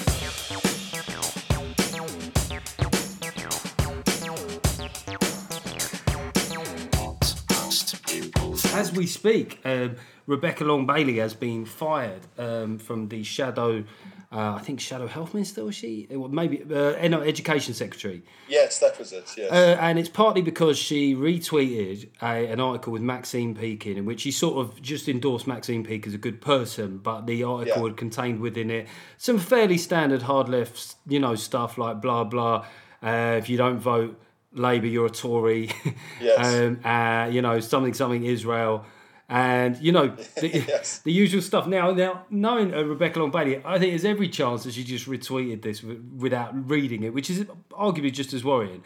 As 8.72 8.92
we 8.92 9.06
speak, 9.06 9.60
um, 9.64 9.96
Rebecca 10.26 10.64
Long 10.64 10.86
Bailey 10.86 11.18
has 11.18 11.34
been 11.34 11.64
fired 11.64 12.22
um, 12.38 12.78
from 12.78 13.08
the 13.08 13.22
Shadow, 13.22 13.84
uh, 14.32 14.54
I 14.54 14.60
think 14.60 14.78
Shadow 14.80 15.08
Health 15.08 15.34
Minister, 15.34 15.64
was 15.64 15.74
she? 15.74 16.06
Maybe 16.10 16.62
uh, 16.62 17.08
no, 17.08 17.20
Education 17.20 17.74
Secretary. 17.74 18.22
Yes, 18.48 18.78
that 18.78 18.96
was 18.98 19.12
it. 19.12 19.24
Yes. 19.36 19.50
Uh, 19.50 19.76
and 19.80 19.98
it's 19.98 20.08
partly 20.08 20.40
because 20.42 20.78
she 20.78 21.14
retweeted 21.16 22.08
a, 22.22 22.46
an 22.46 22.60
article 22.60 22.92
with 22.92 23.02
Maxine 23.02 23.54
Peake 23.54 23.86
in, 23.86 23.96
in 23.98 24.04
which 24.04 24.20
she 24.20 24.30
sort 24.30 24.64
of 24.64 24.80
just 24.80 25.08
endorsed 25.08 25.46
Maxine 25.46 25.82
Peake 25.84 26.06
as 26.06 26.14
a 26.14 26.18
good 26.18 26.40
person, 26.40 26.98
but 26.98 27.26
the 27.26 27.42
article 27.42 27.82
Yeah. 27.82 27.88
had 27.88 27.96
contained 27.96 28.40
within 28.40 28.70
it 28.70 28.86
some 29.18 29.38
fairly 29.38 29.76
standard 29.78 30.22
hard 30.22 30.48
left, 30.48 30.94
you 31.08 31.18
know, 31.18 31.34
stuff 31.34 31.76
like 31.76 32.00
blah 32.00 32.22
blah. 32.24 32.66
Uh, 33.02 33.36
if 33.38 33.48
you 33.48 33.56
don't 33.56 33.78
vote 33.78 34.20
Labour, 34.52 34.86
you're 34.86 35.06
a 35.06 35.10
Tory. 35.10 35.70
Yes. 36.20 36.38
um, 36.54 36.80
uh, 36.84 37.28
you 37.30 37.42
know, 37.42 37.58
something 37.60 37.94
something 37.94 38.24
Israel. 38.24 38.84
And 39.32 39.76
you 39.78 39.92
know 39.92 40.08
the, 40.40 40.48
Yes. 40.48 40.98
the 40.98 41.12
usual 41.12 41.40
stuff. 41.40 41.66
Now, 41.68 41.92
now 41.92 42.24
knowing 42.30 42.74
uh, 42.74 42.82
Rebecca 42.82 43.20
Long 43.20 43.30
Bailey, 43.30 43.62
I 43.64 43.78
think 43.78 43.92
there's 43.92 44.04
every 44.04 44.28
chance 44.28 44.64
that 44.64 44.74
she 44.74 44.82
just 44.82 45.08
retweeted 45.08 45.62
this 45.62 45.80
w- 45.80 46.02
without 46.18 46.68
reading 46.68 47.04
it, 47.04 47.14
which 47.14 47.30
is 47.30 47.44
arguably 47.70 48.12
just 48.12 48.32
as 48.34 48.44
worrying. 48.44 48.82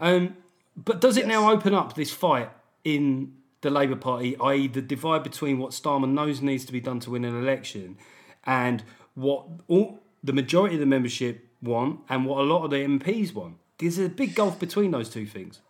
Um, 0.00 0.36
but 0.76 1.00
does 1.00 1.16
it 1.16 1.26
now 1.26 1.50
open 1.50 1.72
up 1.74 1.94
this 1.94 2.12
fight 2.12 2.50
in 2.84 3.32
the 3.62 3.70
Labour 3.70 3.96
Party, 3.96 4.36
i.e., 4.38 4.68
the 4.68 4.82
divide 4.82 5.22
between 5.22 5.58
what 5.58 5.70
Starmer 5.70 6.08
knows 6.08 6.42
needs 6.42 6.66
to 6.66 6.72
be 6.72 6.80
done 6.80 7.00
to 7.00 7.10
win 7.12 7.24
an 7.24 7.34
election 7.36 7.96
and 8.44 8.84
what 9.14 9.46
all, 9.66 10.00
the 10.22 10.34
majority 10.34 10.74
of 10.76 10.80
the 10.80 10.86
membership 10.86 11.48
want 11.62 12.00
and 12.10 12.26
what 12.26 12.40
a 12.40 12.42
lot 12.42 12.64
of 12.64 12.70
the 12.70 12.76
MPs 12.76 13.32
want? 13.32 13.56
There's 13.78 13.98
a 13.98 14.10
big 14.10 14.34
gulf 14.34 14.58
between 14.60 14.90
those 14.90 15.08
two 15.08 15.24
things. 15.26 15.60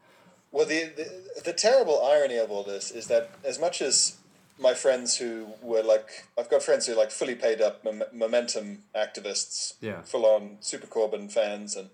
Well, 0.57 0.65
the, 0.65 0.85
the 0.97 1.43
the 1.45 1.53
terrible 1.53 2.03
irony 2.03 2.39
of 2.39 2.51
all 2.51 2.63
this 2.63 2.91
is 2.91 3.09
that 3.09 3.29
as 3.45 3.61
much 3.61 3.83
as 3.83 4.17
my 4.59 4.73
friends 4.73 5.19
who 5.19 5.49
were 5.61 5.83
like, 5.83 6.09
I've 6.39 6.49
got 6.49 6.63
friends 6.63 6.87
who 6.87 6.95
are 6.95 6.97
like 6.97 7.11
fully 7.11 7.35
paid 7.35 7.61
up 7.61 7.85
mom- 7.85 8.05
momentum 8.11 8.85
activists, 8.95 9.75
Yeah. 9.83 10.01
full 10.01 10.25
on 10.25 10.57
Super 10.61 10.87
Corbyn 10.87 11.31
fans, 11.31 11.77
and 11.77 11.91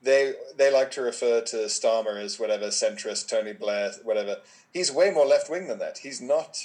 they 0.00 0.32
they 0.56 0.72
like 0.72 0.90
to 0.92 1.02
refer 1.02 1.42
to 1.42 1.56
Starmer 1.66 2.16
as 2.18 2.40
whatever 2.40 2.68
centrist, 2.68 3.28
Tony 3.28 3.52
Blair, 3.52 3.90
whatever. 4.04 4.36
He's 4.72 4.90
way 4.90 5.10
more 5.10 5.26
left 5.26 5.50
wing 5.50 5.68
than 5.68 5.78
that. 5.80 5.98
He's 5.98 6.20
not. 6.22 6.56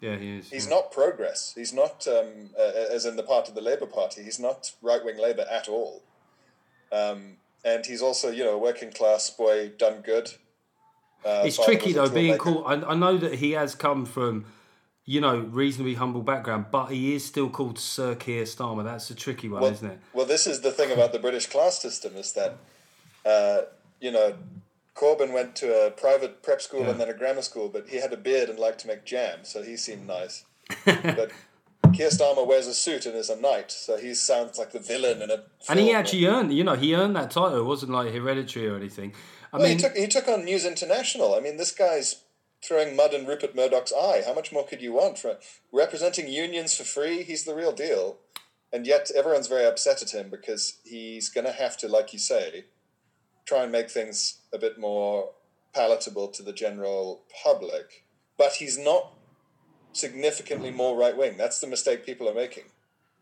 Yeah, 0.00 0.16
he 0.16 0.38
is. 0.38 0.50
He's 0.50 0.68
not 0.68 0.92
progress. 0.92 1.54
He's 1.56 1.72
not, 1.72 2.06
um, 2.06 2.50
uh, 2.56 2.94
as 2.96 3.04
in 3.04 3.16
the 3.16 3.22
part 3.24 3.48
of 3.48 3.56
the 3.56 3.60
Labour 3.70 3.86
Party. 3.86 4.22
He's 4.22 4.38
not 4.38 4.70
right 4.80 5.04
wing 5.04 5.18
Labour 5.18 5.46
at 5.50 5.68
all. 5.68 6.02
Um, 6.92 7.38
and 7.64 7.84
he's 7.86 8.02
also, 8.02 8.30
you 8.30 8.44
know, 8.44 8.54
a 8.54 8.58
working 8.58 8.92
class 8.92 9.28
boy, 9.30 9.70
done 9.76 10.00
good. 10.02 10.34
Uh, 11.24 11.42
It's 11.46 11.62
tricky 11.62 11.92
though, 11.92 12.08
being 12.08 12.36
called. 12.38 12.64
I, 12.66 12.74
I 12.92 12.94
know 12.94 13.16
that 13.16 13.34
he 13.36 13.52
has 13.52 13.74
come 13.74 14.04
from, 14.04 14.44
you 15.04 15.20
know, 15.20 15.38
reasonably 15.38 15.94
humble 15.94 16.22
background, 16.22 16.66
but 16.70 16.86
he 16.86 17.14
is 17.14 17.24
still 17.24 17.48
called 17.48 17.78
Sir 17.78 18.14
Keir 18.14 18.44
Starmer. 18.44 18.84
That's 18.84 19.10
a 19.10 19.14
tricky 19.14 19.48
one, 19.48 19.62
Well, 19.62 19.72
isn't 19.72 19.90
it? 19.90 19.98
well, 20.12 20.26
this 20.26 20.46
is 20.46 20.60
the 20.60 20.70
thing 20.72 20.90
about 20.92 21.12
the 21.12 21.18
British 21.18 21.46
class 21.46 21.80
system 21.80 22.16
is 22.16 22.32
that, 22.32 22.56
uh, 23.24 23.62
you 24.00 24.10
know, 24.10 24.34
Corbyn 24.94 25.32
went 25.32 25.56
to 25.56 25.86
a 25.86 25.90
private 25.90 26.42
prep 26.42 26.60
school 26.62 26.80
Yeah. 26.82 26.90
and 26.90 27.00
then 27.00 27.08
a 27.08 27.14
grammar 27.14 27.42
school, 27.42 27.68
but 27.68 27.88
he 27.88 27.96
had 27.96 28.12
a 28.12 28.16
beard 28.16 28.48
and 28.48 28.58
liked 28.58 28.80
to 28.80 28.86
make 28.86 29.04
jam, 29.04 29.40
so 29.42 29.62
he 29.62 29.76
seemed 29.76 30.06
nice. 30.06 30.44
but 30.84 31.30
Keir 31.92 32.08
Starmer 32.10 32.46
wears 32.46 32.66
a 32.66 32.74
suit 32.74 33.04
and 33.06 33.14
is 33.16 33.28
a 33.30 33.36
knight, 33.40 33.70
so 33.72 33.96
he 33.96 34.14
sounds 34.14 34.58
like 34.58 34.72
the 34.72 34.78
villain 34.78 35.20
in 35.22 35.30
a. 35.30 35.42
And 35.68 35.78
he 35.80 35.92
actually 35.92 36.26
earned, 36.26 36.52
you 36.52 36.64
know, 36.64 36.74
he 36.74 36.94
earned 36.94 37.16
that 37.16 37.30
title. 37.30 37.58
It 37.58 37.64
wasn't 37.64 37.92
like 37.92 38.12
hereditary 38.12 38.68
or 38.68 38.76
anything. 38.76 39.14
I 39.54 39.58
Well, 39.58 39.68
mean, 39.68 39.78
he 39.78 39.82
took 39.82 39.96
he 39.96 40.06
took 40.08 40.28
on 40.28 40.44
News 40.44 40.64
International. 40.66 41.34
I 41.34 41.40
mean, 41.40 41.56
this 41.56 41.70
guy's 41.72 42.22
throwing 42.62 42.96
mud 42.96 43.14
in 43.14 43.24
Rupert 43.26 43.54
Murdoch's 43.54 43.92
eye. 43.92 44.22
How 44.26 44.34
much 44.34 44.52
more 44.52 44.66
could 44.66 44.82
you 44.82 44.92
want? 44.92 45.18
For 45.18 45.38
representing 45.72 46.28
unions 46.28 46.74
for 46.76 46.84
free, 46.84 47.22
he's 47.22 47.44
the 47.44 47.54
real 47.54 47.72
deal. 47.72 48.16
And 48.72 48.86
yet, 48.86 49.10
everyone's 49.16 49.46
very 49.46 49.64
upset 49.64 50.02
at 50.02 50.10
him 50.12 50.28
because 50.30 50.78
he's 50.84 51.28
going 51.28 51.46
to 51.46 51.52
have 51.52 51.76
to, 51.78 51.88
like 51.88 52.12
you 52.12 52.18
say, 52.18 52.64
try 53.46 53.62
and 53.62 53.70
make 53.70 53.88
things 53.90 54.38
a 54.52 54.58
bit 54.58 54.78
more 54.78 55.30
palatable 55.72 56.28
to 56.28 56.42
the 56.42 56.52
general 56.52 57.22
public. 57.44 58.04
But 58.36 58.54
he's 58.54 58.76
not 58.76 59.12
significantly 59.92 60.70
more 60.72 60.96
right 60.96 61.16
wing. 61.16 61.36
That's 61.36 61.60
the 61.60 61.66
mistake 61.68 62.04
people 62.04 62.28
are 62.28 62.34
making. 62.34 62.64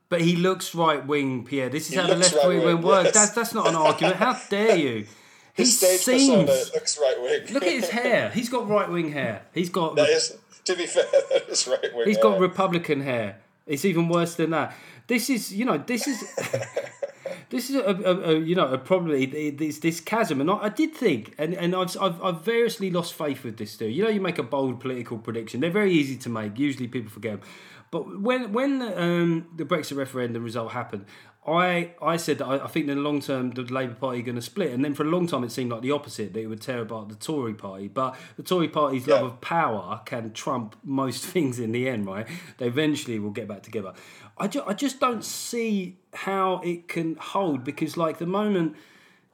but 0.08 0.20
he 0.22 0.36
looks 0.36 0.74
right 0.74 1.06
wing, 1.06 1.44
Pierre. 1.44 1.68
This 1.68 1.88
is 1.88 1.94
He 1.94 1.96
how 1.96 2.06
the 2.06 2.16
left 2.16 2.34
wing 2.46 2.80
works. 2.82 3.04
yes. 3.06 3.14
That's 3.14 3.30
that's 3.32 3.54
not 3.54 3.66
an 3.68 3.74
argument. 3.74 4.16
How 4.16 4.38
dare 4.50 4.76
you? 4.76 5.06
He 5.54 5.64
His 5.64 5.78
stage 5.78 6.00
seems. 6.00 6.46
persona 6.46 6.74
looks 6.74 6.98
right 6.98 7.22
wing. 7.22 7.52
Look 7.52 7.62
at 7.64 7.72
his 7.72 7.88
hair. 8.00 8.30
He's 8.30 8.48
got 8.48 8.68
right 8.68 8.88
wing 8.90 9.12
hair. 9.12 9.42
He's 9.52 9.68
got. 9.68 9.96
that 9.96 10.08
is, 10.08 10.36
to 10.64 10.76
be 10.76 10.86
fair, 10.86 11.04
that 11.30 11.48
is 11.48 11.66
right 11.68 11.94
wing. 11.94 12.06
He's 12.06 12.18
got 12.18 12.38
Republican 12.40 13.00
hair. 13.02 13.38
It's 13.66 13.84
even 13.84 14.08
worse 14.08 14.34
than 14.34 14.50
that. 14.50 14.74
This 15.06 15.28
is, 15.28 15.52
you 15.52 15.64
know, 15.64 15.78
this 15.78 16.06
is, 16.06 16.24
this 17.50 17.70
is 17.70 17.76
a, 17.76 17.80
a, 17.82 18.30
a 18.30 18.38
you 18.38 18.54
know, 18.54 18.66
a 18.68 18.78
probably 18.78 19.50
this 19.50 19.78
this 19.78 20.00
chasm. 20.00 20.40
And 20.40 20.50
I, 20.50 20.54
I 20.54 20.68
did 20.70 20.94
think, 20.94 21.34
and, 21.38 21.54
and 21.54 21.74
I've, 21.74 21.96
I've 22.00 22.22
I've 22.22 22.40
variously 22.42 22.90
lost 22.90 23.12
faith 23.14 23.44
with 23.44 23.58
this 23.58 23.76
too. 23.76 23.88
You 23.88 24.04
know, 24.04 24.10
you 24.10 24.20
make 24.20 24.38
a 24.38 24.42
bold 24.42 24.80
political 24.80 25.18
prediction. 25.18 25.60
They're 25.60 25.70
very 25.70 25.92
easy 25.92 26.16
to 26.16 26.28
make. 26.28 26.58
Usually, 26.58 26.88
people 26.88 27.10
forget 27.10 27.40
them. 27.40 27.48
But 27.90 28.20
when 28.20 28.52
when 28.52 28.80
um, 28.80 29.48
the 29.54 29.64
Brexit 29.64 29.96
referendum 29.96 30.42
result 30.42 30.72
happened, 30.72 31.04
I 31.46 31.90
I 32.00 32.18
said 32.18 32.38
that 32.38 32.46
I, 32.46 32.64
I 32.64 32.68
think 32.68 32.88
in 32.88 32.96
the 32.96 33.02
long 33.02 33.20
term 33.20 33.50
the 33.50 33.62
Labour 33.62 33.94
Party 33.94 34.20
are 34.20 34.22
going 34.22 34.36
to 34.36 34.42
split, 34.42 34.70
and 34.72 34.84
then 34.84 34.94
for 34.94 35.02
a 35.02 35.06
long 35.06 35.26
time 35.26 35.42
it 35.42 35.50
seemed 35.50 35.72
like 35.72 35.82
the 35.82 35.90
opposite 35.90 36.32
that 36.34 36.40
it 36.40 36.46
would 36.46 36.60
tear 36.60 36.82
apart 36.82 37.08
the 37.08 37.16
Tory 37.16 37.54
Party. 37.54 37.88
But 37.88 38.16
the 38.36 38.44
Tory 38.44 38.68
Party's 38.68 39.06
love 39.08 39.24
of 39.24 39.40
power 39.40 40.00
can 40.04 40.32
trump 40.32 40.76
most 40.84 41.24
things 41.34 41.58
in 41.58 41.72
the 41.72 41.88
end, 41.88 42.06
right? 42.06 42.28
They 42.58 42.66
eventually 42.68 43.18
will 43.18 43.30
get 43.30 43.48
back 43.48 43.62
together. 43.62 43.92
I, 44.38 44.46
ju- 44.48 44.62
I 44.66 44.72
just 44.74 45.00
don't 45.00 45.24
see 45.24 45.98
how 46.14 46.60
it 46.64 46.88
can 46.88 47.16
hold 47.16 47.64
because, 47.64 47.96
like, 47.96 48.18
the 48.18 48.26
moment 48.26 48.76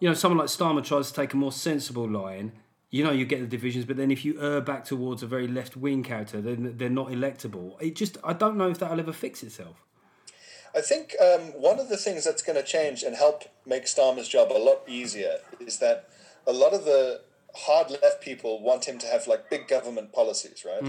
you 0.01 0.09
know 0.09 0.15
someone 0.15 0.39
like 0.39 0.49
Starmer 0.49 0.83
tries 0.85 1.09
to 1.09 1.15
take 1.15 1.35
a 1.35 1.37
more 1.37 1.53
sensible 1.53 2.09
line, 2.09 2.53
you 2.91 3.05
know, 3.05 3.11
you 3.11 3.27
get 3.27 3.41
the 3.41 3.47
divisions. 3.47 3.85
But 3.85 3.97
then 3.99 4.11
if 4.11 4.25
you 4.25 4.41
err 4.41 4.61
back 4.63 4.85
towards 4.85 5.23
a 5.23 5.27
very 5.27 5.47
left 5.47 5.77
wing 5.77 6.03
character, 6.03 6.41
then 6.41 6.75
they're 6.79 6.89
not 6.89 7.09
electable. 7.09 7.81
It 7.83 7.97
just 7.97 8.17
I 8.25 8.33
don't 8.33 8.57
know 8.57 8.71
if 8.71 8.79
that'll 8.79 8.99
ever 8.99 9.13
fix 9.13 9.43
itself. 9.43 9.85
I 10.75 10.81
think 10.81 11.15
um, 11.21 11.53
one 11.61 11.79
of 11.81 11.89
the 11.89 11.97
things 11.97 12.25
that's 12.25 12.43
going 12.43 12.57
to 12.57 12.63
change 12.63 13.03
and 13.03 13.17
help 13.17 13.45
make 13.67 13.85
Starmer's 13.85 14.29
job 14.29 14.53
a 14.53 14.59
lot 14.59 14.83
easier 14.87 15.39
is 15.61 15.79
that 15.79 16.09
a 16.47 16.53
lot 16.53 16.73
of 16.73 16.85
the 16.85 17.23
hard 17.55 17.91
left 17.91 18.23
people 18.23 18.63
want 18.63 18.85
him 18.87 18.99
to 18.99 19.07
have 19.07 19.27
like 19.27 19.51
big 19.51 19.67
government 19.69 20.13
policies, 20.13 20.65
right? 20.67 20.83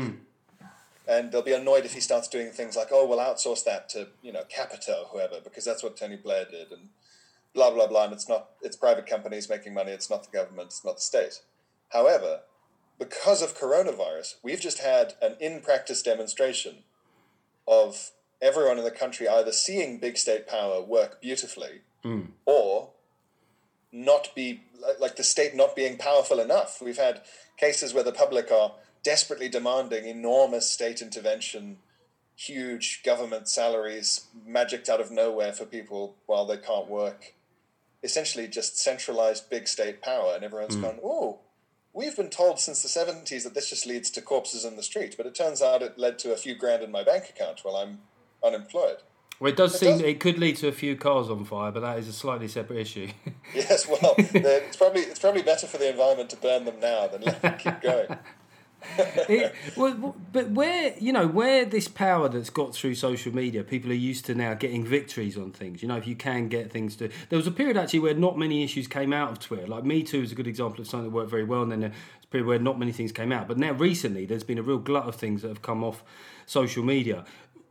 And 1.08 1.32
they'll 1.32 1.42
be 1.42 1.54
annoyed 1.54 1.86
if 1.86 1.94
he 1.94 2.02
starts 2.02 2.28
doing 2.28 2.52
things 2.52 2.76
like, 2.76 2.90
"Oh, 2.92 3.08
we'll 3.08 3.18
outsource 3.20 3.64
that 3.64 3.90
to 3.90 4.10
you 4.22 4.32
know 4.32 4.44
Capita 4.48 4.96
or 5.00 5.06
whoever," 5.06 5.40
because 5.42 5.66
that's 5.66 5.82
what 5.82 5.98
Tony 5.98 6.18
Blair 6.18 6.46
did, 6.46 6.72
and 6.72 6.90
blah 7.54 7.72
blah 7.72 7.88
blah. 7.88 8.06
And 8.06 8.14
it's 8.14 8.30
not 8.30 8.50
it's 8.62 8.76
private 8.76 9.08
companies 9.08 9.50
making 9.50 9.74
money. 9.74 9.92
It's 9.92 10.10
not 10.10 10.24
the 10.24 10.38
government. 10.38 10.68
It's 10.68 10.86
not 10.86 10.98
the 10.98 11.02
state. 11.02 11.42
However, 11.90 12.42
because 13.00 13.42
of 13.42 13.58
coronavirus, 13.58 14.36
we've 14.44 14.60
just 14.60 14.80
had 14.80 15.14
an 15.22 15.36
in 15.40 15.62
practice 15.62 16.04
demonstration 16.04 16.84
of 17.68 18.12
everyone 18.42 18.78
in 18.78 18.84
the 18.84 18.92
country 18.92 19.28
either 19.28 19.52
seeing 19.52 19.98
big 19.98 20.18
state 20.18 20.48
power 20.48 20.82
work 20.82 21.22
beautifully 21.22 21.82
hmm. 22.04 22.22
or 22.46 22.90
not 23.92 24.34
be 24.36 24.62
like- 25.00 25.16
the 25.16 25.24
state 25.24 25.56
not 25.56 25.76
being 25.76 25.98
powerful 25.98 26.40
enough. 26.40 26.82
We've 26.82 26.98
had 26.98 27.22
cases 27.58 27.94
where 27.94 28.04
the 28.04 28.12
public 28.12 28.52
are 28.52 28.74
desperately 29.04 29.50
demanding 29.50 30.06
enormous 30.08 30.70
state 30.70 31.02
intervention, 31.02 31.78
huge 32.36 33.02
government 33.04 33.50
salaries 33.50 34.28
magicked 34.46 34.90
out 34.90 35.02
of 35.02 35.12
nowhere 35.12 35.52
for 35.52 35.66
people 35.66 36.16
while 36.26 36.46
they 36.46 36.58
can't 36.58 36.88
work. 36.88 37.34
Essentially, 38.02 38.48
just 38.48 38.78
centralized 38.78 39.50
big 39.50 39.68
state 39.68 40.02
power, 40.02 40.34
and 40.36 40.44
everyone's 40.44 40.76
hmm. 40.76 40.82
gone, 40.82 41.00
oh, 41.04 41.40
we've 41.94 42.16
been 42.16 42.30
told 42.30 42.60
since 42.60 42.82
the 42.82 42.88
70s 42.88 43.44
that 43.44 43.54
this 43.54 43.70
just 43.70 43.86
leads 43.86 44.10
to 44.12 44.22
corpses 44.22 44.64
in 44.64 44.78
the 44.78 44.84
street, 44.84 45.16
but 45.18 45.26
it 45.26 45.36
turns 45.36 45.62
out 45.62 45.82
it 45.82 45.98
led 45.98 46.18
to 46.20 46.32
a 46.32 46.38
few 46.38 46.56
grand 46.56 46.82
in 46.82 46.92
my 46.92 47.04
bank 47.04 47.30
account 47.30 47.60
while 47.64 47.76
I'm 47.76 48.00
unemployed. 48.44 48.98
Well, 49.40 49.52
it 49.52 49.56
does 49.58 49.80
seem 49.80 49.94
does- 50.00 50.02
it 50.02 50.20
could 50.20 50.38
lead 50.38 50.58
to 50.58 50.68
a 50.68 50.72
few 50.74 50.96
cars 50.98 51.30
on 51.30 51.46
fire, 51.46 51.72
but 51.72 51.80
that 51.80 51.98
is 51.98 52.08
a 52.08 52.14
slightly 52.14 52.48
separate 52.48 52.80
issue. 52.80 53.08
Yes, 53.56 53.88
well, 53.88 54.14
it's 54.18 54.78
probably 54.78 55.02
it's 55.02 55.20
probably 55.20 55.42
better 55.42 55.66
for 55.66 55.78
the 55.78 55.90
environment 55.90 56.30
to 56.32 56.36
burn 56.38 56.66
them 56.66 56.80
now 56.80 57.08
than 57.08 57.22
let 57.22 57.42
them 57.42 57.58
keep 57.58 57.82
going. 57.82 58.18
It- 58.98 59.54
well, 59.76 60.16
but 60.32 60.52
where 60.52 60.94
you 61.00 61.12
know 61.12 61.28
where 61.28 61.66
this 61.66 61.88
power 61.90 62.30
that's 62.30 62.50
got 62.50 62.74
through 62.74 62.96
social 62.96 63.34
media, 63.36 63.62
people 63.64 63.92
are 63.92 63.96
used 63.96 64.26
to 64.28 64.36
now 64.36 64.54
getting 64.54 64.86
victories 64.86 65.38
on 65.38 65.52
things. 65.52 65.82
You 65.82 65.90
know, 65.90 65.98
if 65.98 66.08
you 66.08 66.16
can 66.16 66.48
get 66.48 66.72
things 66.72 66.96
to, 66.98 67.10
there 67.30 67.36
was 67.38 67.46
a 67.48 67.52
period 67.52 67.76
actually 67.76 68.00
where 68.00 68.14
not 68.14 68.38
many 68.38 68.64
issues 68.64 68.88
came 68.88 69.12
out 69.12 69.32
of 69.32 69.40
Twitter. 69.40 69.68
Like 69.68 69.84
Me 69.84 70.02
Too 70.04 70.22
is 70.22 70.32
a 70.32 70.36
good 70.36 70.48
example 70.48 70.80
of 70.82 70.88
something 70.88 71.10
that 71.10 71.16
worked 71.16 71.30
very 71.30 71.44
well, 71.44 71.62
and 71.64 71.72
then 71.74 71.80
there's 71.82 71.94
a 72.24 72.28
period 72.28 72.48
where 72.48 72.60
not 72.60 72.80
many 72.80 72.94
things 72.94 73.12
came 73.12 73.34
out. 73.34 73.50
But 73.50 73.58
now 73.58 73.74
recently, 73.74 74.26
there's 74.26 74.46
been 74.46 74.58
a 74.58 74.64
real 74.64 74.78
glut 74.80 75.04
of 75.08 75.16
things 75.16 75.42
that 75.42 75.50
have 75.50 75.62
come 75.62 75.84
off 75.84 76.02
social 76.46 76.84
media. 76.84 77.26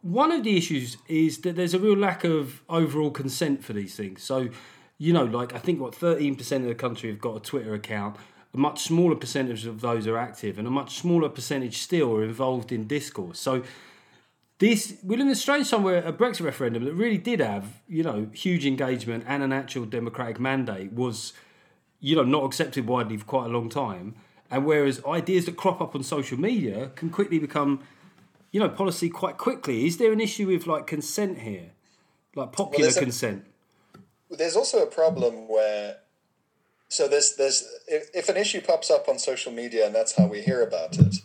One 0.08 0.32
of 0.32 0.42
the 0.42 0.56
issues 0.56 0.96
is 1.06 1.36
that 1.42 1.56
there's 1.56 1.74
a 1.74 1.78
real 1.78 1.94
lack 1.94 2.24
of 2.24 2.62
overall 2.66 3.10
consent 3.10 3.62
for 3.62 3.74
these 3.74 3.94
things. 3.94 4.22
So, 4.22 4.48
you 4.96 5.12
know, 5.12 5.24
like 5.24 5.54
I 5.54 5.58
think 5.58 5.80
what 5.80 5.92
13% 5.92 6.56
of 6.56 6.62
the 6.62 6.74
country 6.74 7.10
have 7.10 7.20
got 7.20 7.36
a 7.36 7.40
Twitter 7.40 7.74
account. 7.74 8.16
a 8.54 8.56
much 8.56 8.84
smaller 8.84 9.16
percentage 9.16 9.66
of 9.66 9.82
those 9.82 10.06
are 10.06 10.16
active, 10.16 10.58
and 10.58 10.66
a 10.66 10.70
much 10.70 10.96
smaller 10.96 11.28
percentage 11.28 11.76
still 11.76 12.16
are 12.16 12.24
involved 12.24 12.72
in 12.72 12.86
discourse. 12.86 13.38
So 13.38 13.62
this 14.60 14.96
we're 15.02 15.20
in 15.20 15.28
a 15.28 15.34
strange 15.34 15.70
time 15.70 15.82
where 15.82 16.02
a 16.02 16.12
Brexit 16.12 16.46
referendum 16.46 16.86
that 16.86 16.94
really 16.94 17.18
did 17.18 17.40
have 17.40 17.82
you 17.86 18.02
know 18.02 18.30
huge 18.32 18.64
engagement 18.64 19.24
and 19.28 19.42
an 19.42 19.52
actual 19.52 19.84
democratic 19.84 20.40
mandate 20.40 20.90
was 20.94 21.34
you 22.00 22.16
know 22.16 22.24
not 22.24 22.44
accepted 22.44 22.86
widely 22.86 23.18
for 23.18 23.26
quite 23.26 23.44
a 23.44 23.50
long 23.50 23.68
time, 23.68 24.14
and 24.50 24.64
whereas 24.64 25.04
ideas 25.04 25.44
that 25.44 25.58
crop 25.58 25.82
up 25.82 25.94
on 25.94 26.02
social 26.02 26.40
media 26.40 26.92
can 26.94 27.10
quickly 27.10 27.38
become 27.38 27.80
you 28.50 28.60
know 28.60 28.68
policy 28.68 29.08
quite 29.08 29.36
quickly. 29.36 29.86
Is 29.86 29.98
there 29.98 30.12
an 30.12 30.20
issue 30.20 30.46
with 30.48 30.66
like 30.66 30.86
consent 30.86 31.40
here, 31.40 31.70
like 32.34 32.52
popular 32.52 32.90
a- 32.90 32.92
consent? 32.94 33.44
there's 34.30 34.56
also 34.56 34.82
a 34.82 34.86
problem 34.86 35.48
where 35.48 35.96
so 36.88 37.08
there's 37.08 37.36
there's 37.36 37.66
if, 37.86 38.08
if 38.14 38.28
an 38.28 38.36
issue 38.36 38.60
pops 38.60 38.90
up 38.90 39.08
on 39.08 39.18
social 39.18 39.52
media 39.52 39.86
and 39.86 39.94
that's 39.94 40.16
how 40.16 40.26
we 40.26 40.42
hear 40.42 40.62
about 40.62 40.98
it 40.98 41.16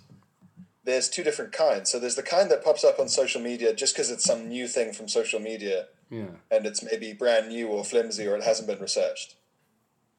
there's 0.86 1.10
two 1.10 1.24
different 1.24 1.52
kinds 1.52 1.90
so 1.92 2.00
there's 2.00 2.16
the 2.16 2.24
kind 2.24 2.50
that 2.52 2.64
pops 2.64 2.84
up 2.84 3.00
on 3.00 3.08
social 3.08 3.42
media 3.42 3.74
just 3.74 3.94
because 3.94 4.10
it's 4.10 4.24
some 4.24 4.48
new 4.48 4.68
thing 4.68 4.94
from 4.94 5.08
social 5.08 5.40
media 5.40 5.88
Yeah, 6.10 6.28
and 6.52 6.66
it's 6.66 6.84
maybe 6.84 7.14
brand 7.14 7.50
new 7.50 7.68
or 7.68 7.84
flimsy 7.84 8.28
or 8.28 8.36
it 8.38 8.44
hasn't 8.44 8.68
been 8.68 8.80
researched 8.80 9.36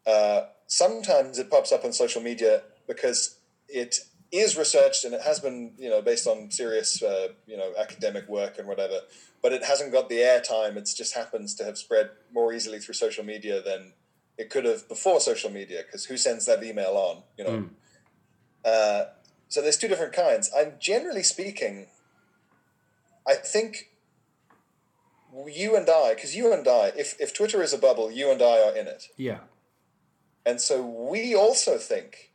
uh, 0.06 0.42
sometimes 0.66 1.38
it 1.38 1.50
pops 1.50 1.72
up 1.72 1.84
on 1.84 1.92
social 1.92 2.20
media 2.20 2.62
because 2.86 3.38
it 3.68 3.96
is 4.38 4.56
researched 4.56 5.04
and 5.04 5.14
it 5.14 5.22
has 5.22 5.40
been 5.40 5.72
you 5.78 5.90
know 5.90 6.02
based 6.02 6.26
on 6.26 6.50
serious 6.50 7.02
uh, 7.02 7.28
you 7.46 7.56
know 7.56 7.72
academic 7.78 8.28
work 8.28 8.58
and 8.58 8.66
whatever 8.68 9.00
but 9.42 9.52
it 9.52 9.62
hasn't 9.64 9.92
got 9.92 10.08
the 10.08 10.16
airtime. 10.16 10.76
It 10.76 10.88
just 10.96 11.14
happens 11.14 11.54
to 11.56 11.64
have 11.64 11.76
spread 11.76 12.08
more 12.32 12.54
easily 12.54 12.78
through 12.78 12.94
social 12.94 13.24
media 13.24 13.60
than 13.60 13.92
it 14.38 14.48
could 14.48 14.64
have 14.64 14.88
before 14.88 15.20
social 15.20 15.50
media 15.50 15.82
because 15.84 16.06
who 16.06 16.16
sends 16.16 16.46
that 16.46 16.64
email 16.64 16.96
on 16.96 17.22
you 17.36 17.44
know? 17.44 17.68
Uh, 18.64 19.04
so 19.48 19.60
there's 19.60 19.76
two 19.76 19.88
different 19.88 20.14
kinds. 20.14 20.50
I'm 20.56 20.74
generally 20.80 21.22
speaking 21.22 21.88
i 23.26 23.34
think 23.34 23.90
you 25.46 25.76
and 25.76 25.88
i 25.88 26.14
because 26.14 26.36
you 26.36 26.52
and 26.52 26.66
i 26.68 26.92
if, 26.96 27.16
if 27.20 27.34
twitter 27.34 27.62
is 27.62 27.72
a 27.72 27.78
bubble 27.78 28.10
you 28.10 28.30
and 28.30 28.42
i 28.42 28.60
are 28.60 28.76
in 28.76 28.86
it. 28.86 29.08
Yeah, 29.16 29.40
and 30.46 30.60
so 30.60 30.82
we 30.82 31.34
also 31.34 31.78
think 31.78 32.30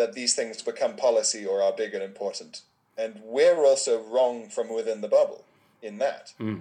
that 0.00 0.14
these 0.14 0.34
things 0.34 0.62
become 0.62 0.96
policy 0.96 1.44
or 1.44 1.62
are 1.62 1.72
big 1.72 1.92
and 1.94 2.02
important. 2.02 2.62
And 2.96 3.20
we're 3.24 3.64
also 3.64 4.02
wrong 4.02 4.48
from 4.48 4.66
within 4.74 5.00
the 5.00 5.08
bubble 5.08 5.44
in 5.82 5.98
that. 5.98 6.32
Hmm. 6.38 6.58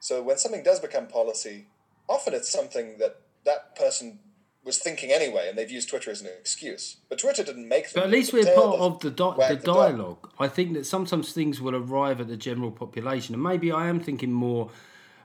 So 0.00 0.22
when 0.22 0.38
something 0.38 0.62
does 0.62 0.80
become 0.80 1.06
policy, 1.06 1.66
often 2.08 2.34
it's 2.34 2.48
something 2.50 2.98
that 2.98 3.14
that 3.44 3.76
person 3.76 4.18
was 4.64 4.78
thinking 4.78 5.10
anyway, 5.10 5.48
and 5.48 5.56
they've 5.56 5.70
used 5.70 5.88
Twitter 5.88 6.10
as 6.10 6.20
an 6.20 6.28
excuse. 6.38 6.96
But 7.08 7.18
Twitter 7.18 7.42
didn't 7.42 7.66
make 7.68 7.84
them. 7.90 8.02
but 8.02 8.04
at 8.04 8.10
least 8.10 8.32
we're 8.32 8.44
part 8.54 8.78
of 8.78 9.00
the 9.00 9.10
di- 9.10 9.48
the 9.54 9.56
dialogue. 9.56 10.30
I 10.38 10.48
think 10.48 10.74
that 10.74 10.84
sometimes 10.84 11.32
things 11.32 11.60
will 11.60 11.74
arrive 11.76 12.20
at 12.20 12.28
the 12.28 12.36
general 12.36 12.70
population, 12.70 13.34
and 13.34 13.42
maybe 13.42 13.72
I 13.72 13.88
am 13.88 14.00
thinking 14.00 14.32
more. 14.32 14.70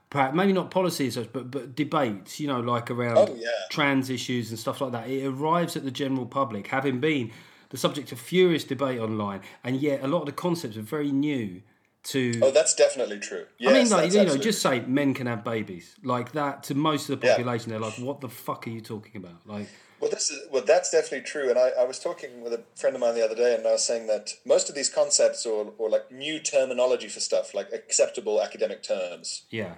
Perhaps 0.10 0.36
maybe 0.36 0.54
not 0.54 0.72
policy 0.72 1.08
as 1.08 1.16
such, 1.16 1.34
but 1.34 1.52
but 1.52 1.76
debates. 1.76 2.40
You 2.40 2.48
know, 2.48 2.60
like 2.62 2.90
around 2.92 3.18
Oh, 3.18 3.36
yeah. 3.38 3.50
trans 3.70 4.10
issues 4.10 4.50
and 4.52 4.58
stuff 4.60 4.80
like 4.80 4.94
that. 4.94 5.10
It 5.10 5.26
arrives 5.26 5.76
at 5.76 5.84
the 5.84 5.92
general 5.92 6.26
public, 6.26 6.68
having 6.68 7.00
been 7.00 7.32
the 7.76 7.80
subject 7.80 8.14
of 8.14 8.20
furious 8.20 8.64
debate 8.64 9.00
online, 9.00 9.42
and 9.62 9.76
yet 9.82 10.02
a 10.02 10.08
lot 10.08 10.22
of 10.22 10.28
the 10.28 10.32
concepts 10.32 10.78
are 10.78 10.82
very 10.82 11.12
new 11.12 11.62
to. 12.04 12.40
Oh, 12.42 12.50
that's 12.50 12.74
definitely 12.74 13.20
true. 13.20 13.48
Yes, 13.60 13.70
I 13.70 13.74
mean, 13.74 13.90
like 13.90 14.14
you 14.14 14.26
know, 14.26 14.38
just 14.38 14.62
say 14.62 14.80
men 14.80 15.14
can 15.14 15.28
have 15.28 15.44
babies 15.44 15.94
like 16.02 16.32
that 16.32 16.64
to 16.64 16.76
most 16.76 17.10
of 17.10 17.20
the 17.20 17.28
Yeah. 17.28 17.34
population. 17.34 17.72
They're 17.72 17.80
like, 17.80 18.00
"What 18.00 18.22
the 18.22 18.30
fuck 18.30 18.66
are 18.66 18.70
you 18.70 18.80
talking 18.80 19.18
about?" 19.18 19.46
Like, 19.46 19.68
Well, 20.00 20.10
this 20.10 20.30
is 20.30 20.48
well. 20.52 20.64
That's 20.64 20.90
definitely 20.90 21.26
true. 21.26 21.50
And 21.50 21.60
I, 21.60 21.70
I 21.82 21.84
was 21.84 22.00
talking 22.00 22.42
with 22.42 22.54
a 22.54 22.64
friend 22.76 22.96
of 22.96 23.02
mine 23.02 23.16
the 23.16 23.26
other 23.26 23.36
day, 23.36 23.56
and 23.56 23.68
I 23.68 23.74
was 23.74 23.84
saying 23.84 24.08
that 24.08 24.36
most 24.46 24.70
of 24.70 24.76
these 24.76 24.90
concepts, 24.90 25.46
or 25.46 25.74
or 25.78 25.90
like 25.90 26.10
new 26.12 26.40
terminology 26.40 27.10
for 27.10 27.20
stuff, 27.20 27.54
like 27.54 27.74
acceptable 27.74 28.42
academic 28.42 28.84
terms 28.84 29.44
yeah, 29.50 29.76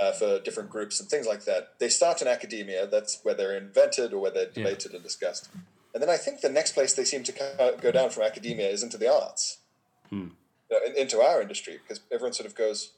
uh, 0.00 0.12
for 0.12 0.38
different 0.40 0.70
groups 0.70 1.00
and 1.00 1.08
things 1.10 1.26
like 1.26 1.44
that, 1.44 1.78
they 1.80 1.90
start 1.90 2.22
in 2.22 2.28
academia. 2.28 2.86
That's 2.86 3.20
where 3.24 3.34
they're 3.34 3.56
invented 3.56 4.14
or 4.14 4.20
where 4.20 4.30
they're 4.30 4.46
debated 4.50 4.94
and 4.94 5.02
discussed. 5.02 5.50
And 5.92 6.02
then 6.02 6.10
I 6.10 6.16
think 6.16 6.40
the 6.40 6.48
next 6.48 6.72
place 6.72 6.94
they 6.94 7.04
seem 7.04 7.24
to 7.24 7.32
go 7.80 7.90
down 7.90 8.10
from 8.10 8.22
academia 8.22 8.68
is 8.68 8.82
into 8.82 8.96
the 8.96 9.12
arts, 9.12 9.58
you 10.10 10.30
know, 10.70 10.78
into 10.96 11.20
our 11.20 11.42
industry, 11.42 11.78
because 11.82 12.00
everyone 12.12 12.32
sort 12.32 12.46
of 12.46 12.54
goes, 12.54 12.92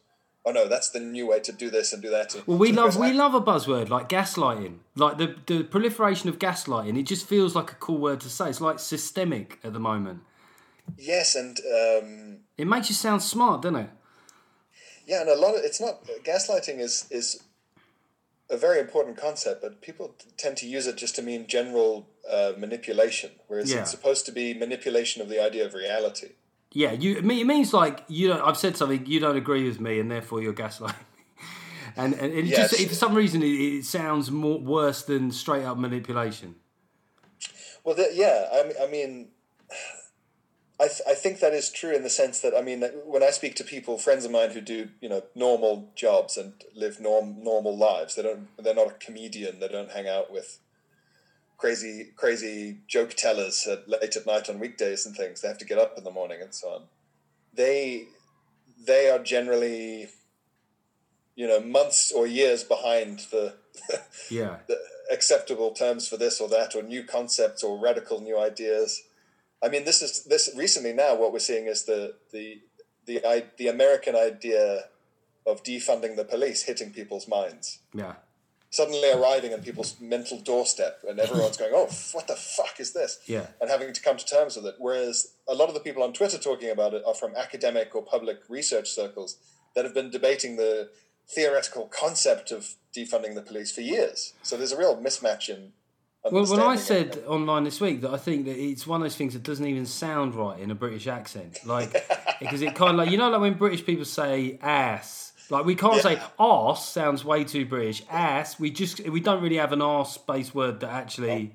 "Oh 0.45 0.53
no, 0.53 0.69
that's 0.69 0.91
the 0.91 1.01
new 1.01 1.27
way 1.27 1.41
to 1.41 1.53
do 1.53 1.71
this 1.71 1.93
and 1.93 2.03
do 2.03 2.11
that." 2.11 2.37
Well, 2.47 2.59
we 2.59 2.71
love 2.73 2.97
we 2.97 3.13
love 3.13 3.35
a 3.35 3.41
buzzword 3.41 3.89
like 3.89 4.09
gaslighting, 4.09 4.79
like 4.95 5.17
the 5.17 5.37
the 5.47 5.63
proliferation 5.65 6.29
of 6.29 6.39
gaslighting. 6.39 6.99
It 6.99 7.05
just 7.05 7.27
feels 7.27 7.55
like 7.55 7.73
a 7.73 7.77
cool 7.77 7.99
word 7.99 8.21
to 8.21 8.29
say. 8.29 8.51
It's 8.51 8.61
like 8.61 8.79
systemic 8.79 9.59
at 9.65 9.73
the 9.73 9.81
moment. 9.81 10.21
Yes, 10.99 11.35
and 11.35 11.59
um, 11.61 12.39
It 12.59 12.67
makes 12.67 12.89
you 12.91 12.95
sound 12.95 13.23
smart, 13.23 13.63
doesn't 13.63 13.77
it? 13.77 13.91
Yeah, 15.07 15.23
and 15.23 15.31
a 15.31 15.37
lot 15.37 15.55
of 15.55 15.65
it's 15.65 15.81
not 15.81 16.05
gaslighting 16.25 16.79
is 16.79 17.07
is 17.11 17.43
a 18.51 18.57
very 18.57 18.79
important 18.81 19.17
concept, 19.17 19.63
but 19.63 19.81
people 19.81 20.15
tend 20.37 20.59
to 20.59 20.67
use 20.67 20.87
it 20.87 20.97
just 20.97 21.15
to 21.17 21.23
mean 21.23 21.47
general 21.47 22.07
uh, 22.31 22.53
manipulation, 22.59 23.31
whereas 23.49 23.73
Yeah. 23.73 23.81
it's 23.81 23.91
supposed 23.91 24.27
to 24.27 24.33
be 24.33 24.55
manipulation 24.55 25.23
of 25.23 25.29
the 25.29 25.43
idea 25.43 25.65
of 25.67 25.75
reality. 25.75 26.31
Yeah, 26.73 26.93
you. 26.93 27.17
It 27.19 27.25
mean- 27.25 27.41
it 27.41 27.47
means 27.47 27.73
like 27.75 28.05
you 28.09 28.29
don't. 28.29 28.41
I've 28.41 28.57
said 28.57 28.77
something 28.77 29.05
you 29.07 29.21
don't 29.21 29.37
agree 29.37 29.67
with 29.67 29.81
me, 29.81 29.99
and 30.01 30.11
therefore 30.11 30.41
you're 30.43 30.55
gaslighting 30.55 30.91
me. 30.91 30.95
And, 31.95 32.15
and 32.15 32.33
it 32.33 32.47
Yes. 32.47 32.71
just 32.71 32.89
for 32.89 32.95
some 32.95 33.15
reason 33.15 33.43
it, 33.43 33.49
it 33.49 33.85
sounds 33.85 34.31
more 34.31 34.59
worse 34.59 35.03
than 35.03 35.31
straight 35.31 35.65
up 35.65 35.77
manipulation. 35.77 36.55
Well, 37.85 37.95
the, 37.95 38.09
yeah, 38.15 38.49
I 38.51 38.63
mean, 38.63 38.77
I 38.83 38.87
mean, 38.87 39.29
I, 40.81 40.89
th- 40.89 41.03
I 41.07 41.13
think 41.15 41.41
that 41.41 41.53
is 41.53 41.71
true 41.71 41.95
in 41.95 42.03
the 42.03 42.09
sense 42.09 42.41
that 42.41 42.55
I 42.57 42.63
mean, 42.63 42.83
when 43.05 43.23
I 43.23 43.31
speak 43.31 43.55
to 43.57 43.65
people, 43.65 43.99
friends 43.99 44.25
of 44.25 44.31
mine 44.31 44.51
who 44.53 44.61
do 44.63 44.89
you 45.03 45.09
know 45.11 45.23
normal 45.35 45.91
jobs 45.95 46.39
and 46.39 46.55
live 46.75 46.99
norm 46.99 47.45
normal 47.45 47.77
lives, 47.77 48.15
they 48.15 48.23
don't 48.23 48.49
they're 48.59 48.75
not 48.75 48.89
a 48.89 48.95
comedian. 48.95 49.61
They 49.61 49.69
don't 49.69 49.91
hang 49.91 50.09
out 50.09 50.33
with 50.33 50.61
crazy 51.63 52.09
crazy 52.17 52.79
joke 52.89 53.15
tellers 53.15 53.69
at, 53.69 53.89
late 53.89 54.17
at 54.17 54.27
night 54.27 54.51
on 54.51 54.59
weekdays 54.59 55.07
and 55.07 55.15
things. 55.17 55.41
They 55.41 55.49
have 55.49 55.59
to 55.59 55.65
get 55.65 55.79
up 55.79 55.97
in 55.97 56.03
the 56.03 56.11
morning 56.11 56.41
and 56.43 56.53
so 56.53 56.69
on. 56.69 56.83
They 57.55 58.09
they 58.85 59.09
are 59.09 59.21
generally 59.21 60.09
you 61.37 61.47
know 61.47 61.61
months 61.61 62.11
or 62.11 62.27
years 62.27 62.65
behind 62.65 63.21
the 63.31 63.55
Yeah, 64.31 64.57
the 64.67 64.77
acceptable 65.11 65.71
terms 65.71 66.09
for 66.09 66.17
this 66.17 66.41
or 66.41 66.49
that 66.49 66.75
or 66.75 66.83
new 66.83 67.05
concepts 67.05 67.63
or 67.63 67.79
radical 67.79 68.21
new 68.21 68.39
ideas 68.39 69.03
i 69.63 69.69
mean 69.69 69.85
this 69.85 70.01
is 70.01 70.25
this 70.25 70.51
recently 70.57 70.93
now 70.93 71.15
what 71.15 71.33
we're 71.33 71.39
seeing 71.39 71.67
is 71.67 71.85
the 71.85 72.15
the 72.33 72.61
the 73.07 73.25
i 73.27 73.45
the 73.59 73.69
american 73.69 74.15
idea 74.15 74.85
of 75.47 75.63
defunding 75.63 76.17
the 76.17 76.25
police 76.25 76.63
hitting 76.63 76.91
people's 76.93 77.27
minds 77.29 77.81
yeah, 77.93 78.15
suddenly 78.73 79.13
arriving 79.13 79.53
on 79.53 79.61
people's 79.61 80.01
mental 80.01 80.41
doorstep 80.41 81.05
and 81.07 81.21
everyone's 81.21 81.59
going 81.59 81.71
oh 81.75 81.89
what 82.13 82.27
the 82.27 82.35
fuck 82.35 82.81
is 82.81 82.93
this? 82.93 83.21
Yeah. 83.27 83.47
and 83.61 83.71
having 83.71 83.93
to 83.93 84.03
come 84.03 84.17
to 84.17 84.27
terms 84.27 84.57
with 84.57 84.67
it. 84.67 84.75
Whereas 84.79 85.35
a 85.47 85.55
lot 85.55 85.69
of 85.69 85.75
the 85.75 85.81
people 85.81 86.03
on 86.03 86.13
twitter 86.13 86.39
talking 86.39 86.71
about 86.71 86.95
it 86.95 87.03
are 87.07 87.15
from 87.15 87.37
academic 87.37 87.95
or 87.95 88.03
public 88.03 88.39
research 88.49 88.91
circles 88.91 89.37
that 89.77 89.85
have 89.85 89.95
been 89.95 90.11
debating 90.11 90.57
the 90.57 90.91
theoretical 91.29 91.87
concept 91.87 92.51
of 92.51 92.75
defunding 92.97 93.35
the 93.35 93.43
police 93.43 93.73
for 93.73 93.81
years. 93.81 94.35
So 94.43 94.57
there's 94.57 94.73
a 94.73 94.79
real 94.79 94.97
mismatch 94.97 95.49
in 95.49 95.73
Well, 96.31 96.47
when 96.47 96.61
I 96.61 96.77
said 96.77 97.23
online 97.27 97.65
this 97.65 97.81
week 97.81 98.01
that 98.03 98.13
I 98.13 98.17
think 98.17 98.45
that 98.47 98.59
it's 98.59 98.87
one 98.87 99.01
of 99.01 99.05
those 99.05 99.17
things 99.17 99.33
that 99.35 99.43
doesn't 99.43 99.67
even 99.67 99.87
sound 99.87 100.35
right 100.35 100.59
in 100.59 100.71
a 100.71 100.75
British 100.75 101.07
accent, 101.07 101.59
like 101.65 101.93
because 102.41 102.63
it 102.63 102.75
kind 102.75 102.93
of 102.93 102.97
like 102.97 103.11
you 103.11 103.19
know 103.19 103.31
like 103.31 103.41
when 103.41 103.55
British 103.55 103.85
people 103.85 104.05
say 104.05 104.59
ass, 104.63 105.32
like 105.53 105.65
we 105.65 105.75
can't 105.77 106.01
say 106.03 106.21
arse 106.39 106.85
sounds 106.89 107.25
way 107.25 107.45
too 107.45 107.65
British. 107.67 108.03
Ass, 108.11 108.59
we 108.59 108.71
just 108.71 109.01
we 109.09 109.21
don't 109.21 109.43
really 109.43 109.59
have 109.59 109.73
an 109.73 109.83
arse 109.83 110.17
based 110.19 110.55
word 110.55 110.81
that 110.81 110.91
actually, 110.91 111.53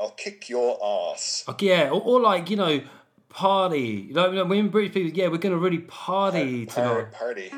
I'll 0.00 0.10
kick 0.10 0.48
your 0.48 0.78
ass. 1.12 1.44
like, 1.46 1.62
yeah, 1.62 1.90
or, 1.90 2.00
or 2.02 2.20
like 2.20 2.50
you 2.50 2.56
know 2.56 2.80
party. 3.28 4.06
You 4.08 4.14
know 4.14 4.44
when 4.44 4.68
British 4.68 4.94
people, 4.94 5.16
yeah, 5.16 5.28
we're 5.28 5.38
gonna 5.38 5.56
really 5.58 5.78
party 5.78 6.66
tonight. 6.66 7.12
Par- 7.12 7.12
party. 7.12 7.50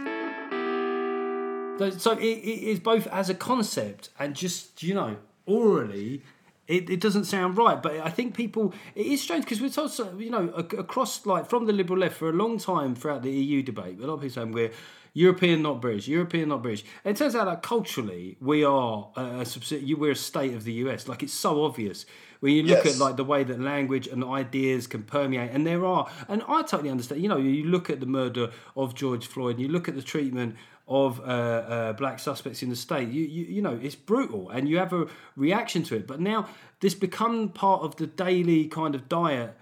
So- 1.78 1.90
So 1.98 2.12
it, 2.18 2.24
it 2.24 2.62
is 2.72 2.80
both 2.80 3.06
as 3.06 3.30
a 3.30 3.34
concept 3.34 4.10
and 4.18 4.34
just 4.34 4.82
you 4.82 4.94
know 4.94 5.16
orally. 5.46 6.22
It, 6.68 6.90
it 6.90 7.00
doesn't 7.00 7.24
sound 7.24 7.56
right, 7.56 7.82
but 7.82 7.98
I 8.00 8.10
think 8.10 8.36
people. 8.36 8.74
It 8.94 9.06
is 9.06 9.22
strange 9.22 9.44
because 9.44 9.60
we're 9.60 9.70
told, 9.70 9.90
so, 9.90 10.16
you 10.18 10.30
know, 10.30 10.48
across 10.50 11.24
like 11.24 11.48
from 11.48 11.64
the 11.64 11.72
liberal 11.72 11.98
left 11.98 12.16
for 12.16 12.28
a 12.28 12.32
long 12.32 12.58
time 12.58 12.94
throughout 12.94 13.22
the 13.22 13.30
EU 13.30 13.62
debate. 13.62 13.98
A 13.98 14.06
lot 14.06 14.14
of 14.14 14.20
people 14.20 14.34
saying 14.34 14.52
we're 14.52 14.70
European, 15.14 15.62
not 15.62 15.80
British. 15.80 16.06
European, 16.08 16.50
not 16.50 16.62
British. 16.62 16.84
And 17.04 17.16
it 17.16 17.18
turns 17.18 17.34
out 17.34 17.46
that 17.46 17.62
culturally 17.62 18.36
we 18.40 18.64
are 18.64 19.08
a, 19.16 19.44
a 19.46 19.94
We're 19.96 20.12
a 20.12 20.14
state 20.14 20.52
of 20.54 20.64
the 20.64 20.74
US. 20.84 21.08
Like 21.08 21.22
it's 21.22 21.32
so 21.32 21.64
obvious. 21.64 22.04
When 22.40 22.52
you 22.52 22.62
look 22.62 22.84
Yes. 22.84 22.94
at 22.94 23.00
like 23.00 23.16
the 23.16 23.24
way 23.24 23.42
that 23.44 23.58
language 23.58 24.06
and 24.06 24.22
ideas 24.22 24.86
can 24.86 25.02
permeate, 25.02 25.50
and 25.50 25.66
there 25.66 25.84
are, 25.84 26.08
and 26.28 26.42
I 26.46 26.62
totally 26.62 26.90
understand. 26.90 27.20
You 27.22 27.28
know, 27.28 27.38
you 27.38 27.64
look 27.64 27.90
at 27.90 27.98
the 27.98 28.06
murder 28.06 28.50
of 28.76 28.94
George 28.94 29.26
Floyd, 29.26 29.56
and 29.56 29.62
you 29.62 29.68
look 29.68 29.88
at 29.88 29.96
the 29.96 30.02
treatment 30.02 30.54
of 30.88 31.20
uh, 31.20 31.22
uh, 31.22 31.92
black 31.92 32.18
suspects 32.18 32.62
in 32.62 32.70
the 32.70 32.76
state. 32.76 33.08
You, 33.08 33.24
you 33.24 33.44
you 33.44 33.62
know, 33.62 33.78
it's 33.80 33.94
brutal, 33.94 34.48
and 34.48 34.68
you 34.68 34.78
have 34.78 34.92
a 34.92 35.06
reaction 35.36 35.82
to 35.84 35.96
it. 35.96 36.06
But 36.06 36.20
now 36.20 36.48
this 36.80 36.94
become 36.94 37.50
part 37.50 37.82
of 37.82 37.96
the 37.96 38.06
daily 38.06 38.66
kind 38.66 38.94
of 38.94 39.08
diet 39.08 39.54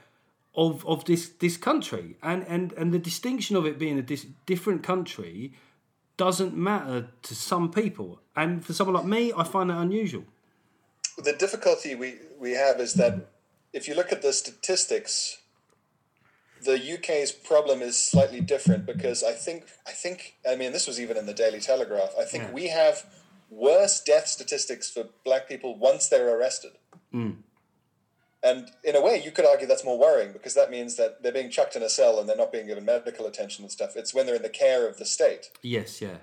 of 0.54 0.86
of 0.86 1.04
this 1.04 1.28
this 1.28 1.56
country, 1.56 2.16
and 2.22 2.44
and 2.48 2.72
and 2.74 2.92
the 2.94 2.98
distinction 2.98 3.56
of 3.56 3.66
it 3.66 3.78
being 3.78 3.98
a 3.98 4.02
dis- 4.02 4.26
different 4.46 4.82
country 4.82 5.52
doesn't 6.16 6.56
matter 6.56 7.08
to 7.22 7.34
some 7.34 7.70
people, 7.70 8.20
and 8.34 8.64
for 8.64 8.72
someone 8.72 8.94
like 8.94 9.04
me, 9.04 9.32
I 9.36 9.44
find 9.44 9.68
that 9.70 9.78
unusual. 9.78 10.24
the 11.18 11.32
difficulty 11.32 11.94
we, 11.94 12.14
we 12.38 12.52
have 12.52 12.80
is 12.80 12.94
that 12.94 13.30
if 13.72 13.88
you 13.88 13.94
look 13.94 14.12
at 14.12 14.22
the 14.22 14.32
statistics, 14.32 15.38
the 16.66 16.78
UK's 16.94 17.32
problem 17.32 17.80
is 17.80 17.96
slightly 17.96 18.40
different 18.40 18.84
because 18.86 19.22
I 19.22 19.32
think 19.32 19.64
I 19.86 19.92
think 19.92 20.18
I 20.48 20.54
mean 20.56 20.72
this 20.72 20.86
was 20.86 21.00
even 21.00 21.16
in 21.16 21.26
the 21.26 21.34
Daily 21.44 21.60
Telegraph. 21.60 22.12
I 22.18 22.24
think 22.24 22.44
Yeah. 22.44 22.52
we 22.52 22.68
have 22.68 22.96
worse 23.50 24.00
death 24.12 24.26
statistics 24.36 24.90
for 24.90 25.02
black 25.24 25.48
people 25.48 25.70
once 25.78 26.08
they're 26.08 26.30
arrested. 26.36 26.72
Mm. 27.14 27.36
And 28.42 28.70
in 28.84 28.94
a 28.94 29.00
way, 29.00 29.20
you 29.24 29.30
could 29.32 29.46
argue 29.46 29.66
that's 29.66 29.84
more 29.84 29.98
worrying 29.98 30.32
because 30.32 30.54
that 30.54 30.70
means 30.70 30.96
that 30.96 31.22
they're 31.22 31.32
being 31.40 31.50
chucked 31.50 31.74
in 31.74 31.82
a 31.82 31.88
cell 31.88 32.18
and 32.20 32.28
they're 32.28 32.36
not 32.44 32.52
being 32.52 32.66
given 32.66 32.84
medical 32.84 33.26
attention 33.26 33.64
and 33.64 33.72
stuff. 33.72 33.96
It's 33.96 34.12
when 34.14 34.26
they're 34.26 34.36
in 34.36 34.42
the 34.42 34.48
care 34.64 34.86
of 34.88 34.98
the 34.98 35.04
state. 35.06 35.50
Yes, 35.62 36.00
yeah, 36.02 36.18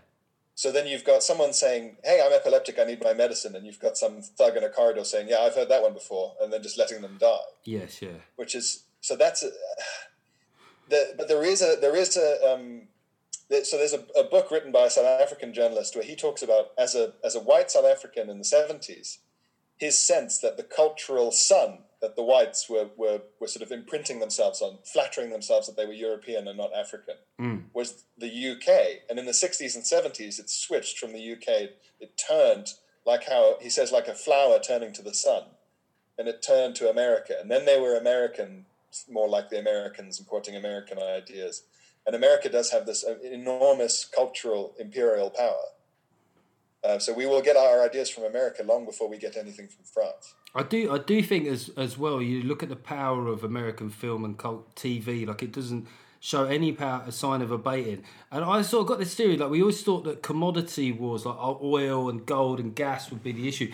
So 0.55 0.71
then 0.71 0.85
you've 0.87 1.03
got 1.03 1.23
someone 1.23 1.51
saying, 1.51 1.97
"Hey, 2.03 2.21
I'm 2.23 2.31
epileptic. 2.31 2.77
I 2.79 2.83
need 2.83 3.01
my 3.03 3.13
medicine," 3.13 3.55
and 3.55 3.65
you've 3.65 3.79
got 3.87 3.97
some 3.97 4.21
thug 4.21 4.55
in 4.55 4.63
a 4.63 4.69
corridor 4.69 5.03
saying, 5.03 5.27
"Yeah, 5.29 5.39
I've 5.39 5.55
heard 5.55 5.69
that 5.69 5.81
one 5.81 5.93
before," 5.93 6.35
and 6.39 6.53
then 6.53 6.61
just 6.61 6.77
letting 6.77 7.01
them 7.01 7.17
die, 7.19 7.47
yes, 7.65 8.01
yeah, 8.01 8.19
which 8.35 8.53
is 8.55 8.83
so 9.01 9.15
that's 9.17 9.41
a, 9.43 9.49
the 10.93 11.15
but 11.17 11.27
there 11.27 11.43
is 11.43 11.61
a 11.61 11.75
there 11.79 11.95
is 11.95 12.15
a 12.17 12.53
um, 12.53 12.83
so 13.63 13.77
there's 13.77 13.93
a, 13.93 14.03
a 14.17 14.23
book 14.23 14.49
written 14.51 14.71
by 14.71 14.85
a 14.85 14.89
South 14.89 15.05
African 15.05 15.53
journalist 15.53 15.95
where 15.95 16.05
he 16.05 16.15
talks 16.15 16.41
about 16.41 16.71
as 16.77 16.95
a 16.95 17.13
as 17.23 17.35
a 17.35 17.39
white 17.39 17.71
South 17.71 17.85
African 17.85 18.29
in 18.29 18.37
the 18.37 18.45
seventies, 18.45 19.19
his 19.77 19.97
sense 19.97 20.39
that 20.39 20.57
the 20.57 20.63
cultural 20.63 21.31
sun 21.31 21.79
that 22.01 22.15
the 22.15 22.23
whites 22.23 22.69
were, 22.69 22.89
were 22.97 23.21
were 23.39 23.47
sort 23.47 23.63
of 23.63 23.71
imprinting 23.71 24.19
themselves 24.19 24.61
on, 24.61 24.77
flattering 24.83 25.29
themselves 25.29 25.67
that 25.67 25.75
they 25.75 25.85
were 25.85 25.93
European 25.93 26.47
and 26.47 26.57
not 26.57 26.73
African 26.73 27.15
was 27.73 28.03
the 28.17 28.27
UK. 28.51 29.01
And 29.09 29.19
in 29.19 29.25
the 29.25 29.31
60s 29.31 29.75
and 29.75 29.83
70s, 29.83 30.39
it 30.39 30.49
switched 30.49 30.99
from 30.99 31.13
the 31.13 31.31
UK. 31.33 31.71
It 31.99 32.17
turned 32.17 32.73
like 33.05 33.27
how 33.27 33.57
he 33.61 33.69
says, 33.69 33.91
like 33.91 34.07
a 34.07 34.13
flower 34.13 34.59
turning 34.59 34.93
to 34.93 35.01
the 35.01 35.13
sun. 35.13 35.43
And 36.17 36.27
it 36.27 36.41
turned 36.41 36.75
to 36.75 36.89
America. 36.89 37.35
And 37.39 37.49
then 37.49 37.65
they 37.65 37.79
were 37.79 37.97
American, 37.97 38.65
more 39.09 39.27
like 39.27 39.49
the 39.49 39.59
Americans, 39.59 40.19
importing 40.19 40.55
American 40.55 40.99
ideas. 40.99 41.63
And 42.05 42.15
America 42.15 42.49
does 42.49 42.71
have 42.71 42.85
this 42.85 43.03
uh, 43.03 43.15
enormous 43.23 44.05
cultural 44.05 44.75
imperial 44.79 45.29
power. 45.29 45.65
Uh, 46.83 46.99
so 46.99 47.13
we 47.13 47.25
will 47.25 47.41
get 47.41 47.55
our 47.55 47.81
ideas 47.81 48.09
from 48.09 48.25
America 48.25 48.61
long 48.61 48.85
before 48.85 49.09
we 49.09 49.17
get 49.17 49.37
anything 49.37 49.67
from 49.69 49.85
France. 49.85 50.35
I 50.53 50.63
do, 50.63 50.91
I 50.91 50.97
do 50.97 51.23
think 51.23 51.47
as 51.47 51.69
as 51.77 51.97
well. 51.97 52.21
You 52.21 52.43
look 52.43 52.61
at 52.61 52.69
the 52.69 52.75
power 52.75 53.27
of 53.27 53.43
American 53.43 53.89
film 53.89 54.25
and 54.25 54.37
cult 54.37 54.75
TV. 54.75 55.25
Like 55.25 55.41
it 55.41 55.53
doesn't 55.53 55.87
show 56.19 56.45
any 56.45 56.71
power, 56.71 57.03
a 57.07 57.11
sign 57.11 57.41
of 57.41 57.51
abating. 57.51 58.03
And 58.31 58.43
I 58.43 58.61
sort 58.61 58.81
of 58.81 58.87
got 58.87 58.99
this 58.99 59.15
theory. 59.15 59.37
Like 59.37 59.49
we 59.49 59.61
always 59.61 59.81
thought 59.81 60.03
that 60.03 60.21
commodity 60.21 60.91
wars, 60.91 61.25
like 61.25 61.37
oil 61.37 62.09
and 62.09 62.25
gold 62.25 62.59
and 62.59 62.75
gas, 62.75 63.09
would 63.09 63.23
be 63.23 63.31
the 63.31 63.47
issue. 63.47 63.71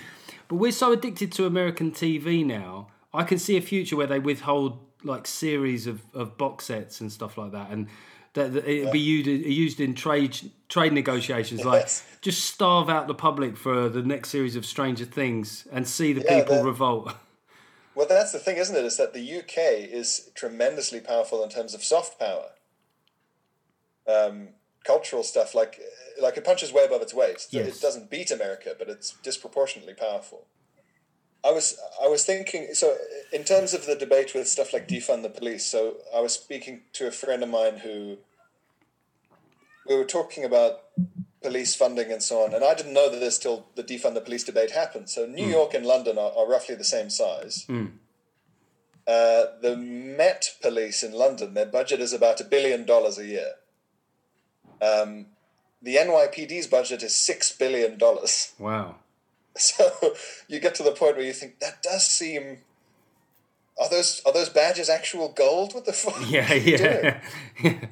But 0.47 0.55
we're 0.55 0.71
so 0.71 0.91
addicted 0.91 1.31
to 1.33 1.45
American 1.45 1.91
TV 1.91 2.45
now. 2.45 2.87
I 3.13 3.23
can 3.23 3.39
see 3.39 3.57
a 3.57 3.61
future 3.61 3.95
where 3.95 4.07
they 4.07 4.19
withhold 4.19 4.79
like 5.03 5.27
series 5.27 5.87
of, 5.87 6.01
of 6.13 6.37
box 6.37 6.65
sets 6.65 7.01
and 7.01 7.11
stuff 7.11 7.37
like 7.37 7.51
that, 7.51 7.69
and 7.71 7.87
that, 8.33 8.53
that 8.53 8.67
it'd 8.67 8.91
be 8.91 8.99
used 8.99 9.27
used 9.27 9.79
in 9.79 9.93
trade 9.95 10.37
trade 10.67 10.93
negotiations. 10.93 11.65
Like 11.65 11.81
Yes. 11.83 12.03
just 12.21 12.45
starve 12.45 12.89
out 12.89 13.07
the 13.07 13.15
public 13.15 13.57
for 13.57 13.89
the 13.89 14.01
next 14.03 14.29
series 14.29 14.55
of 14.55 14.65
Stranger 14.65 15.05
Things 15.05 15.67
and 15.71 15.87
see 15.87 16.13
the 16.13 16.21
Yeah, 16.21 16.39
people 16.41 16.55
that- 16.57 16.63
revolt. 16.65 17.13
Well, 17.95 18.07
that's 18.07 18.31
the 18.31 18.39
thing, 18.39 18.55
isn't 18.55 18.75
it? 18.77 18.85
Is 18.85 18.95
that 18.95 19.13
the 19.13 19.39
UK 19.39 19.57
is 19.91 20.31
tremendously 20.33 21.01
powerful 21.01 21.43
in 21.43 21.49
terms 21.49 21.73
of 21.73 21.83
soft 21.83 22.17
power, 22.17 22.51
um, 24.07 24.49
cultural 24.85 25.21
stuff. 25.23 25.53
Like, 25.53 25.81
like 26.21 26.37
it 26.37 26.45
punches 26.45 26.71
way 26.71 26.85
above 26.85 27.01
its 27.01 27.13
weight. 27.13 27.47
Yes. 27.49 27.75
It 27.77 27.81
doesn't 27.81 28.09
beat 28.09 28.31
America, 28.31 28.73
but 28.77 28.87
it's 28.89 29.15
disproportionately 29.21 29.95
powerful. 29.95 30.45
I 31.43 31.51
was 31.51 31.79
I 32.03 32.07
was 32.07 32.25
thinking 32.25 32.73
so 32.73 32.95
in 33.31 33.43
terms 33.43 33.73
of 33.73 33.85
the 33.85 33.95
debate 33.95 34.33
with 34.33 34.47
stuff 34.47 34.73
like 34.73 34.87
defund 34.87 35.23
the 35.23 35.29
police. 35.29 35.65
So 35.65 35.97
I 36.15 36.19
was 36.19 36.33
speaking 36.33 36.81
to 36.93 37.07
a 37.07 37.11
friend 37.11 37.43
of 37.43 37.49
mine 37.49 37.77
who 37.77 38.17
we 39.87 39.95
were 39.95 40.05
talking 40.05 40.43
about 40.43 40.81
police 41.41 41.75
funding 41.75 42.11
and 42.11 42.21
so 42.21 42.43
on, 42.43 42.53
and 42.53 42.63
I 42.63 42.73
didn't 42.73 42.93
know 42.93 43.09
that 43.09 43.19
this 43.19 43.39
till 43.39 43.67
the 43.75 43.83
defund 43.83 44.15
the 44.15 44.21
police 44.21 44.43
debate 44.43 44.71
happened. 44.71 45.09
So 45.09 45.25
New 45.25 45.47
York 45.47 45.73
and 45.73 45.85
London 45.85 46.17
are, 46.17 46.31
are 46.37 46.47
roughly 46.47 46.75
the 46.75 46.83
same 46.83 47.09
size. 47.09 47.65
Uh, 49.07 49.45
the 49.61 49.75
Met 49.75 50.55
Police 50.61 51.01
in 51.01 51.13
London, 51.13 51.53
their 51.55 51.65
budget 51.65 51.99
is 51.99 52.13
about 52.13 52.41
a 52.41 52.43
billion 52.43 52.85
dollars 52.85 53.17
a 53.17 53.25
year. 53.25 53.53
Um, 54.81 55.27
the 55.81 55.95
NYPD's 55.95 56.67
budget 56.67 57.01
is 57.01 57.15
six 57.15 57.51
billion 57.51 57.97
dollars. 57.97 58.53
Wow. 58.59 58.97
So 59.57 60.13
you 60.47 60.59
get 60.59 60.75
to 60.75 60.83
the 60.83 60.91
point 60.91 61.17
where 61.17 61.25
you 61.25 61.33
think 61.33 61.59
that 61.59 61.81
does 61.83 62.05
seem. 62.07 62.59
Are 63.81 63.89
those 63.89 64.21
are 64.25 64.33
those 64.33 64.49
badges 64.49 64.89
actual 64.89 65.29
gold? 65.29 65.73
What 65.73 65.85
the 65.85 65.93
fuck? 65.93 66.15
Yeah, 66.29 66.47
doing? 66.47 66.73
yeah. 67.63 67.85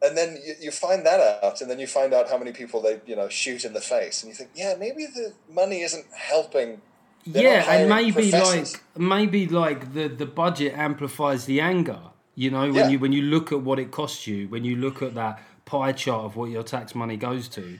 And 0.00 0.16
then 0.16 0.38
you, 0.44 0.54
you 0.60 0.70
find 0.70 1.04
that 1.06 1.20
out, 1.42 1.60
and 1.60 1.70
then 1.70 1.78
you 1.78 1.86
find 1.86 2.14
out 2.14 2.28
how 2.30 2.38
many 2.38 2.52
people 2.52 2.80
they 2.82 3.00
you 3.06 3.16
know 3.16 3.28
shoot 3.28 3.64
in 3.64 3.72
the 3.72 3.80
face, 3.80 4.22
and 4.22 4.30
you 4.30 4.34
think, 4.36 4.50
yeah, 4.54 4.74
maybe 4.78 5.06
the 5.06 5.32
money 5.52 5.80
isn't 5.82 6.06
helping. 6.14 6.80
They're 7.26 7.42
yeah, 7.42 7.72
and 7.72 7.88
maybe 7.88 8.12
professors. 8.30 8.74
like 8.74 8.82
maybe 8.98 9.46
like 9.46 9.92
the 9.94 10.08
the 10.08 10.26
budget 10.26 10.74
amplifies 10.76 11.46
the 11.46 11.60
anger. 11.60 12.00
You 12.34 12.50
know, 12.50 12.60
when 12.66 12.74
Yeah. 12.74 12.88
you 12.88 12.98
when 12.98 13.12
you 13.12 13.22
look 13.22 13.50
at 13.52 13.60
what 13.62 13.78
it 13.78 13.90
costs 13.90 14.26
you, 14.26 14.48
when 14.48 14.64
you 14.64 14.76
look 14.76 15.02
at 15.02 15.14
that 15.14 15.42
pie 15.64 15.92
chart 15.92 16.24
of 16.24 16.36
what 16.36 16.50
your 16.50 16.62
tax 16.62 16.94
money 16.94 17.16
goes 17.16 17.48
to. 17.48 17.78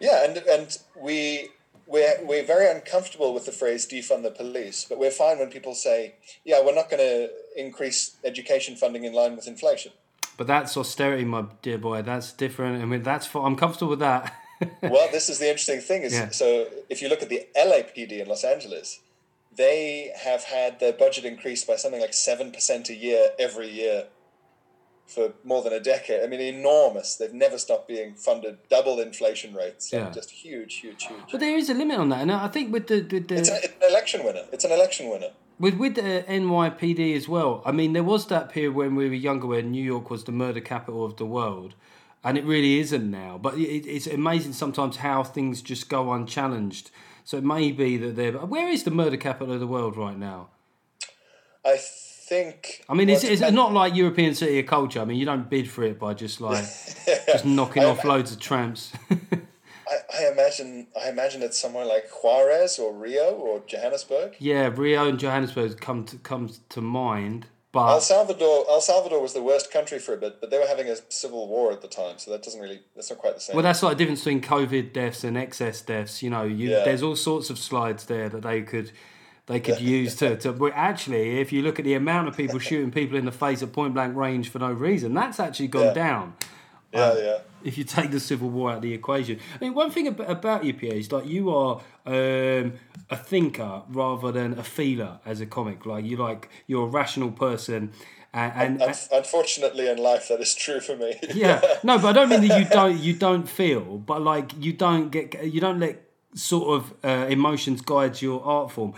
Yeah, 0.00 0.24
and 0.24 0.36
and 0.36 0.78
we 1.00 1.48
we're 1.86 2.18
we're 2.22 2.44
very 2.44 2.70
uncomfortable 2.70 3.34
with 3.34 3.46
the 3.46 3.52
phrase 3.52 3.86
defund 3.86 4.22
the 4.22 4.30
police, 4.30 4.86
but 4.88 4.98
we're 4.98 5.10
fine 5.10 5.38
when 5.38 5.50
people 5.50 5.74
say, 5.74 6.14
yeah, 6.44 6.62
we're 6.64 6.74
not 6.74 6.90
going 6.90 7.02
to 7.02 7.30
increase 7.56 8.16
education 8.24 8.76
funding 8.76 9.04
in 9.04 9.12
line 9.12 9.36
with 9.36 9.46
inflation. 9.46 9.92
But 10.36 10.46
that's 10.46 10.76
austerity, 10.76 11.24
my 11.24 11.44
dear 11.62 11.78
boy. 11.78 12.02
That's 12.02 12.32
different. 12.32 12.82
I 12.82 12.86
mean, 12.86 13.02
that's 13.02 13.26
for, 13.26 13.46
I'm 13.46 13.54
comfortable 13.54 13.90
with 13.90 14.00
that. 14.00 14.34
well, 14.82 15.08
this 15.12 15.28
is 15.28 15.38
the 15.38 15.48
interesting 15.48 15.80
thing 15.80 16.02
is 16.02 16.12
Yeah. 16.12 16.30
so 16.30 16.66
if 16.88 17.00
you 17.02 17.08
look 17.08 17.22
at 17.22 17.28
the 17.28 17.46
LAPD 17.56 18.12
in 18.20 18.26
Los 18.28 18.44
Angeles, 18.44 19.00
they 19.56 20.12
have 20.24 20.44
had 20.44 20.80
their 20.80 20.92
budget 20.92 21.24
increased 21.24 21.66
by 21.66 21.76
something 21.76 22.00
like 22.00 22.14
seven 22.14 22.50
percent 22.50 22.88
a 22.88 22.94
year 22.94 23.30
every 23.38 23.68
year 23.70 24.06
for 25.06 25.32
more 25.44 25.62
than 25.62 25.72
a 25.72 25.80
decade. 25.80 26.22
I 26.22 26.26
mean, 26.26 26.40
enormous. 26.40 27.16
They've 27.16 27.32
never 27.32 27.58
stopped 27.58 27.88
being 27.88 28.14
funded, 28.14 28.58
double 28.68 29.00
inflation 29.00 29.54
rates. 29.54 29.92
Yeah. 29.92 30.10
Just 30.10 30.30
huge, 30.30 30.76
huge, 30.76 31.04
huge. 31.04 31.20
but 31.30 31.40
there 31.40 31.56
is 31.56 31.68
a 31.68 31.74
limit 31.74 31.98
on 31.98 32.08
that, 32.08 32.22
and 32.22 32.32
I 32.32 32.48
think 32.48 32.72
with 32.72 32.86
the 32.86 33.02
with 33.02 33.28
the 33.28 33.36
It's, 33.36 33.50
a, 33.50 33.56
it's 33.56 33.74
an 33.82 33.90
election 33.90 34.24
winner. 34.24 34.44
It's 34.52 34.64
an 34.64 34.72
election 34.72 35.10
winner. 35.10 35.30
With 35.58 35.74
with 35.74 35.94
the 35.94 36.24
NYPD 36.28 37.16
as 37.16 37.28
well. 37.28 37.62
I 37.64 37.72
mean, 37.72 37.92
there 37.92 38.02
was 38.02 38.26
that 38.26 38.48
period 38.50 38.74
when 38.74 38.96
we 38.96 39.08
were 39.08 39.14
younger, 39.14 39.46
where 39.46 39.62
New 39.62 39.82
York 39.82 40.10
was 40.10 40.24
the 40.24 40.32
murder 40.32 40.60
capital 40.60 41.04
of 41.04 41.16
the 41.16 41.26
world, 41.26 41.74
and 42.24 42.36
it 42.36 42.44
really 42.44 42.80
isn't 42.80 43.10
now. 43.10 43.38
But 43.38 43.58
it, 43.58 43.86
it's 43.86 44.06
amazing 44.06 44.54
sometimes 44.54 44.96
how 44.96 45.22
things 45.22 45.62
just 45.62 45.88
go 45.88 46.12
unchallenged. 46.12 46.90
So 47.24 47.38
it 47.38 47.44
may 47.44 47.72
be 47.72 47.96
that 47.98 48.16
they're. 48.16 48.32
Where 48.32 48.68
is 48.68 48.82
the 48.82 48.90
murder 48.90 49.16
capital 49.16 49.54
of 49.54 49.60
the 49.60 49.66
world 49.66 49.96
right 49.96 50.18
now? 50.18 50.48
I 51.64 51.78
think. 52.34 52.84
I 52.88 52.94
mean, 52.94 53.08
it's, 53.08 53.40
not 53.40 53.72
like 53.72 53.94
European 53.94 54.34
city 54.34 54.58
of 54.58 54.66
culture. 54.66 55.00
I 55.00 55.04
mean, 55.04 55.18
you 55.18 55.26
don't 55.26 55.48
bid 55.48 55.70
for 55.70 55.82
it 55.84 55.98
by 55.98 56.14
just 56.14 56.40
like 56.40 56.64
just 57.26 57.44
knocking 57.44 57.82
I- 57.84 57.86
off 57.86 58.04
loads 58.04 58.32
of 58.32 58.40
tramps. 58.40 58.92
I, 59.86 59.96
I 60.18 60.32
imagine. 60.32 60.86
I 61.00 61.10
imagine 61.10 61.42
it's 61.42 61.58
somewhere 61.60 61.84
like 61.84 62.04
Juarez 62.22 62.78
or 62.78 62.92
Rio 62.94 63.32
or 63.34 63.62
Johannesburg. 63.66 64.34
yeah, 64.38 64.70
Rio 64.74 65.08
and 65.08 65.18
Johannesburg 65.18 65.80
come 65.80 66.04
to 66.06 66.16
comes 66.16 66.60
to 66.70 66.80
mind, 66.80 67.46
But 67.70 67.90
El 67.92 68.00
Salvador. 68.00 68.64
El 68.68 68.80
Salvador 68.80 69.20
was 69.20 69.34
the 69.34 69.42
worst 69.42 69.70
country 69.70 69.98
for 69.98 70.14
a 70.14 70.16
bit, 70.16 70.40
but 70.40 70.50
they 70.50 70.58
were 70.58 70.66
having 70.66 70.88
a 70.88 70.96
civil 71.10 71.48
war 71.48 71.70
at 71.70 71.82
the 71.82 71.88
time, 71.88 72.16
so 72.18 72.30
that 72.30 72.42
doesn't 72.42 72.60
really. 72.60 72.80
That's 72.96 73.10
not 73.10 73.18
quite 73.18 73.34
the 73.34 73.40
same. 73.40 73.54
Well, 73.56 73.62
that's 73.62 73.82
like 73.82 73.98
the 73.98 74.04
difference 74.04 74.20
between 74.24 74.40
COVID 74.40 74.94
deaths 74.94 75.22
and 75.22 75.36
excess 75.36 75.82
deaths. 75.82 76.22
You 76.22 76.30
know, 76.30 76.44
you, 76.44 76.70
Yeah. 76.70 76.84
there's 76.84 77.02
all 77.02 77.16
sorts 77.16 77.50
of 77.50 77.58
slides 77.58 78.06
there 78.06 78.28
that 78.30 78.42
they 78.42 78.62
could 78.62 78.90
they 79.46 79.60
could 79.60 79.80
use 79.80 80.14
to, 80.16 80.36
to. 80.38 80.52
But 80.52 80.72
actually, 80.74 81.40
if 81.40 81.52
you 81.52 81.62
look 81.62 81.78
at 81.78 81.84
the 81.84 81.94
amount 81.94 82.28
of 82.28 82.36
people 82.36 82.58
shooting 82.58 82.90
people 82.90 83.16
in 83.18 83.24
the 83.24 83.32
face 83.32 83.62
at 83.62 83.72
point 83.72 83.94
blank 83.94 84.16
range 84.16 84.48
for 84.48 84.58
no 84.58 84.72
reason, 84.72 85.12
that's 85.14 85.38
actually 85.40 85.68
gone 85.68 85.84
Yeah. 85.86 85.92
down. 85.94 86.34
Yeah, 86.92 87.18
yeah. 87.18 87.38
if 87.64 87.76
you 87.76 87.82
take 87.82 88.12
the 88.12 88.20
Civil 88.20 88.50
War 88.50 88.70
out 88.70 88.76
of 88.76 88.82
the 88.82 88.92
equation. 88.94 89.40
I 89.60 89.64
mean, 89.64 89.74
one 89.74 89.90
thing 89.90 90.06
ab- 90.06 90.20
about 90.20 90.64
you, 90.64 90.72
Pierre, 90.74 90.94
is 90.94 91.10
like 91.10 91.26
you 91.26 91.50
are 91.50 91.80
um, 92.06 92.74
a 93.10 93.16
thinker 93.16 93.82
rather 93.88 94.30
than 94.30 94.56
a 94.58 94.62
feeler 94.62 95.18
as 95.26 95.40
a 95.40 95.46
comic. 95.46 95.84
Like 95.86 96.04
you 96.04 96.16
like 96.16 96.48
you're 96.68 96.84
a 96.86 96.90
rational 96.90 97.32
person, 97.32 97.90
and, 98.32 98.52
and, 98.80 98.82
Un- 98.82 98.94
unfortunately, 99.12 99.88
in 99.88 99.98
life, 99.98 100.28
that 100.28 100.40
is 100.40 100.54
true 100.54 100.78
for 100.78 100.94
me. 100.96 101.18
yeah, 101.34 101.60
no, 101.82 101.98
but 101.98 102.10
I 102.10 102.12
don't 102.12 102.28
mean 102.28 102.46
that 102.46 102.60
you 102.60 102.66
don't 102.68 102.96
you 103.00 103.12
don't 103.14 103.48
feel, 103.48 103.98
but 103.98 104.22
like 104.22 104.52
you 104.62 104.72
don't 104.72 105.10
get 105.10 105.44
you 105.52 105.60
don't 105.60 105.80
let 105.80 106.00
sort 106.34 106.80
of 106.80 106.94
uh, 107.04 107.26
emotions 107.28 107.80
guide 107.80 108.22
your 108.22 108.44
art 108.44 108.70
form. 108.70 108.94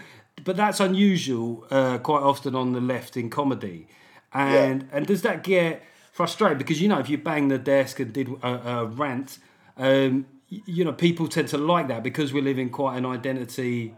But 0.47 0.57
that's 0.57 0.79
unusual 0.79 1.67
uh, 1.71 1.99
quite 1.99 2.23
often 2.23 2.55
on 2.55 2.73
the 2.73 2.81
left 2.81 3.17
in 3.17 3.31
comedy, 3.31 3.89
and 4.33 4.89
and 4.93 5.05
does 5.05 5.23
that 5.23 5.43
get 5.43 5.83
frustrated 6.13 6.57
because 6.57 6.81
you 6.81 6.89
know 6.89 7.01
if 7.01 7.11
you 7.11 7.19
bang 7.19 7.49
the 7.49 7.59
desk 7.59 7.99
and 7.99 8.13
did 8.13 8.29
a, 8.43 8.49
a 8.49 8.87
rant, 8.87 9.39
um, 9.77 10.25
you 10.49 10.85
know 10.85 10.93
people 10.93 11.27
tend 11.27 11.49
to 11.49 11.59
like 11.59 11.89
that 11.89 12.05
because 12.05 12.33
we 12.33 12.41
live 12.41 12.61
in 12.61 12.71
quite 12.71 12.97
an 12.97 13.05
identity 13.05 13.93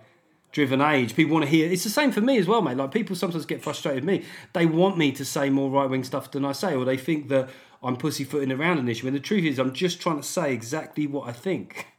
driven 0.53 0.81
age. 0.81 1.15
People 1.15 1.35
want 1.35 1.45
to 1.45 1.51
hear. 1.51 1.71
It's 1.71 1.85
the 1.85 1.91
same 1.91 2.13
for 2.13 2.23
me 2.23 2.39
as 2.39 2.47
well, 2.47 2.63
mate. 2.63 2.79
Like 2.79 2.93
people 2.93 3.15
sometimes 3.15 3.45
get 3.45 3.63
frustrated 3.63 4.07
with 4.07 4.21
me. 4.21 4.27
They 4.55 4.65
want 4.65 4.97
me 4.97 5.13
to 5.13 5.27
say 5.27 5.51
more 5.51 5.71
right 5.71 5.89
wing 5.89 6.03
stuff 6.03 6.31
than 6.31 6.47
I 6.47 6.53
say, 6.53 6.75
or 6.75 6.87
they 6.87 6.97
think 6.97 7.29
that 7.29 7.51
I'm 7.83 7.97
pussyfooting 7.97 8.53
around 8.53 8.79
an 8.79 8.89
issue. 8.89 9.07
And 9.07 9.15
the 9.15 9.21
truth 9.21 9.45
is, 9.45 9.59
I'm 9.59 9.75
just 9.75 10.01
trying 10.01 10.17
to 10.17 10.27
say 10.27 10.55
exactly 10.55 11.07
what 11.07 11.29
I 11.29 11.33
think. 11.33 11.87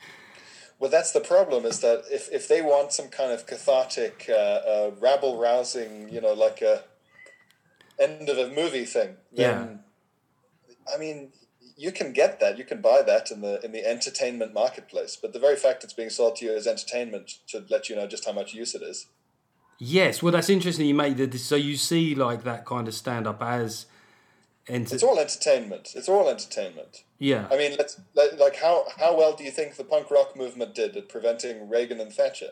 Well, 0.79 0.89
that's 0.89 1.11
the 1.11 1.19
problem. 1.19 1.65
Is 1.65 1.81
that 1.81 2.03
if, 2.09 2.31
if 2.31 2.47
they 2.47 2.61
want 2.61 2.93
some 2.93 3.09
kind 3.09 3.31
of 3.31 3.45
cathartic, 3.45 4.25
uh, 4.29 4.33
uh, 4.33 4.91
rabble 4.99 5.37
rousing, 5.37 6.09
you 6.09 6.21
know, 6.21 6.33
like 6.33 6.61
a 6.61 6.83
end 7.99 8.29
of 8.29 8.37
a 8.37 8.49
movie 8.49 8.85
thing, 8.85 9.17
then 9.33 9.81
I 10.93 10.97
mean, 10.97 11.33
you 11.75 11.91
can 11.91 12.13
get 12.13 12.39
that. 12.39 12.57
You 12.57 12.63
can 12.63 12.81
buy 12.81 13.01
that 13.01 13.31
in 13.31 13.41
the 13.41 13.63
in 13.63 13.71
the 13.71 13.85
entertainment 13.85 14.53
marketplace. 14.53 15.17
But 15.21 15.33
the 15.33 15.39
very 15.39 15.55
fact 15.55 15.83
it's 15.83 15.93
being 15.93 16.09
sold 16.09 16.37
to 16.37 16.45
you 16.45 16.55
as 16.55 16.67
entertainment 16.67 17.39
should 17.45 17.69
let 17.69 17.89
you 17.89 17.95
know 17.95 18.07
just 18.07 18.25
how 18.25 18.33
much 18.33 18.53
use 18.53 18.75
it 18.75 18.81
is. 18.81 19.07
Yes, 19.81 20.21
well, 20.21 20.33
that's 20.33 20.49
interesting. 20.49 20.87
You 20.87 20.93
make 20.93 21.15
the 21.15 21.37
so 21.37 21.55
you 21.55 21.77
see 21.77 22.13
like 22.13 22.43
that 22.43 22.65
kind 22.65 22.87
of 22.87 22.93
stand 22.93 23.25
up 23.25 23.41
as, 23.41 23.85
It's 24.69 25.03
all 25.03 25.19
entertainment. 25.19 25.93
It's 25.95 26.07
all 26.09 26.29
entertainment. 26.29 27.03
yeah. 27.17 27.47
I 27.51 27.57
mean, 27.57 27.75
let's 27.77 27.99
like 28.15 28.39
like, 28.39 28.55
how 28.57 28.85
how 28.97 29.17
well 29.17 29.33
do 29.35 29.43
you 29.43 29.51
think 29.51 29.75
the 29.75 29.83
punk 29.83 30.09
rock 30.11 30.35
movement 30.37 30.75
did 30.75 30.95
at 30.95 31.09
preventing 31.09 31.67
Reagan 31.69 31.99
and 31.99 32.11
Thatcher? 32.13 32.51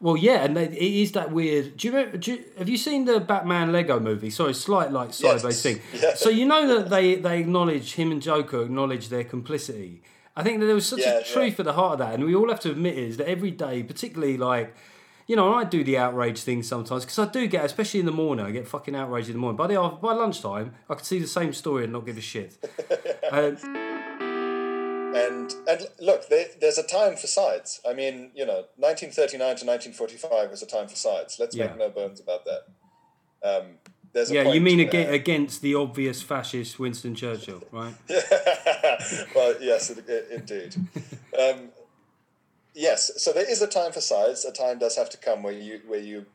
Well, 0.00 0.16
yeah, 0.16 0.42
and 0.44 0.56
they, 0.56 0.64
it 0.64 0.74
is 0.74 1.12
that 1.12 1.30
weird. 1.30 1.76
Do 1.76 1.86
you, 1.88 1.94
remember, 1.94 2.16
do 2.18 2.32
you 2.32 2.44
have 2.58 2.68
you 2.68 2.76
seen 2.76 3.04
the 3.04 3.20
Batman 3.20 3.70
Lego 3.72 4.00
movie? 4.00 4.30
Sorry, 4.30 4.52
slight 4.54 4.90
like 4.90 5.12
sideways 5.12 5.62
thing. 5.62 5.80
Yeah. 5.94 6.14
So 6.14 6.28
you 6.28 6.44
know 6.46 6.66
that 6.74 6.90
they 6.90 7.14
they 7.16 7.40
acknowledge 7.40 7.94
him 7.94 8.10
and 8.10 8.20
Joker 8.20 8.62
acknowledge 8.62 9.08
their 9.08 9.24
complicity. 9.24 10.02
I 10.36 10.42
think 10.42 10.60
that 10.60 10.66
there 10.66 10.74
was 10.74 10.86
such 10.86 11.00
Yeah, 11.00 11.18
a 11.18 11.24
truth 11.24 11.60
at 11.60 11.66
the 11.66 11.74
heart 11.74 11.94
of 11.94 11.98
that, 12.00 12.14
and 12.14 12.24
we 12.24 12.34
all 12.34 12.48
have 12.48 12.60
to 12.60 12.70
admit 12.70 12.96
is 12.96 13.16
that 13.18 13.28
every 13.28 13.50
day, 13.50 13.82
particularly 13.82 14.36
like. 14.36 14.74
You 15.30 15.36
know, 15.36 15.54
I 15.54 15.62
do 15.62 15.84
the 15.84 15.96
outrage 15.96 16.40
thing 16.42 16.64
sometimes 16.64 17.04
because 17.04 17.20
I 17.20 17.26
do 17.30 17.46
get, 17.46 17.64
especially 17.64 18.00
in 18.00 18.06
the 18.06 18.10
morning, 18.10 18.44
I 18.44 18.50
get 18.50 18.66
fucking 18.66 18.96
outraged 18.96 19.28
in 19.28 19.34
the 19.34 19.38
morning. 19.38 19.56
By 19.56 19.68
the 19.68 19.76
by 20.02 20.12
lunchtime, 20.12 20.74
I 20.88 20.94
can 20.96 21.04
see 21.04 21.20
the 21.20 21.28
same 21.28 21.52
story 21.52 21.84
and 21.84 21.92
not 21.92 22.04
give 22.04 22.18
a 22.18 22.20
shit. 22.20 22.58
um, 23.30 23.56
And 25.14 25.54
and 25.68 25.86
look, 26.00 26.28
there, 26.28 26.46
there's 26.60 26.78
a 26.78 26.82
time 26.82 27.14
for 27.14 27.28
sides. 27.28 27.80
I 27.88 27.92
mean, 27.94 28.32
you 28.34 28.44
know, 28.44 28.64
1939 28.74 29.38
to 29.38 29.66
1945 29.66 30.50
was 30.50 30.62
a 30.62 30.66
time 30.66 30.88
for 30.88 30.96
sides. 30.96 31.36
Let's 31.38 31.54
Yeah. 31.54 31.66
make 31.68 31.78
no 31.78 31.90
bones 31.90 32.18
about 32.18 32.44
that. 32.46 32.62
Um, 33.48 33.64
there's 34.12 34.32
a 34.32 34.34
yeah, 34.34 34.52
you 34.52 34.60
mean 34.60 34.84
where- 34.88 35.12
against 35.12 35.62
the 35.62 35.76
obvious 35.76 36.22
fascist 36.22 36.80
Winston 36.80 37.14
Churchill, 37.14 37.62
right? 37.70 37.94
well, 39.36 39.54
yes, 39.60 39.90
it, 39.90 40.08
it, 40.08 40.26
indeed. 40.32 40.74
Um, 41.40 41.70
yes, 42.74 43.22
so 43.22 43.32
there 43.32 43.48
is 43.48 43.62
a 43.62 43.66
time 43.66 43.92
for 43.92 44.00
sides. 44.00 44.44
A 44.44 44.52
time 44.52 44.78
does 44.78 44.96
have 44.96 45.10
to 45.10 45.16
come 45.16 45.42
where 45.42 45.52
you 45.52 45.80
where 45.86 46.00
you 46.00 46.26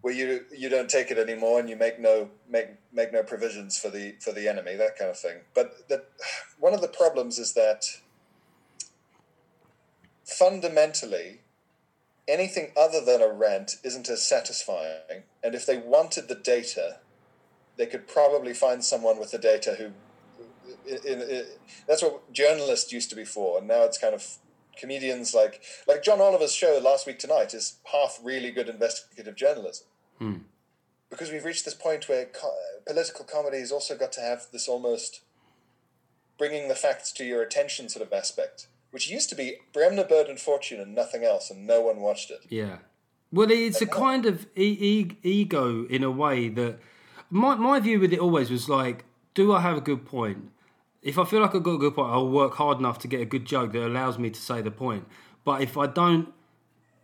where 0.00 0.14
you 0.14 0.44
you 0.56 0.68
don't 0.68 0.90
take 0.90 1.10
it 1.10 1.18
anymore 1.18 1.58
and 1.58 1.68
you 1.68 1.76
make 1.76 1.98
no 1.98 2.28
make 2.48 2.68
make 2.92 3.12
no 3.12 3.22
provisions 3.22 3.78
for 3.78 3.88
the 3.88 4.14
for 4.20 4.32
the 4.32 4.48
enemy 4.48 4.76
that 4.76 4.98
kind 4.98 5.10
of 5.10 5.18
thing. 5.18 5.38
But 5.54 5.88
the, 5.88 6.04
one 6.58 6.74
of 6.74 6.80
the 6.80 6.88
problems 6.88 7.38
is 7.38 7.54
that 7.54 7.84
fundamentally 10.24 11.40
anything 12.26 12.70
other 12.76 13.04
than 13.04 13.20
a 13.20 13.32
rant 13.32 13.76
isn't 13.84 14.08
as 14.08 14.22
satisfying. 14.22 15.24
And 15.42 15.54
if 15.54 15.66
they 15.66 15.76
wanted 15.76 16.28
the 16.28 16.34
data, 16.34 16.98
they 17.76 17.86
could 17.86 18.08
probably 18.08 18.54
find 18.54 18.82
someone 18.82 19.18
with 19.18 19.30
the 19.30 19.38
data 19.38 19.76
who 19.78 19.92
in, 20.86 21.20
in, 21.22 21.44
that's 21.86 22.02
what 22.02 22.32
journalists 22.32 22.92
used 22.92 23.10
to 23.10 23.16
be 23.16 23.24
for, 23.24 23.58
and 23.58 23.68
now 23.68 23.84
it's 23.84 23.98
kind 23.98 24.14
of 24.14 24.36
comedians 24.76 25.34
like 25.34 25.62
like 25.86 26.02
John 26.02 26.20
Oliver's 26.20 26.54
show 26.54 26.80
last 26.82 27.06
week 27.06 27.18
tonight 27.18 27.54
is 27.54 27.78
half 27.92 28.18
really 28.22 28.50
good 28.50 28.68
investigative 28.68 29.36
journalism. 29.36 29.86
Hmm. 30.18 30.36
Because 31.10 31.30
we've 31.30 31.44
reached 31.44 31.64
this 31.64 31.74
point 31.74 32.08
where 32.08 32.24
co- 32.26 32.54
political 32.86 33.24
comedy 33.24 33.60
has 33.60 33.70
also 33.70 33.96
got 33.96 34.12
to 34.12 34.20
have 34.20 34.46
this 34.52 34.66
almost 34.68 35.20
bringing 36.38 36.68
the 36.68 36.74
facts 36.74 37.12
to 37.12 37.24
your 37.24 37.42
attention 37.42 37.88
sort 37.88 38.04
of 38.04 38.12
aspect, 38.12 38.66
which 38.90 39.08
used 39.08 39.28
to 39.28 39.36
be 39.36 39.58
Bremner, 39.72 40.04
Bird, 40.04 40.28
and 40.28 40.40
Fortune 40.40 40.80
and 40.80 40.94
nothing 40.94 41.22
else, 41.24 41.50
and 41.50 41.66
no 41.66 41.80
one 41.80 42.00
watched 42.00 42.30
it. 42.30 42.40
Yeah. 42.48 42.78
Well, 43.32 43.50
it's 43.50 43.80
a 43.80 43.86
kind 43.86 44.26
of 44.26 44.46
e- 44.56 45.16
ego 45.22 45.86
in 45.86 46.04
a 46.04 46.10
way 46.10 46.48
that 46.48 46.78
my 47.30 47.54
my 47.56 47.80
view 47.80 47.98
with 48.00 48.12
it 48.12 48.20
always 48.20 48.50
was 48.50 48.68
like, 48.68 49.04
do 49.34 49.52
I 49.52 49.60
have 49.60 49.76
a 49.76 49.80
good 49.80 50.04
point? 50.06 50.50
If 51.04 51.18
I 51.18 51.24
feel 51.24 51.40
like 51.42 51.54
I've 51.54 51.62
got 51.62 51.72
a 51.74 51.78
good 51.78 51.94
point, 51.94 52.10
I'll 52.10 52.28
work 52.28 52.54
hard 52.54 52.78
enough 52.78 52.98
to 53.00 53.08
get 53.08 53.20
a 53.20 53.26
good 53.26 53.44
joke 53.44 53.72
that 53.72 53.86
allows 53.86 54.18
me 54.18 54.30
to 54.30 54.40
say 54.40 54.62
the 54.62 54.70
point. 54.70 55.06
But 55.44 55.60
if 55.60 55.76
I 55.76 55.86
don't 55.86 56.32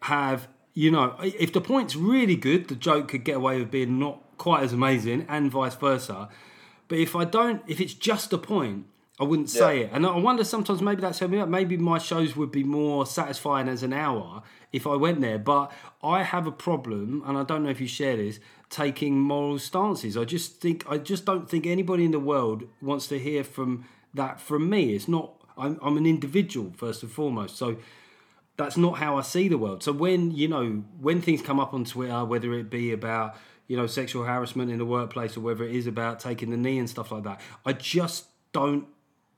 have, 0.02 0.48
you 0.72 0.90
know, 0.90 1.14
if 1.22 1.52
the 1.52 1.60
point's 1.60 1.94
really 1.94 2.34
good, 2.34 2.68
the 2.68 2.74
joke 2.74 3.08
could 3.08 3.24
get 3.24 3.36
away 3.36 3.58
with 3.58 3.70
being 3.70 3.98
not 3.98 4.22
quite 4.38 4.62
as 4.62 4.72
amazing, 4.72 5.26
and 5.28 5.50
vice 5.50 5.74
versa. 5.74 6.30
But 6.88 6.96
if 6.98 7.14
I 7.14 7.26
don't, 7.26 7.62
if 7.66 7.78
it's 7.78 7.92
just 7.92 8.32
a 8.32 8.38
point, 8.38 8.86
I 9.20 9.24
wouldn't 9.24 9.50
say 9.50 9.80
Yeah. 9.80 9.84
it. 9.84 9.90
And 9.92 10.06
I 10.06 10.16
wonder 10.16 10.44
sometimes 10.44 10.80
maybe 10.80 11.02
that's 11.02 11.18
helping 11.18 11.36
me 11.36 11.42
out. 11.42 11.50
Maybe 11.50 11.76
my 11.76 11.98
shows 11.98 12.34
would 12.36 12.50
be 12.50 12.64
more 12.64 13.04
satisfying 13.04 13.68
as 13.68 13.82
an 13.82 13.92
hour 13.92 14.42
if 14.72 14.86
I 14.86 14.96
went 14.96 15.20
there. 15.20 15.38
But 15.38 15.70
I 16.02 16.22
have 16.22 16.46
a 16.46 16.52
problem, 16.52 17.22
and 17.26 17.36
I 17.36 17.44
don't 17.44 17.62
know 17.62 17.68
if 17.68 17.82
you 17.82 17.86
share 17.86 18.16
this, 18.16 18.40
taking 18.70 19.18
moral 19.18 19.58
stances. 19.58 20.16
I 20.16 20.24
just 20.24 20.60
think 20.60 20.84
I 20.88 20.96
just 20.96 21.24
don't 21.24 21.50
think 21.50 21.66
anybody 21.66 22.04
in 22.04 22.12
the 22.12 22.20
world 22.20 22.64
wants 22.80 23.08
to 23.08 23.18
hear 23.18 23.44
from 23.44 23.84
that 24.14 24.40
from 24.40 24.70
me. 24.70 24.94
It's 24.94 25.08
not. 25.08 25.34
I'm, 25.58 25.78
I'm 25.82 25.96
an 25.96 26.06
individual 26.06 26.72
first 26.76 27.02
and 27.02 27.12
foremost. 27.12 27.56
So 27.56 27.76
that's 28.56 28.76
not 28.76 28.98
how 28.98 29.18
I 29.18 29.22
see 29.22 29.48
the 29.48 29.58
world. 29.58 29.82
So 29.82 29.92
when 29.92 30.30
you 30.30 30.48
know 30.48 30.84
when 31.00 31.20
things 31.20 31.42
come 31.42 31.60
up 31.60 31.74
on 31.74 31.84
Twitter, 31.84 32.24
whether 32.24 32.54
it 32.54 32.70
be 32.70 32.92
about 32.92 33.36
you 33.66 33.76
know 33.76 33.86
sexual 33.86 34.24
harassment 34.24 34.70
in 34.70 34.78
the 34.78 34.86
workplace 34.86 35.36
or 35.36 35.40
whether 35.40 35.64
it 35.64 35.74
is 35.74 35.86
about 35.86 36.20
taking 36.20 36.50
the 36.50 36.56
knee 36.56 36.78
and 36.78 36.88
stuff 36.88 37.10
like 37.10 37.24
that, 37.24 37.40
I 37.66 37.72
just 37.72 38.26
don't 38.52 38.86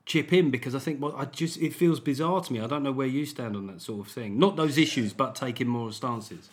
chip 0.05 0.33
in 0.33 0.51
because 0.51 0.75
I 0.75 0.79
think 0.79 1.01
well, 1.01 1.15
I 1.17 1.25
just 1.25 1.57
it 1.57 1.73
feels 1.73 1.99
bizarre 1.99 2.41
to 2.41 2.53
me. 2.53 2.59
I 2.59 2.67
don't 2.67 2.83
know 2.83 2.91
where 2.91 3.07
you 3.07 3.25
stand 3.25 3.55
on 3.55 3.65
that 3.67 3.81
sort 3.81 4.05
of 4.05 4.13
thing. 4.13 4.37
Not 4.37 4.55
those 4.55 4.77
issues, 4.77 5.11
but 5.11 5.33
taking 5.33 5.67
moral 5.67 5.91
stances. 5.91 6.49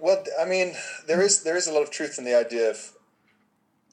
Well, 0.00 0.24
I 0.40 0.44
mean, 0.44 0.74
there 1.06 1.20
is 1.20 1.42
there 1.42 1.56
is 1.56 1.66
a 1.66 1.72
lot 1.72 1.82
of 1.82 1.90
truth 1.90 2.18
in 2.18 2.24
the 2.24 2.36
idea 2.38 2.70
of 2.70 2.92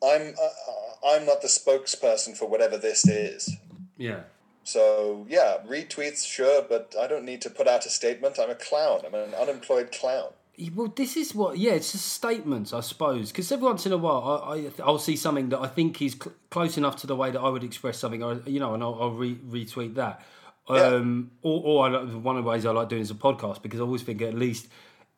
I'm 0.04 0.34
uh, 0.42 1.08
I'm 1.08 1.26
not 1.26 1.42
the 1.42 1.48
spokesperson 1.48 2.36
for 2.38 2.48
whatever 2.48 2.78
this 2.78 3.08
is. 3.08 3.58
Yeah. 3.98 4.22
So 4.64 5.26
yeah, 5.30 5.58
retweets 5.68 6.26
sure, 6.26 6.62
but 6.68 6.96
I 7.00 7.08
don't 7.08 7.26
need 7.26 7.42
to 7.42 7.50
put 7.50 7.68
out 7.68 7.86
a 7.86 7.90
statement. 7.90 8.40
I'm 8.40 8.50
a 8.50 8.56
clown. 8.56 9.02
I'm 9.06 9.14
an 9.14 9.34
unemployed 9.34 9.92
clown. 9.92 10.34
Well, 10.74 10.92
this 10.96 11.16
is 11.16 11.36
what, 11.36 11.60
yeah, 11.60 11.74
it's 11.74 11.92
just 11.92 12.08
statements, 12.08 12.74
I 12.74 12.80
suppose. 12.80 13.32
Because 13.32 13.52
every 13.52 13.66
once 13.68 13.86
in 13.86 13.92
a 13.92 13.98
while, 13.98 14.42
I, 14.44 14.54
I, 14.56 14.72
I'll 14.84 14.98
see 14.98 15.16
something 15.16 15.50
that 15.50 15.60
I 15.60 15.68
think 15.68 16.02
is 16.02 16.14
cl- 16.14 16.34
close 16.50 16.80
enough 16.80 16.96
to 17.02 17.08
the 17.08 17.16
way 17.16 17.30
that 17.30 17.40
I 17.40 17.48
would 17.48 17.64
express 17.64 18.00
something, 18.00 18.24
or, 18.24 18.42
you 18.48 18.60
know, 18.60 18.74
and 18.74 18.82
I'll, 18.82 18.98
I'll 19.00 19.12
re- 19.12 19.36
retweet 19.36 19.94
that. 19.96 20.26
Um, 20.68 21.30
Or, 21.44 21.62
or 21.64 21.88
I, 21.88 22.04
one 22.06 22.38
of 22.38 22.44
the 22.44 22.50
ways 22.50 22.66
I 22.66 22.72
like 22.72 22.90
doing 22.90 23.04
is 23.04 23.12
a 23.12 23.14
podcast 23.14 23.62
because 23.62 23.80
I 23.80 23.84
always 23.84 24.02
think 24.02 24.20
at 24.24 24.34
least 24.34 24.68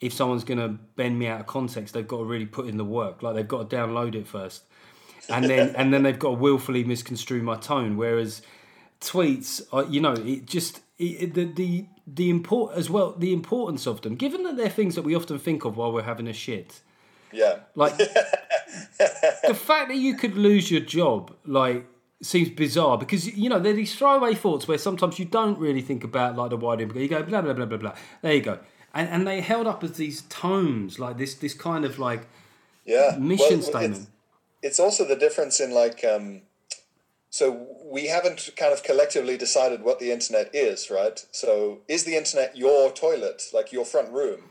if 0.02 0.14
someone's 0.14 0.44
going 0.44 0.60
to 0.60 0.70
bend 0.96 1.20
me 1.20 1.28
out 1.28 1.42
of 1.42 1.48
context, 1.48 1.94
they've 1.94 2.08
got 2.08 2.18
to 2.20 2.24
really 2.24 2.46
put 2.46 2.68
in 2.68 2.78
the 2.78 2.86
work. 2.86 3.22
Like 3.22 3.36
they've 3.36 3.48
got 3.48 3.70
to 3.70 3.76
download 3.76 4.16
it 4.16 4.28
first, 4.28 4.64
and 5.30 5.46
then 5.46 5.76
and 5.78 5.94
then 5.94 6.04
they've 6.04 6.20
got 6.20 6.30
to 6.30 6.36
willfully 6.36 6.84
misconstrue 6.84 7.42
my 7.42 7.56
tone. 7.56 7.98
Whereas 7.98 8.42
tweets, 9.02 9.62
uh, 9.74 9.86
you 9.90 10.02
know, 10.02 10.14
it 10.14 10.46
just 10.46 10.82
it, 10.98 11.34
the 11.34 11.46
the 11.46 11.86
the 12.08 12.30
import 12.30 12.76
as 12.76 12.90
well 12.90 13.14
the 13.18 13.34
importance 13.34 13.86
of 13.86 14.02
them, 14.02 14.16
given 14.16 14.44
that 14.44 14.58
they're 14.58 14.70
things 14.70 14.96
that 14.96 15.04
we 15.04 15.16
often 15.16 15.40
think 15.40 15.66
of 15.66 15.78
while 15.78 15.92
we're 15.92 16.04
having 16.04 16.28
a 16.28 16.34
shit. 16.34 16.82
Yeah. 17.32 17.60
Like 17.76 17.98
the 17.98 19.54
fact 19.56 19.90
that 19.90 19.98
you 19.98 20.16
could 20.16 20.36
lose 20.36 20.72
your 20.72 20.82
job, 20.82 21.36
like 21.46 21.86
seems 22.22 22.50
bizarre 22.50 22.98
because 22.98 23.38
you 23.38 23.50
know 23.50 23.60
there 23.60 23.72
are 23.72 23.76
these 23.76 23.96
throwaway 23.96 24.36
thoughts 24.36 24.68
where 24.68 24.78
sometimes 24.78 25.20
you 25.20 25.26
don't 25.26 25.58
really 25.58 25.82
think 25.82 26.04
about 26.04 26.36
like 26.36 26.50
the 26.50 26.58
wider. 26.58 26.84
You 26.86 27.08
go 27.08 27.24
blah 27.24 27.42
blah 27.42 27.54
blah 27.54 27.66
blah 27.66 27.78
blah. 27.78 27.96
There 28.22 28.34
you 28.34 28.42
go, 28.42 28.60
and 28.94 29.08
and 29.10 29.28
they 29.28 29.42
held 29.42 29.68
up 29.68 29.84
as 29.84 29.94
these 29.98 30.22
tomes, 30.24 31.00
like 31.00 31.18
this 31.18 31.34
this 31.36 31.54
kind 31.54 31.86
of 31.86 32.00
like 32.00 32.28
Yeah. 32.86 33.16
mission 33.20 33.60
Well, 33.60 33.70
statement. 33.70 33.96
It's, 33.96 34.08
it's 34.62 34.80
also 34.80 35.06
the 35.06 35.16
difference 35.16 35.60
in 35.60 35.72
like 35.72 36.04
um, 36.04 36.42
so 37.30 37.68
we 37.86 38.08
haven't 38.08 38.50
kind 38.58 38.74
of 38.74 38.84
collectively 38.84 39.38
decided 39.38 39.84
what 39.84 40.00
the 40.00 40.12
internet 40.12 40.50
is, 40.54 40.90
right? 40.90 41.24
So 41.32 41.80
is 41.88 42.04
the 42.04 42.16
internet 42.16 42.58
your 42.58 42.92
toilet, 42.92 43.44
like 43.54 43.72
your 43.72 43.86
front 43.86 44.12
room, 44.12 44.42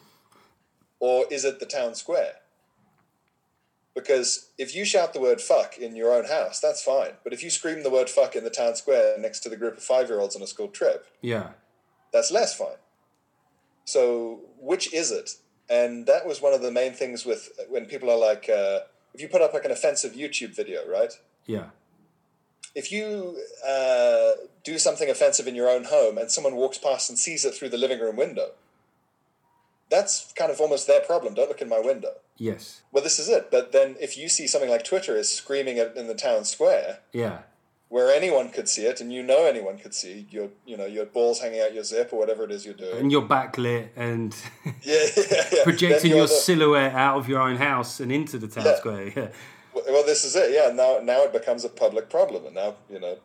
or 1.00 1.26
is 1.30 1.44
it 1.44 1.58
the 1.60 1.66
town 1.66 1.94
square? 1.94 2.34
Because 3.94 4.50
if 4.58 4.76
you 4.76 4.84
shout 4.84 5.12
the 5.12 5.20
word 5.20 5.40
fuck 5.40 5.76
in 5.76 5.96
your 5.96 6.12
own 6.12 6.26
house, 6.26 6.60
that's 6.60 6.82
fine. 6.82 7.12
But 7.24 7.32
if 7.32 7.42
you 7.42 7.50
scream 7.50 7.82
the 7.82 7.90
word 7.90 8.08
fuck 8.08 8.36
in 8.36 8.44
the 8.44 8.50
town 8.50 8.76
square 8.76 9.18
next 9.18 9.40
to 9.40 9.48
the 9.48 9.56
group 9.56 9.76
of 9.76 9.82
five 9.82 10.08
year 10.08 10.20
olds 10.20 10.36
on 10.36 10.42
a 10.42 10.46
school 10.46 10.68
trip, 10.68 11.04
Yeah. 11.20 11.48
that's 12.12 12.30
less 12.30 12.56
fine. 12.56 12.76
So 13.88 14.40
which 14.60 14.92
is 14.92 15.10
it? 15.10 15.30
And 15.70 16.04
that 16.04 16.26
was 16.26 16.42
one 16.42 16.52
of 16.52 16.60
the 16.60 16.70
main 16.70 16.92
things 16.92 17.24
with 17.24 17.48
when 17.70 17.86
people 17.86 18.10
are 18.10 18.18
like, 18.18 18.46
uh, 18.50 18.80
if 19.14 19.22
you 19.22 19.28
put 19.28 19.40
up 19.40 19.54
like 19.54 19.64
an 19.64 19.70
offensive 19.70 20.12
YouTube 20.12 20.54
video, 20.54 20.86
right? 20.86 21.12
Yeah. 21.46 21.68
If 22.74 22.92
you 22.92 23.38
uh, 23.66 24.32
do 24.62 24.78
something 24.78 25.08
offensive 25.08 25.46
in 25.46 25.54
your 25.54 25.70
own 25.70 25.84
home 25.84 26.18
and 26.18 26.30
someone 26.30 26.54
walks 26.56 26.76
past 26.76 27.08
and 27.08 27.18
sees 27.18 27.46
it 27.46 27.54
through 27.54 27.70
the 27.70 27.78
living 27.78 27.98
room 27.98 28.16
window, 28.16 28.50
that's 29.90 30.32
kind 30.32 30.50
of 30.50 30.60
almost 30.60 30.86
their 30.86 31.00
problem. 31.00 31.32
Don't 31.32 31.48
look 31.48 31.62
in 31.62 31.68
my 31.70 31.80
window. 31.80 32.12
Yes. 32.36 32.82
Well, 32.92 33.02
this 33.02 33.18
is 33.18 33.30
it. 33.30 33.50
But 33.50 33.72
then 33.72 33.96
if 33.98 34.18
you 34.18 34.28
see 34.28 34.46
something 34.46 34.70
like 34.70 34.84
Twitter 34.84 35.16
is 35.16 35.30
screaming 35.30 35.78
in 35.78 36.08
the 36.08 36.14
town 36.14 36.44
square, 36.44 36.98
Yeah. 37.14 37.38
Where 37.88 38.10
anyone 38.10 38.50
could 38.50 38.68
see 38.68 38.82
it, 38.84 39.00
and 39.00 39.12
you 39.12 39.22
know 39.22 39.46
anyone 39.46 39.78
could 39.78 39.94
see 39.94 40.26
your, 40.30 40.48
you 40.66 40.76
know, 40.76 40.84
your 40.86 41.06
balls 41.06 41.40
hanging 41.40 41.60
out 41.60 41.72
your 41.72 41.84
zip 41.84 42.12
or 42.12 42.18
whatever 42.18 42.44
it 42.44 42.50
is 42.50 42.64
you're 42.66 42.74
doing. 42.74 42.98
And 42.98 43.10
you're 43.12 43.22
backlit 43.22 43.88
and 43.96 44.34
yeah, 44.82 45.06
yeah, 45.16 45.44
yeah. 45.52 45.62
projecting 45.64 46.10
your 46.10 46.26
the- 46.26 46.28
silhouette 46.28 46.92
out 46.94 47.16
of 47.16 47.28
your 47.28 47.40
own 47.40 47.56
house 47.56 48.00
and 48.00 48.12
into 48.12 48.38
the 48.38 48.48
town 48.48 48.66
Yeah. 48.66 48.76
square. 48.76 49.12
Yeah. 49.16 49.28
well, 49.74 50.04
this 50.04 50.24
is 50.24 50.36
it. 50.36 50.50
Yeah, 50.52 50.72
now 50.74 50.98
now 51.02 51.22
it 51.24 51.32
becomes 51.32 51.64
a 51.64 51.68
public 51.68 52.10
problem, 52.10 52.44
and 52.46 52.54
now 52.54 52.76
you 52.90 53.00
know 53.00 53.16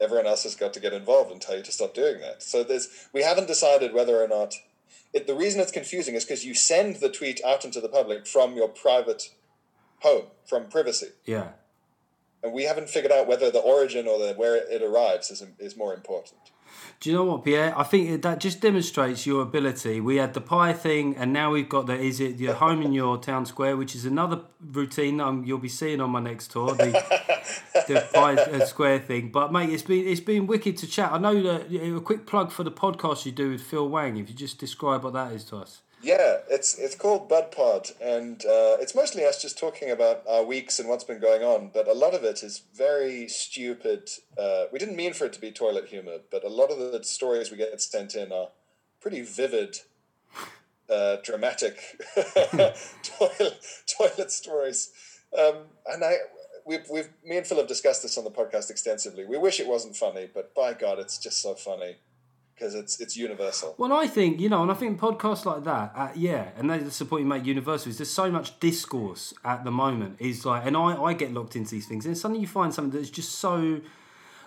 everyone 0.00 0.26
else 0.26 0.42
has 0.42 0.56
got 0.56 0.72
to 0.74 0.80
get 0.80 0.92
involved 0.92 1.30
and 1.30 1.40
tell 1.40 1.56
you 1.56 1.62
to 1.62 1.70
stop 1.72 1.94
doing 1.94 2.20
that. 2.20 2.42
So 2.42 2.64
there's 2.64 2.88
we 3.12 3.22
haven't 3.22 3.46
decided 3.46 3.92
whether 3.94 4.20
or 4.22 4.26
not. 4.28 4.54
It, 5.14 5.26
the 5.26 5.34
reason 5.34 5.60
it's 5.60 5.70
confusing 5.70 6.14
is 6.14 6.24
because 6.24 6.42
you 6.44 6.54
send 6.54 6.96
the 6.96 7.10
tweet 7.10 7.40
out 7.46 7.66
into 7.66 7.80
the 7.82 7.88
public 7.88 8.26
from 8.26 8.56
your 8.56 8.66
private 8.68 9.28
home, 10.00 10.24
from 10.46 10.68
privacy, 10.68 11.08
Yeah. 11.26 11.48
And 12.42 12.52
we 12.52 12.64
haven't 12.64 12.88
figured 12.88 13.12
out 13.12 13.26
whether 13.26 13.50
the 13.50 13.60
origin 13.60 14.06
or 14.06 14.18
the 14.18 14.34
where 14.34 14.56
it 14.56 14.82
arrives 14.82 15.30
is 15.30 15.42
is 15.58 15.76
more 15.76 15.94
important. 15.94 16.40
Do 17.00 17.10
you 17.10 17.16
know 17.16 17.24
what, 17.24 17.44
Pierre? 17.44 17.76
I 17.76 17.82
think 17.82 18.22
that 18.22 18.38
just 18.38 18.60
demonstrates 18.60 19.26
your 19.26 19.42
ability. 19.42 20.00
We 20.00 20.16
had 20.16 20.34
the 20.34 20.40
pie 20.40 20.72
thing, 20.72 21.16
and 21.16 21.32
now 21.32 21.50
we've 21.50 21.68
got 21.68 21.86
the 21.86 21.98
is 21.98 22.20
it 22.20 22.38
your 22.38 22.54
home 22.54 22.82
in 22.82 22.92
your 22.92 23.18
town 23.18 23.44
square, 23.46 23.76
which 23.76 23.94
is 23.94 24.04
another 24.04 24.42
routine 24.60 25.20
um, 25.20 25.44
you'll 25.44 25.58
be 25.58 25.68
seeing 25.68 26.00
on 26.00 26.10
my 26.10 26.20
next 26.20 26.52
tour, 26.52 26.74
the, 26.74 26.92
the 27.88 28.06
pie 28.14 28.34
uh, 28.34 28.64
square 28.64 28.98
thing. 28.98 29.30
But 29.30 29.52
mate, 29.52 29.70
it's 29.70 29.82
been 29.82 30.06
it's 30.06 30.20
been 30.20 30.46
wicked 30.46 30.76
to 30.78 30.86
chat. 30.86 31.12
I 31.12 31.18
know 31.18 31.42
that 31.42 31.72
a 31.72 32.00
quick 32.00 32.26
plug 32.26 32.52
for 32.52 32.62
the 32.62 32.72
podcast 32.72 33.26
you 33.26 33.32
do 33.32 33.50
with 33.50 33.62
Phil 33.62 33.88
Wang. 33.88 34.16
If 34.16 34.28
you 34.28 34.34
just 34.34 34.58
describe 34.58 35.04
what 35.04 35.12
that 35.14 35.32
is 35.32 35.44
to 35.46 35.56
us. 35.56 35.82
Yeah, 36.02 36.38
it's 36.50 36.76
it's 36.78 36.96
called 36.96 37.28
Bud 37.28 37.52
Pod, 37.52 37.90
and 38.00 38.44
uh, 38.44 38.76
it's 38.80 38.94
mostly 38.94 39.24
us 39.24 39.40
just 39.40 39.56
talking 39.56 39.88
about 39.88 40.24
our 40.28 40.42
weeks 40.42 40.80
and 40.80 40.88
what's 40.88 41.04
been 41.04 41.20
going 41.20 41.42
on. 41.44 41.70
But 41.72 41.86
a 41.86 41.92
lot 41.92 42.12
of 42.12 42.24
it 42.24 42.42
is 42.42 42.62
very 42.74 43.28
stupid. 43.28 44.10
Uh, 44.36 44.64
we 44.72 44.80
didn't 44.80 44.96
mean 44.96 45.12
for 45.12 45.26
it 45.26 45.32
to 45.34 45.40
be 45.40 45.52
toilet 45.52 45.86
humor, 45.86 46.16
but 46.28 46.42
a 46.42 46.48
lot 46.48 46.72
of 46.72 46.78
the 46.78 47.04
stories 47.04 47.52
we 47.52 47.56
get 47.56 47.80
sent 47.80 48.16
in 48.16 48.32
are 48.32 48.48
pretty 49.00 49.22
vivid, 49.22 49.76
uh, 50.90 51.18
dramatic 51.22 51.78
toilet 53.04 53.60
toilet 53.86 54.32
stories. 54.32 54.90
Um, 55.38 55.66
and 55.86 56.02
I, 56.02 56.16
we've, 56.66 56.84
we've 56.90 57.10
me 57.24 57.36
and 57.36 57.46
Phil 57.46 57.58
have 57.58 57.68
discussed 57.68 58.02
this 58.02 58.18
on 58.18 58.24
the 58.24 58.30
podcast 58.30 58.70
extensively. 58.70 59.24
We 59.24 59.38
wish 59.38 59.60
it 59.60 59.68
wasn't 59.68 59.94
funny, 59.94 60.28
but 60.34 60.52
by 60.52 60.74
God, 60.74 60.98
it's 60.98 61.16
just 61.16 61.40
so 61.40 61.54
funny 61.54 61.98
because 62.62 62.76
it's 62.76 63.00
it's 63.00 63.16
universal. 63.16 63.74
Well, 63.76 63.92
I 63.92 64.06
think 64.06 64.40
you 64.40 64.48
know, 64.48 64.62
and 64.62 64.70
I 64.70 64.74
think 64.74 65.00
podcasts 65.00 65.44
like 65.44 65.64
that, 65.64 65.92
uh, 65.96 66.10
yeah, 66.14 66.50
and 66.56 66.70
that's 66.70 66.98
the 66.98 67.04
point 67.04 67.22
you 67.22 67.28
make. 67.28 67.44
Universal 67.44 67.90
is 67.90 67.98
there's 67.98 68.10
so 68.10 68.30
much 68.30 68.60
discourse 68.60 69.34
at 69.44 69.64
the 69.64 69.72
moment. 69.72 70.16
Is 70.20 70.46
like, 70.46 70.64
and 70.64 70.76
I, 70.76 71.02
I 71.02 71.12
get 71.12 71.32
locked 71.32 71.56
into 71.56 71.72
these 71.72 71.86
things, 71.86 72.06
and 72.06 72.16
suddenly 72.16 72.40
you 72.40 72.46
find 72.46 72.72
something 72.72 72.96
that's 72.96 73.10
just 73.10 73.32
so, 73.32 73.80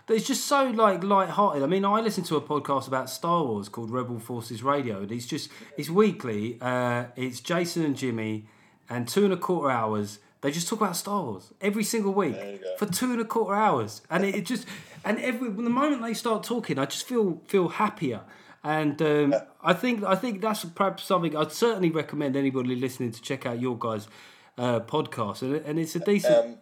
that's 0.07 0.25
just 0.25 0.45
so 0.45 0.69
like 0.69 1.03
light-hearted. 1.03 1.61
I 1.61 1.65
mean, 1.65 1.83
I 1.83 1.99
listen 1.99 2.23
to 2.25 2.37
a 2.37 2.41
podcast 2.41 2.87
about 2.87 3.09
Star 3.09 3.43
Wars 3.43 3.67
called 3.67 3.91
Rebel 3.91 4.19
Forces 4.19 4.63
Radio, 4.63 5.01
and 5.01 5.11
it's 5.11 5.25
just 5.25 5.49
it's 5.77 5.89
weekly. 5.89 6.57
Uh, 6.61 7.05
it's 7.17 7.41
Jason 7.41 7.83
and 7.83 7.97
Jimmy, 7.97 8.45
and 8.89 9.09
two 9.09 9.25
and 9.25 9.33
a 9.33 9.37
quarter 9.37 9.69
hours. 9.69 10.19
They 10.45 10.51
just 10.51 10.67
talk 10.67 10.79
about 10.79 10.95
Star 10.95 11.23
Wars 11.23 11.51
every 11.59 11.83
single 11.83 12.13
week 12.13 12.35
for 12.77 12.85
two 12.85 13.13
and 13.13 13.19
a 13.19 13.25
quarter 13.25 13.55
hours, 13.55 14.03
and 14.11 14.23
it, 14.23 14.35
it 14.35 14.45
just 14.45 14.67
and 15.03 15.17
every 15.17 15.49
the 15.49 15.71
moment 15.71 16.03
they 16.03 16.13
start 16.13 16.43
talking, 16.43 16.77
I 16.77 16.85
just 16.85 17.07
feel 17.07 17.41
feel 17.47 17.67
happier. 17.67 18.21
And 18.63 19.01
um, 19.01 19.33
I 19.63 19.73
think 19.73 20.03
I 20.03 20.13
think 20.13 20.41
that's 20.41 20.63
perhaps 20.63 21.03
something 21.03 21.35
I'd 21.35 21.51
certainly 21.51 21.89
recommend 21.89 22.35
anybody 22.35 22.75
listening 22.75 23.11
to 23.13 23.21
check 23.23 23.47
out 23.47 23.59
your 23.59 23.75
guys' 23.75 24.07
uh, 24.55 24.81
podcast, 24.81 25.41
and, 25.41 25.55
and 25.55 25.79
it's 25.79 25.95
a 25.95 25.99
decent. 25.99 26.35
Um, 26.35 26.57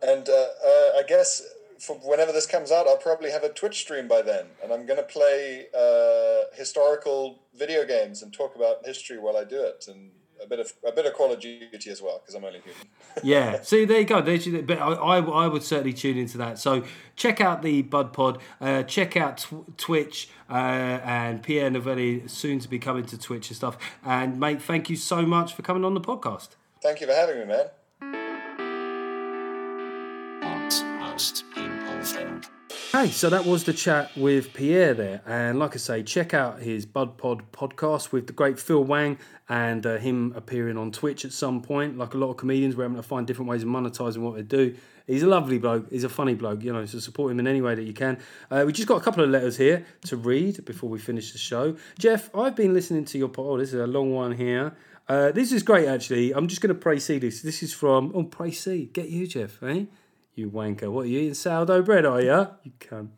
and 0.00 0.28
uh, 0.28 0.32
uh, 0.32 0.98
I 0.98 1.02
guess 1.08 1.42
for 1.80 1.96
whenever 1.96 2.30
this 2.30 2.46
comes 2.46 2.70
out, 2.70 2.86
I'll 2.86 2.98
probably 2.98 3.32
have 3.32 3.42
a 3.42 3.48
Twitch 3.48 3.80
stream 3.80 4.06
by 4.06 4.22
then, 4.22 4.46
and 4.62 4.72
I'm 4.72 4.86
going 4.86 5.00
to 5.00 5.02
play 5.02 5.66
uh, 5.76 6.54
historical 6.56 7.40
video 7.52 7.84
games 7.84 8.22
and 8.22 8.32
talk 8.32 8.54
about 8.54 8.86
history 8.86 9.18
while 9.18 9.36
I 9.36 9.42
do 9.42 9.60
it, 9.60 9.86
and 9.88 10.12
a 10.42 10.46
bit 10.46 10.60
of 10.60 10.72
a 10.86 10.92
bit 10.92 11.06
of 11.06 11.14
Call 11.14 11.32
of 11.32 11.40
Duty 11.40 11.90
as 11.90 12.00
well, 12.02 12.18
because 12.20 12.34
I'm 12.34 12.44
only 12.44 12.60
human. 12.60 12.80
Yeah, 13.22 13.62
see, 13.62 13.86
there 13.86 14.00
you 14.00 14.04
go. 14.04 14.20
There's 14.20 14.46
your, 14.46 14.62
but 14.62 14.78
I, 14.78 14.92
I, 14.92 15.18
I 15.18 15.46
would 15.48 15.62
certainly 15.62 15.94
tune 15.94 16.18
into 16.18 16.36
that. 16.38 16.58
So 16.58 16.84
check 17.16 17.40
out 17.40 17.62
the 17.62 17.80
Bud 17.82 18.12
Pod. 18.12 18.38
Uh, 18.60 18.82
check 18.82 19.16
out 19.16 19.38
tw- 19.38 19.76
Twitch 19.78 20.28
uh, 20.50 20.52
and 20.52 21.42
Pierre 21.42 21.70
Novellie 21.70 22.28
soon 22.28 22.58
to 22.58 22.68
be 22.68 22.78
coming 22.78 23.06
to 23.06 23.18
Twitch 23.18 23.48
and 23.48 23.56
stuff. 23.56 23.78
And 24.04 24.38
mate, 24.38 24.60
thank 24.60 24.90
you 24.90 24.96
so 24.96 25.22
much 25.22 25.54
for 25.54 25.62
coming 25.62 25.84
on 25.84 25.94
the 25.94 26.00
podcast. 26.00 26.50
Thank 26.82 27.00
you 27.00 27.06
for 27.06 27.14
having 27.14 27.38
me, 27.38 27.46
man. 27.46 27.66
What 30.42 30.84
most 31.00 31.44
people 31.48 31.54
think. 31.54 31.55
Hey, 32.98 33.10
so 33.10 33.28
that 33.28 33.44
was 33.44 33.64
the 33.64 33.74
chat 33.74 34.16
with 34.16 34.54
Pierre 34.54 34.94
there. 34.94 35.20
And 35.26 35.58
like 35.58 35.74
I 35.74 35.76
say, 35.76 36.02
check 36.02 36.32
out 36.32 36.62
his 36.62 36.86
Bud 36.86 37.18
Pod 37.18 37.42
podcast 37.52 38.10
with 38.10 38.26
the 38.26 38.32
great 38.32 38.58
Phil 38.58 38.82
Wang 38.82 39.18
and 39.50 39.84
uh, 39.84 39.98
him 39.98 40.32
appearing 40.34 40.78
on 40.78 40.92
Twitch 40.92 41.26
at 41.26 41.34
some 41.34 41.60
point. 41.60 41.98
Like 41.98 42.14
a 42.14 42.16
lot 42.16 42.30
of 42.30 42.38
comedians, 42.38 42.74
we're 42.74 42.84
having 42.84 42.96
to 42.96 43.02
find 43.02 43.26
different 43.26 43.50
ways 43.50 43.62
of 43.62 43.68
monetizing 43.68 44.20
what 44.20 44.36
they 44.36 44.42
do. 44.42 44.74
He's 45.06 45.22
a 45.22 45.26
lovely 45.26 45.58
bloke. 45.58 45.90
He's 45.90 46.04
a 46.04 46.08
funny 46.08 46.34
bloke, 46.34 46.62
you 46.62 46.72
know, 46.72 46.86
so 46.86 46.98
support 46.98 47.32
him 47.32 47.38
in 47.38 47.46
any 47.46 47.60
way 47.60 47.74
that 47.74 47.82
you 47.82 47.92
can. 47.92 48.16
Uh, 48.50 48.64
we 48.66 48.72
just 48.72 48.88
got 48.88 48.96
a 48.96 49.04
couple 49.04 49.22
of 49.22 49.28
letters 49.28 49.58
here 49.58 49.84
to 50.06 50.16
read 50.16 50.64
before 50.64 50.88
we 50.88 50.98
finish 50.98 51.32
the 51.32 51.38
show. 51.38 51.76
Geoff, 51.98 52.34
I've 52.34 52.56
been 52.56 52.72
listening 52.72 53.04
to 53.04 53.18
your 53.18 53.28
pod. 53.28 53.60
This 53.60 53.74
is 53.74 53.80
a 53.80 53.86
long 53.86 54.14
one 54.14 54.32
here. 54.32 54.74
Uh, 55.06 55.32
this 55.32 55.52
is 55.52 55.62
great, 55.62 55.86
actually. 55.86 56.32
I'm 56.32 56.48
just 56.48 56.62
going 56.62 56.74
to 56.74 56.80
pray 56.80 56.98
see 56.98 57.18
this. 57.18 57.42
This 57.42 57.62
is 57.62 57.74
from, 57.74 58.12
oh, 58.14 58.24
pray 58.24 58.52
see. 58.52 58.86
Get 58.86 59.10
you, 59.10 59.26
Geoff, 59.26 59.62
eh? 59.62 59.84
You 60.36 60.50
wanker. 60.50 60.92
What 60.92 61.06
are 61.06 61.08
you 61.08 61.20
eating 61.20 61.34
sourdough 61.34 61.82
bread, 61.82 62.04
are 62.04 62.20
you? 62.20 62.46
You 62.62 62.72
cunt. 62.78 63.08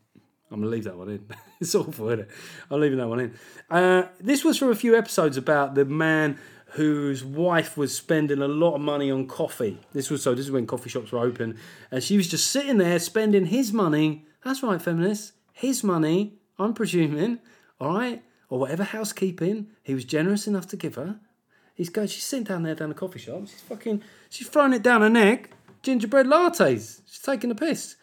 I'm 0.51 0.61
going 0.61 0.63
to 0.63 0.69
leave 0.69 0.85
that 0.85 0.97
one 0.97 1.11
in. 1.11 1.27
it's 1.61 1.75
awful, 1.75 2.09
isn't 2.11 2.21
it? 2.21 2.31
I'm 2.71 2.81
leaving 2.81 2.99
that 2.99 3.09
one 3.09 3.21
in. 3.21 3.35
Uh, 3.69 4.05
this 4.21 4.45
was 4.45 4.57
from 4.57 4.71
a 4.71 4.77
few 4.77 4.97
episodes 4.97 5.37
about 5.37 5.75
the 5.75 5.85
man 5.85 6.39
whose 6.73 7.25
wife 7.25 7.77
was 7.77 7.95
spending 7.95 8.41
a 8.41 8.47
lot 8.47 8.77
of 8.77 8.81
money 8.81 9.11
on 9.11 9.27
coffee. 9.27 9.81
This 9.93 10.11
was 10.11 10.23
so, 10.23 10.33
this 10.33 10.47
is 10.47 10.53
when 10.53 10.67
coffee 10.67 10.91
shops 10.91 11.11
were 11.11 11.19
open. 11.19 11.59
And 11.91 12.05
she 12.05 12.17
was 12.17 12.29
just 12.29 12.53
sitting 12.53 12.79
there 12.79 13.01
spending 13.01 13.47
his 13.47 13.73
money. 13.73 14.25
That's 14.45 14.63
right, 14.63 14.81
feminists. 14.81 15.33
His 15.53 15.83
money, 15.83 16.35
I'm 16.57 16.73
presuming, 16.73 17.41
all 17.81 17.99
right? 17.99 18.23
Or 18.49 18.61
whatever 18.61 18.85
housekeeping 18.85 19.67
he 19.83 19.93
was 19.93 20.05
generous 20.05 20.47
enough 20.47 20.69
to 20.69 20.77
give 20.77 20.95
her. 20.95 21.19
He's 21.75 21.91
going, 21.91 22.07
she's 22.07 22.25
sitting 22.25 22.45
down 22.45 22.63
there 22.63 22.77
down 22.77 22.91
the 22.91 22.95
coffee 22.95 23.19
shop. 23.19 23.41
She's 23.41 23.61
fucking, 23.63 24.03
she's 24.31 24.49
throwing 24.49 24.73
it 24.73 24.83
down 24.85 25.01
her 25.01 25.11
neck. 25.11 25.51
Gingerbread 25.83 26.27
lattes. 26.27 27.01
She's 27.07 27.23
taking 27.23 27.49
the 27.49 27.55
piss. 27.55 27.97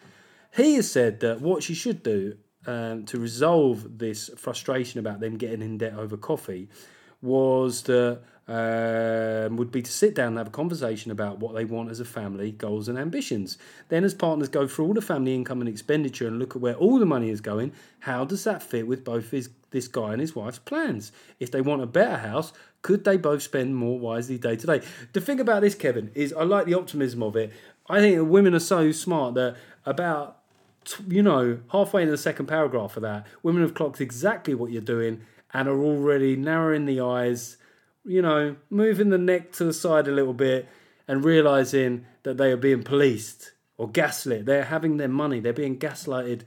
He 0.56 0.76
has 0.76 0.90
said 0.90 1.20
that 1.20 1.40
what 1.40 1.62
she 1.62 1.74
should 1.74 2.02
do 2.02 2.36
um, 2.66 3.04
to 3.06 3.18
resolve 3.18 3.98
this 3.98 4.30
frustration 4.36 5.00
about 5.00 5.20
them 5.20 5.36
getting 5.36 5.62
in 5.62 5.78
debt 5.78 5.94
over 5.94 6.16
coffee 6.16 6.68
was 7.22 7.82
that 7.82 8.20
um, 8.48 9.56
would 9.56 9.72
be 9.72 9.82
to 9.82 9.90
sit 9.90 10.14
down 10.14 10.28
and 10.28 10.38
have 10.38 10.48
a 10.48 10.50
conversation 10.50 11.10
about 11.10 11.40
what 11.40 11.54
they 11.54 11.64
want 11.64 11.90
as 11.90 11.98
a 11.98 12.04
family, 12.04 12.52
goals 12.52 12.88
and 12.88 12.98
ambitions. 12.98 13.58
Then, 13.88 14.04
as 14.04 14.14
partners, 14.14 14.48
go 14.48 14.68
through 14.68 14.86
all 14.86 14.94
the 14.94 15.00
family 15.00 15.34
income 15.34 15.60
and 15.60 15.68
expenditure 15.68 16.28
and 16.28 16.38
look 16.38 16.54
at 16.54 16.62
where 16.62 16.74
all 16.74 16.98
the 16.98 17.06
money 17.06 17.30
is 17.30 17.40
going. 17.40 17.72
How 18.00 18.24
does 18.24 18.44
that 18.44 18.62
fit 18.62 18.86
with 18.86 19.04
both 19.04 19.30
his 19.30 19.50
this 19.70 19.88
guy 19.88 20.12
and 20.12 20.20
his 20.20 20.36
wife's 20.36 20.60
plans? 20.60 21.10
If 21.40 21.50
they 21.50 21.60
want 21.60 21.82
a 21.82 21.86
better 21.86 22.18
house, 22.18 22.52
could 22.82 23.04
they 23.04 23.16
both 23.16 23.42
spend 23.42 23.74
more 23.74 23.98
wisely 23.98 24.38
day 24.38 24.54
to 24.56 24.66
day? 24.66 24.80
The 25.12 25.20
thing 25.20 25.40
about 25.40 25.62
this, 25.62 25.74
Kevin, 25.74 26.12
is 26.14 26.32
I 26.32 26.44
like 26.44 26.66
the 26.66 26.74
optimism 26.74 27.22
of 27.22 27.34
it. 27.34 27.52
I 27.88 28.00
think 28.00 28.28
women 28.28 28.54
are 28.54 28.60
so 28.60 28.92
smart 28.92 29.34
that 29.34 29.56
about 29.84 30.38
you 31.08 31.22
know 31.22 31.58
halfway 31.72 32.04
in 32.04 32.10
the 32.10 32.16
second 32.16 32.46
paragraph 32.46 32.96
of 32.96 33.02
that, 33.02 33.26
women 33.42 33.62
have 33.62 33.74
clocked 33.74 34.00
exactly 34.00 34.54
what 34.54 34.70
you're 34.70 34.82
doing 34.82 35.22
and 35.52 35.68
are 35.68 35.82
already 35.82 36.36
narrowing 36.36 36.86
the 36.86 37.00
eyes, 37.00 37.56
you 38.06 38.22
know, 38.22 38.56
moving 38.70 39.10
the 39.10 39.18
neck 39.18 39.52
to 39.52 39.64
the 39.64 39.72
side 39.72 40.08
a 40.08 40.12
little 40.12 40.34
bit, 40.34 40.68
and 41.08 41.24
realizing 41.24 42.06
that 42.22 42.36
they 42.36 42.50
are 42.50 42.56
being 42.56 42.82
policed 42.82 43.52
or 43.76 43.88
gaslit. 43.88 44.46
They're 44.46 44.64
having 44.64 44.96
their 44.96 45.08
money. 45.08 45.40
They're 45.40 45.52
being 45.52 45.78
gaslighted 45.78 46.42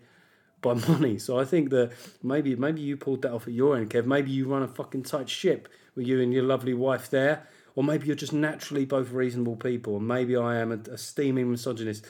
by 0.62 0.74
money. 0.88 1.18
So 1.18 1.40
I 1.40 1.46
think 1.46 1.70
that 1.70 1.92
maybe 2.24 2.56
maybe 2.56 2.82
you 2.82 2.98
pulled 2.98 3.22
that 3.22 3.32
off 3.32 3.48
at 3.48 3.54
your 3.54 3.78
end, 3.78 3.90
Kev. 3.90 4.06
Maybe 4.06 4.32
you 4.32 4.48
run 4.48 4.64
a 4.64 4.68
fucking 4.68 5.04
tight 5.04 5.30
ship 5.30 5.70
with 5.96 6.08
you 6.08 6.22
and 6.22 6.34
your 6.34 6.44
lovely 6.44 6.74
wife 6.74 7.10
there. 7.10 7.48
Or 7.76 7.84
maybe 7.84 8.08
you're 8.08 8.16
just 8.16 8.34
naturally 8.34 8.84
both 8.84 9.12
reasonable 9.12 9.56
people. 9.56 9.98
And 9.98 10.08
maybe 10.08 10.36
I 10.36 10.58
am 10.58 10.72
a, 10.72 10.92
a 10.92 10.98
steaming 10.98 11.50
misogynist. 11.50 12.06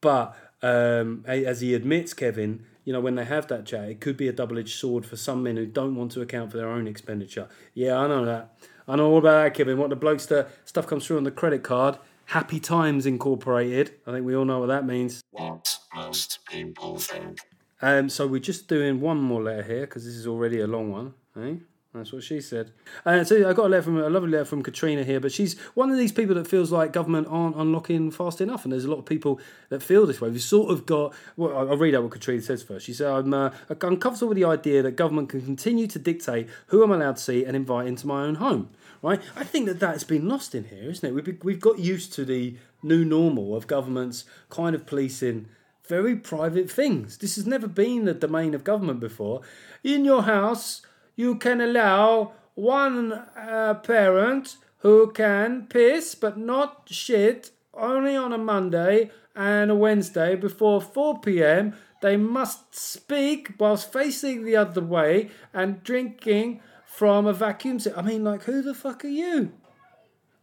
But 0.00 0.36
um, 0.62 1.24
as 1.26 1.60
he 1.60 1.74
admits, 1.74 2.14
Kevin, 2.14 2.64
you 2.84 2.92
know, 2.92 3.00
when 3.00 3.14
they 3.14 3.24
have 3.24 3.48
that 3.48 3.66
chat, 3.66 3.88
it 3.88 4.00
could 4.00 4.16
be 4.16 4.28
a 4.28 4.32
double 4.32 4.58
edged 4.58 4.78
sword 4.78 5.04
for 5.06 5.16
some 5.16 5.42
men 5.42 5.56
who 5.56 5.66
don't 5.66 5.96
want 5.96 6.12
to 6.12 6.20
account 6.20 6.50
for 6.50 6.56
their 6.56 6.68
own 6.68 6.86
expenditure. 6.86 7.48
Yeah, 7.74 7.98
I 7.98 8.06
know 8.06 8.24
that. 8.24 8.54
I 8.88 8.96
know 8.96 9.10
all 9.10 9.18
about 9.18 9.44
that, 9.44 9.54
Kevin. 9.54 9.78
What 9.78 9.90
the 9.90 9.96
blokes, 9.96 10.26
the 10.26 10.46
stuff 10.64 10.86
comes 10.86 11.06
through 11.06 11.18
on 11.18 11.24
the 11.24 11.30
credit 11.30 11.62
card. 11.62 11.98
Happy 12.26 12.60
Times 12.60 13.06
Incorporated. 13.06 13.92
I 14.06 14.12
think 14.12 14.26
we 14.26 14.34
all 14.34 14.44
know 14.44 14.60
what 14.60 14.66
that 14.66 14.86
means. 14.86 15.22
What 15.30 15.78
most 15.94 16.40
people 16.46 16.98
think. 16.98 17.40
Um, 17.80 18.08
so 18.08 18.26
we're 18.26 18.40
just 18.40 18.68
doing 18.68 19.00
one 19.00 19.18
more 19.18 19.42
letter 19.42 19.62
here 19.62 19.80
because 19.82 20.04
this 20.04 20.14
is 20.14 20.26
already 20.26 20.60
a 20.60 20.66
long 20.66 20.92
one. 20.92 21.14
Eh? 21.36 21.54
That's 21.94 22.10
what 22.10 22.22
she 22.22 22.40
said. 22.40 22.70
Uh, 23.04 23.22
so 23.22 23.46
I 23.46 23.52
got 23.52 23.66
a 23.66 23.68
letter 23.68 23.82
from 23.82 23.98
a 23.98 24.08
lovely 24.08 24.30
letter 24.30 24.46
from 24.46 24.62
Katrina 24.62 25.04
here, 25.04 25.20
but 25.20 25.30
she's 25.30 25.58
one 25.74 25.90
of 25.90 25.98
these 25.98 26.10
people 26.10 26.34
that 26.36 26.46
feels 26.46 26.72
like 26.72 26.90
government 26.90 27.26
aren't 27.28 27.54
unlocking 27.54 28.10
fast 28.10 28.40
enough, 28.40 28.64
and 28.64 28.72
there's 28.72 28.86
a 28.86 28.90
lot 28.90 28.98
of 28.98 29.04
people 29.04 29.38
that 29.68 29.82
feel 29.82 30.06
this 30.06 30.18
way. 30.18 30.30
We've 30.30 30.40
sort 30.40 30.70
of 30.70 30.86
got. 30.86 31.12
Well, 31.36 31.54
I'll 31.54 31.76
read 31.76 31.94
out 31.94 32.02
what 32.02 32.12
Katrina 32.12 32.40
says 32.40 32.62
first. 32.62 32.86
She 32.86 32.94
said, 32.94 33.08
"I'm 33.08 33.34
uh, 33.34 33.50
uncomfortable 33.68 34.28
with 34.28 34.36
the 34.36 34.44
idea 34.44 34.82
that 34.82 34.92
government 34.92 35.28
can 35.28 35.42
continue 35.42 35.86
to 35.88 35.98
dictate 35.98 36.48
who 36.68 36.82
I'm 36.82 36.92
allowed 36.92 37.16
to 37.16 37.22
see 37.22 37.44
and 37.44 37.54
invite 37.54 37.86
into 37.86 38.06
my 38.06 38.24
own 38.24 38.36
home." 38.36 38.70
Right? 39.02 39.20
I 39.36 39.44
think 39.44 39.66
that 39.66 39.78
that's 39.78 40.04
been 40.04 40.26
lost 40.26 40.54
in 40.54 40.64
here, 40.64 40.90
isn't 40.90 41.06
it? 41.06 41.12
We've 41.12 41.44
we've 41.44 41.60
got 41.60 41.78
used 41.78 42.14
to 42.14 42.24
the 42.24 42.56
new 42.82 43.04
normal 43.04 43.54
of 43.54 43.66
governments 43.66 44.24
kind 44.48 44.74
of 44.74 44.86
policing 44.86 45.46
very 45.86 46.16
private 46.16 46.70
things. 46.70 47.18
This 47.18 47.36
has 47.36 47.46
never 47.46 47.66
been 47.66 48.06
the 48.06 48.14
domain 48.14 48.54
of 48.54 48.64
government 48.64 49.00
before. 49.00 49.42
In 49.84 50.06
your 50.06 50.22
house 50.22 50.80
you 51.16 51.36
can 51.36 51.60
allow 51.60 52.32
one 52.54 53.12
uh, 53.12 53.74
parent 53.82 54.56
who 54.78 55.10
can 55.12 55.66
piss 55.68 56.14
but 56.14 56.36
not 56.36 56.88
shit 56.90 57.50
only 57.74 58.16
on 58.16 58.32
a 58.32 58.38
Monday 58.38 59.10
and 59.34 59.70
a 59.70 59.74
Wednesday 59.74 60.36
before 60.36 60.80
4 60.80 61.20
pm. 61.20 61.74
They 62.02 62.16
must 62.16 62.74
speak 62.74 63.52
whilst 63.58 63.92
facing 63.92 64.44
the 64.44 64.56
other 64.56 64.80
way 64.80 65.30
and 65.54 65.82
drinking 65.82 66.60
from 66.84 67.26
a 67.26 67.32
vacuum. 67.32 67.78
I 67.96 68.02
mean, 68.02 68.24
like, 68.24 68.42
who 68.42 68.60
the 68.60 68.74
fuck 68.74 69.04
are 69.04 69.08
you? 69.08 69.52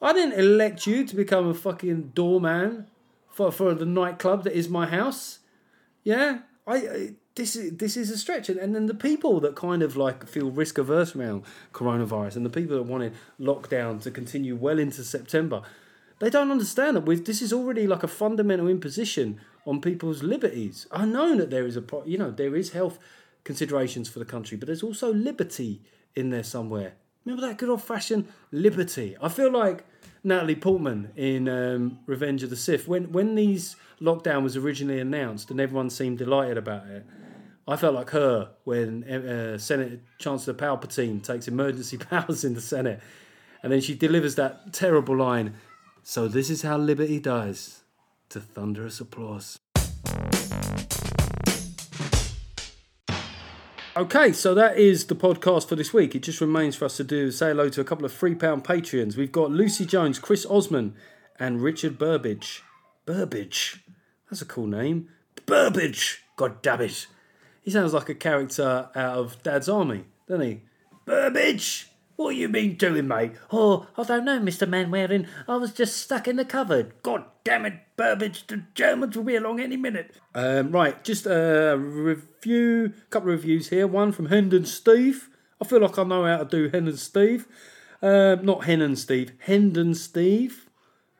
I 0.02 0.14
didn't 0.14 0.40
elect 0.40 0.88
you 0.88 1.06
to 1.06 1.16
become 1.16 1.48
a 1.48 1.54
fucking 1.54 2.12
doorman 2.16 2.88
for, 3.30 3.52
for 3.52 3.74
the 3.74 3.86
nightclub 3.86 4.46
that 4.46 4.54
is 4.54 4.70
my 4.70 4.88
house. 4.88 5.40
Yeah? 6.04 6.40
I, 6.66 6.76
I 6.76 7.10
this 7.40 7.56
is 7.56 7.78
this 7.78 7.96
is 7.96 8.12
a 8.12 8.18
stretch, 8.18 8.50
and, 8.50 8.60
and 8.60 8.76
then 8.76 8.86
the 8.88 8.94
people 8.94 9.40
that 9.40 9.56
kind 9.56 9.82
of 9.82 9.96
like 9.96 10.28
feel 10.28 10.52
risk 10.52 10.78
averse 10.78 11.16
around 11.16 11.44
coronavirus, 11.74 12.36
and 12.36 12.46
the 12.46 12.50
people 12.50 12.76
that 12.76 12.84
wanted 12.84 13.14
lockdown 13.40 14.02
to 14.04 14.12
continue 14.12 14.56
well 14.56 14.78
into 14.78 15.04
September, 15.04 15.62
they 16.20 16.30
don't 16.30 16.52
understand 16.52 16.98
that 16.98 17.26
this 17.26 17.42
is 17.42 17.54
already 17.54 17.88
like 17.88 18.04
a 18.04 18.08
fundamental 18.08 18.68
imposition 18.68 19.40
on 19.66 19.80
people's 19.80 20.22
liberties. 20.22 20.86
I 20.92 21.06
know 21.06 21.38
that 21.38 21.50
there 21.50 21.66
is 21.66 21.78
a 21.78 21.84
you 22.06 22.18
know 22.18 22.30
there 22.30 22.56
is 22.56 22.72
health 22.72 23.00
considerations 23.46 24.10
for 24.10 24.20
the 24.20 24.26
country, 24.26 24.58
but 24.58 24.68
there's 24.68 24.84
also 24.84 25.14
liberty 25.14 25.82
in 26.16 26.30
there 26.30 26.44
somewhere. 26.44 26.94
Remember 27.24 27.48
that 27.48 27.58
good 27.58 27.70
old 27.70 27.84
fashioned 27.84 28.28
liberty. 28.52 29.16
I 29.22 29.30
feel 29.30 29.52
like 29.52 29.86
Natalie 30.24 30.56
Portman 30.56 31.12
in 31.16 31.48
um, 31.48 32.00
Revenge 32.06 32.44
of 32.44 32.50
the 32.50 32.58
Sith 32.58 32.86
when 32.88 33.14
when 33.14 33.36
these 33.36 33.78
lockdown 34.02 34.44
was 34.44 34.58
originally 34.58 35.00
announced 35.00 35.52
and 35.52 35.62
everyone 35.62 35.90
seemed 35.90 36.18
delighted 36.18 36.58
about 36.58 36.88
it. 36.88 37.06
I 37.70 37.76
felt 37.76 37.94
like 37.94 38.10
her 38.10 38.50
when 38.64 39.04
uh, 39.04 39.60
Senate 39.60 40.02
Chancellor 40.18 40.56
Palpatine 40.56 41.22
takes 41.24 41.48
emergency 41.48 41.98
powers 42.10 42.44
in 42.44 42.56
the 42.56 42.62
Senate, 42.62 43.00
and 43.62 43.72
then 43.72 43.80
she 43.80 43.94
delivers 43.94 44.34
that 44.36 44.74
terrible 44.74 45.16
line. 45.16 45.54
So 46.02 46.28
this 46.28 46.50
is 46.50 46.64
how 46.64 46.80
liberty 46.80 47.20
dies, 47.20 47.84
to 48.30 48.40
thunderous 48.40 49.00
applause. 49.00 49.60
Okay, 53.96 54.34
so 54.34 54.56
that 54.56 54.80
is 54.80 55.06
the 55.06 55.16
podcast 55.16 55.70
for 55.70 55.76
this 55.76 55.94
week. 55.94 56.16
It 56.16 56.24
just 56.24 56.42
remains 56.42 56.76
for 56.76 56.86
us 56.86 56.98
to 56.98 57.04
do 57.04 57.30
say 57.30 57.50
hello 57.50 57.70
to 57.70 57.82
a 57.82 57.84
couple 57.84 58.06
of 58.06 58.12
three 58.12 58.34
pound 58.34 58.64
patrons. 58.64 59.16
We've 59.16 59.32
got 59.32 59.52
Lucy 59.52 59.86
Jones, 59.86 60.18
Chris 60.18 60.44
Osman, 60.48 60.96
and 61.38 61.62
Richard 61.62 62.00
Burbage. 62.00 62.64
Burbage, 63.06 63.84
that's 64.28 64.42
a 64.42 64.46
cool 64.46 64.66
name. 64.66 65.10
Burbage, 65.46 66.24
god 66.36 66.64
damn 66.64 66.82
it. 66.82 67.06
He 67.70 67.74
sounds 67.74 67.94
like 67.94 68.10
a 68.10 68.16
character 68.16 68.90
out 68.96 69.18
of 69.20 69.44
Dad's 69.44 69.70
Army, 69.70 70.06
doesn't 70.28 70.44
he? 70.44 70.62
Burbage! 71.06 71.88
What 72.16 72.36
you 72.36 72.50
been 72.50 72.78
doing, 72.78 73.08
mate? 73.08 73.34
Oh, 73.52 73.86
I 73.96 74.02
don't 74.06 74.26
know, 74.26 74.40
Mr. 74.40 74.68
Mainwaring. 74.68 75.28
I 75.48 75.56
was 75.58 75.72
just 75.72 75.98
stuck 75.98 76.28
in 76.28 76.38
the 76.38 76.46
cupboard. 76.46 76.94
God 77.04 77.26
damn 77.44 77.68
it, 77.68 77.76
Burbage, 77.96 78.48
the 78.48 78.64
Germans 78.74 79.16
will 79.16 79.24
be 79.24 79.36
along 79.36 79.60
any 79.60 79.78
minute. 79.78 80.16
Um, 80.34 80.72
right, 80.72 81.04
just 81.04 81.28
a 81.28 81.78
review, 81.78 82.92
couple 83.12 83.30
of 83.30 83.36
reviews 83.36 83.70
here. 83.70 83.86
One 83.86 84.14
from 84.14 84.30
Hendon 84.30 84.66
Steve. 84.66 85.30
I 85.62 85.66
feel 85.66 85.82
like 85.82 86.00
I 86.00 86.04
know 86.06 86.26
how 86.26 86.38
to 86.38 86.46
do 86.46 86.70
Hendon 86.70 86.98
Steve. 86.98 87.48
Uh, 88.02 88.38
not 88.42 88.64
Hendon 88.64 88.96
Steve, 88.96 89.34
Hendon 89.42 89.94
Steve. 89.94 90.68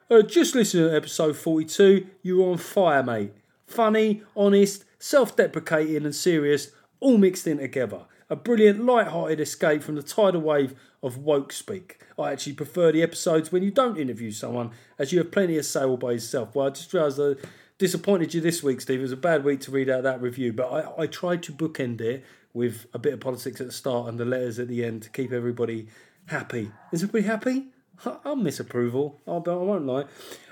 Uh, 0.10 0.24
just 0.24 0.56
listen 0.56 0.82
to 0.82 0.96
episode 0.96 1.38
42. 1.38 2.08
You're 2.24 2.50
on 2.50 2.58
fire, 2.58 3.04
mate. 3.04 3.34
Funny, 3.68 4.24
honest, 4.36 4.86
self 5.00 5.36
deprecating, 5.36 6.06
and 6.06 6.14
serious, 6.14 6.72
all 7.00 7.18
mixed 7.18 7.48
in 7.48 7.58
together. 7.58 8.02
A 8.30 8.36
brilliant, 8.36 8.86
light-hearted 8.86 9.40
escape 9.40 9.82
from 9.82 9.96
the 9.96 10.04
tidal 10.04 10.42
wave 10.42 10.76
of 11.02 11.18
woke 11.18 11.52
speak. 11.52 12.00
I 12.20 12.32
actually 12.32 12.54
prefer 12.54 12.92
the 12.92 13.02
episodes 13.02 13.52
when 13.52 13.64
you 13.64 13.72
don't 13.72 13.98
interview 13.98 14.32
someone, 14.32 14.72
as 15.00 15.12
you 15.12 15.18
have 15.20 15.32
plenty 15.32 15.58
of 15.58 15.66
say 15.66 15.84
all 15.84 15.98
by 15.98 16.12
yourself. 16.12 16.54
Well, 16.54 16.68
I 16.68 16.70
just 16.70 16.94
realised 16.94 17.20
I 17.20 17.34
disappointed 17.80 18.34
you 18.34 18.42
this 18.42 18.62
week, 18.62 18.82
Steve. 18.82 19.00
It 19.00 19.04
was 19.04 19.12
a 19.12 19.18
bad 19.18 19.44
week 19.44 19.62
to 19.62 19.72
read 19.72 19.90
out 19.90 20.04
that 20.04 20.22
review, 20.22 20.54
but 20.54 20.68
I, 20.68 21.04
I 21.04 21.08
tried 21.08 21.42
to 21.44 21.54
bookend 21.54 22.02
it 22.02 22.24
with 22.54 22.86
a 22.94 23.00
bit 23.00 23.14
of 23.14 23.20
politics 23.20 23.62
at 23.62 23.68
the 23.68 23.74
start 23.74 24.10
and 24.10 24.20
the 24.20 24.26
letters 24.26 24.60
at 24.60 24.68
the 24.68 24.84
end 24.84 25.02
to 25.04 25.10
keep 25.10 25.32
everybody 25.32 25.88
happy. 26.28 26.72
Is 26.92 27.02
everybody 27.02 27.26
happy? 27.26 27.68
I'll 28.06 28.36
miss 28.36 28.60
approval. 28.60 29.20
I 29.28 29.38
won't 29.38 29.86
lie. 29.86 30.06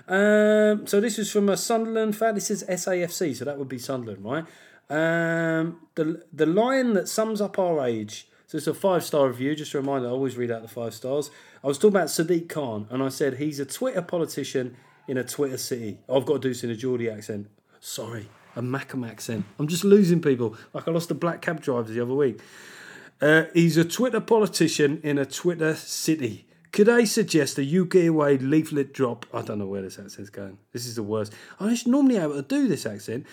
Um, 0.07 0.87
so 0.87 1.01
this 1.01 1.19
is 1.19 1.31
from 1.31 1.49
a 1.49 1.57
Sunderland 1.57 2.15
fan. 2.15 2.35
This 2.35 2.49
is 2.49 2.63
SAFC, 2.63 3.35
so 3.35 3.45
that 3.45 3.57
would 3.57 3.67
be 3.67 3.77
Sunderland, 3.77 4.23
right? 4.23 4.45
Um, 4.89 5.81
the 5.95 6.23
the 6.31 6.45
line 6.45 6.93
that 6.93 7.09
sums 7.09 7.41
up 7.41 7.59
our 7.59 7.85
age. 7.85 8.27
So 8.47 8.57
it's 8.57 8.67
a 8.67 8.73
five 8.73 9.03
star 9.03 9.27
review. 9.27 9.53
Just 9.55 9.73
a 9.73 9.79
reminder, 9.79 10.07
I 10.07 10.11
always 10.11 10.37
read 10.37 10.51
out 10.51 10.61
the 10.61 10.69
five 10.69 10.93
stars. 10.93 11.29
I 11.61 11.67
was 11.67 11.77
talking 11.77 11.97
about 11.97 12.07
Sadiq 12.07 12.47
Khan, 12.47 12.87
and 12.89 13.03
I 13.03 13.09
said 13.09 13.35
he's 13.35 13.59
a 13.59 13.65
Twitter 13.65 14.01
politician 14.01 14.77
in 15.07 15.17
a 15.17 15.23
Twitter 15.23 15.57
city. 15.57 15.99
I've 16.09 16.25
got 16.25 16.35
to 16.35 16.39
do 16.39 16.49
this 16.49 16.63
in 16.63 16.69
a 16.69 16.75
Geordie 16.75 17.09
accent. 17.09 17.47
Sorry, 17.81 18.29
a 18.55 18.61
Mackem 18.61 19.09
accent. 19.09 19.43
I'm 19.59 19.67
just 19.67 19.83
losing 19.83 20.21
people. 20.21 20.55
Like 20.71 20.87
I 20.87 20.91
lost 20.91 21.09
the 21.09 21.15
black 21.15 21.41
cab 21.41 21.61
drivers 21.61 21.93
the 21.93 22.01
other 22.01 22.13
week. 22.13 22.39
Uh, 23.19 23.45
he's 23.53 23.75
a 23.75 23.83
Twitter 23.83 24.21
politician 24.21 25.01
in 25.03 25.17
a 25.17 25.25
Twitter 25.25 25.75
city. 25.75 26.46
Could 26.77 26.89
I 26.89 27.05
suggest 27.05 27.57
a 27.57 27.63
UK 27.63 28.13
wide 28.13 28.43
leaflet 28.43 28.93
drop? 28.93 29.25
I 29.33 29.41
don't 29.41 29.57
know 29.57 29.65
where 29.65 29.81
this 29.81 29.97
accent's 29.97 30.29
going. 30.29 30.59
This 30.73 30.85
is 30.85 30.93
the 30.93 31.01
worst. 31.01 31.33
I 31.59 31.73
should 31.73 31.87
normally 31.87 32.17
able 32.17 32.35
to 32.35 32.43
do 32.43 32.67
this 32.67 32.85
accent. 32.85 33.25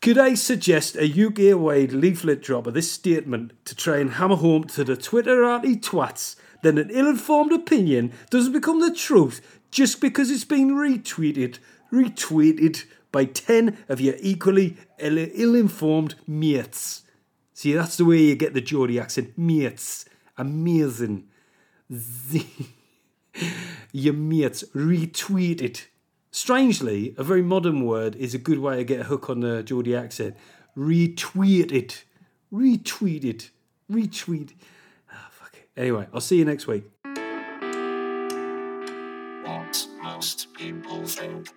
Could 0.00 0.16
I 0.16 0.32
suggest 0.32 0.96
a 0.96 1.04
UK 1.04 1.54
wide 1.60 1.92
leaflet 1.92 2.40
drop 2.40 2.66
of 2.66 2.72
this 2.72 2.90
statement 2.90 3.52
to 3.66 3.74
try 3.74 3.98
and 3.98 4.12
hammer 4.12 4.36
home 4.36 4.64
to 4.68 4.84
the 4.84 4.96
Twitterati 4.96 5.78
twats 5.82 6.36
that 6.62 6.78
an 6.78 6.88
ill 6.88 7.10
informed 7.10 7.52
opinion 7.52 8.10
doesn't 8.30 8.54
become 8.54 8.80
the 8.80 8.94
truth 8.94 9.60
just 9.70 10.00
because 10.00 10.30
it's 10.30 10.46
been 10.46 10.70
retweeted, 10.70 11.58
retweeted 11.92 12.86
by 13.12 13.26
10 13.26 13.76
of 13.90 14.00
your 14.00 14.14
equally 14.20 14.78
ill 14.98 15.54
informed 15.54 16.14
mates? 16.26 17.02
See, 17.52 17.74
that's 17.74 17.98
the 17.98 18.06
way 18.06 18.16
you 18.16 18.34
get 18.34 18.54
the 18.54 18.62
Geordie 18.62 18.98
accent. 18.98 19.36
Mates. 19.36 20.06
Amazing. 20.38 21.28
Your 23.92 24.14
mates 24.14 24.64
retweeted 24.74 25.84
Strangely, 26.30 27.14
a 27.16 27.24
very 27.24 27.42
modern 27.42 27.86
word 27.86 28.14
is 28.16 28.34
a 28.34 28.38
good 28.38 28.58
way 28.58 28.76
to 28.76 28.84
get 28.84 29.00
a 29.00 29.04
hook 29.04 29.30
on 29.30 29.40
the 29.40 29.62
Geordie 29.62 29.96
accent. 29.96 30.36
Retweet 30.76 31.72
it. 31.72 32.04
Retweet 32.52 33.24
it. 33.24 33.50
Retweet. 33.90 34.52
Ah, 35.10 35.28
fuck 35.32 35.54
it. 35.54 35.68
Anyway, 35.76 36.06
I'll 36.12 36.20
see 36.20 36.36
you 36.36 36.44
next 36.44 36.66
week. 36.66 36.84
What 39.42 39.88
most 40.02 40.52
people 40.52 41.04
think. 41.06 41.48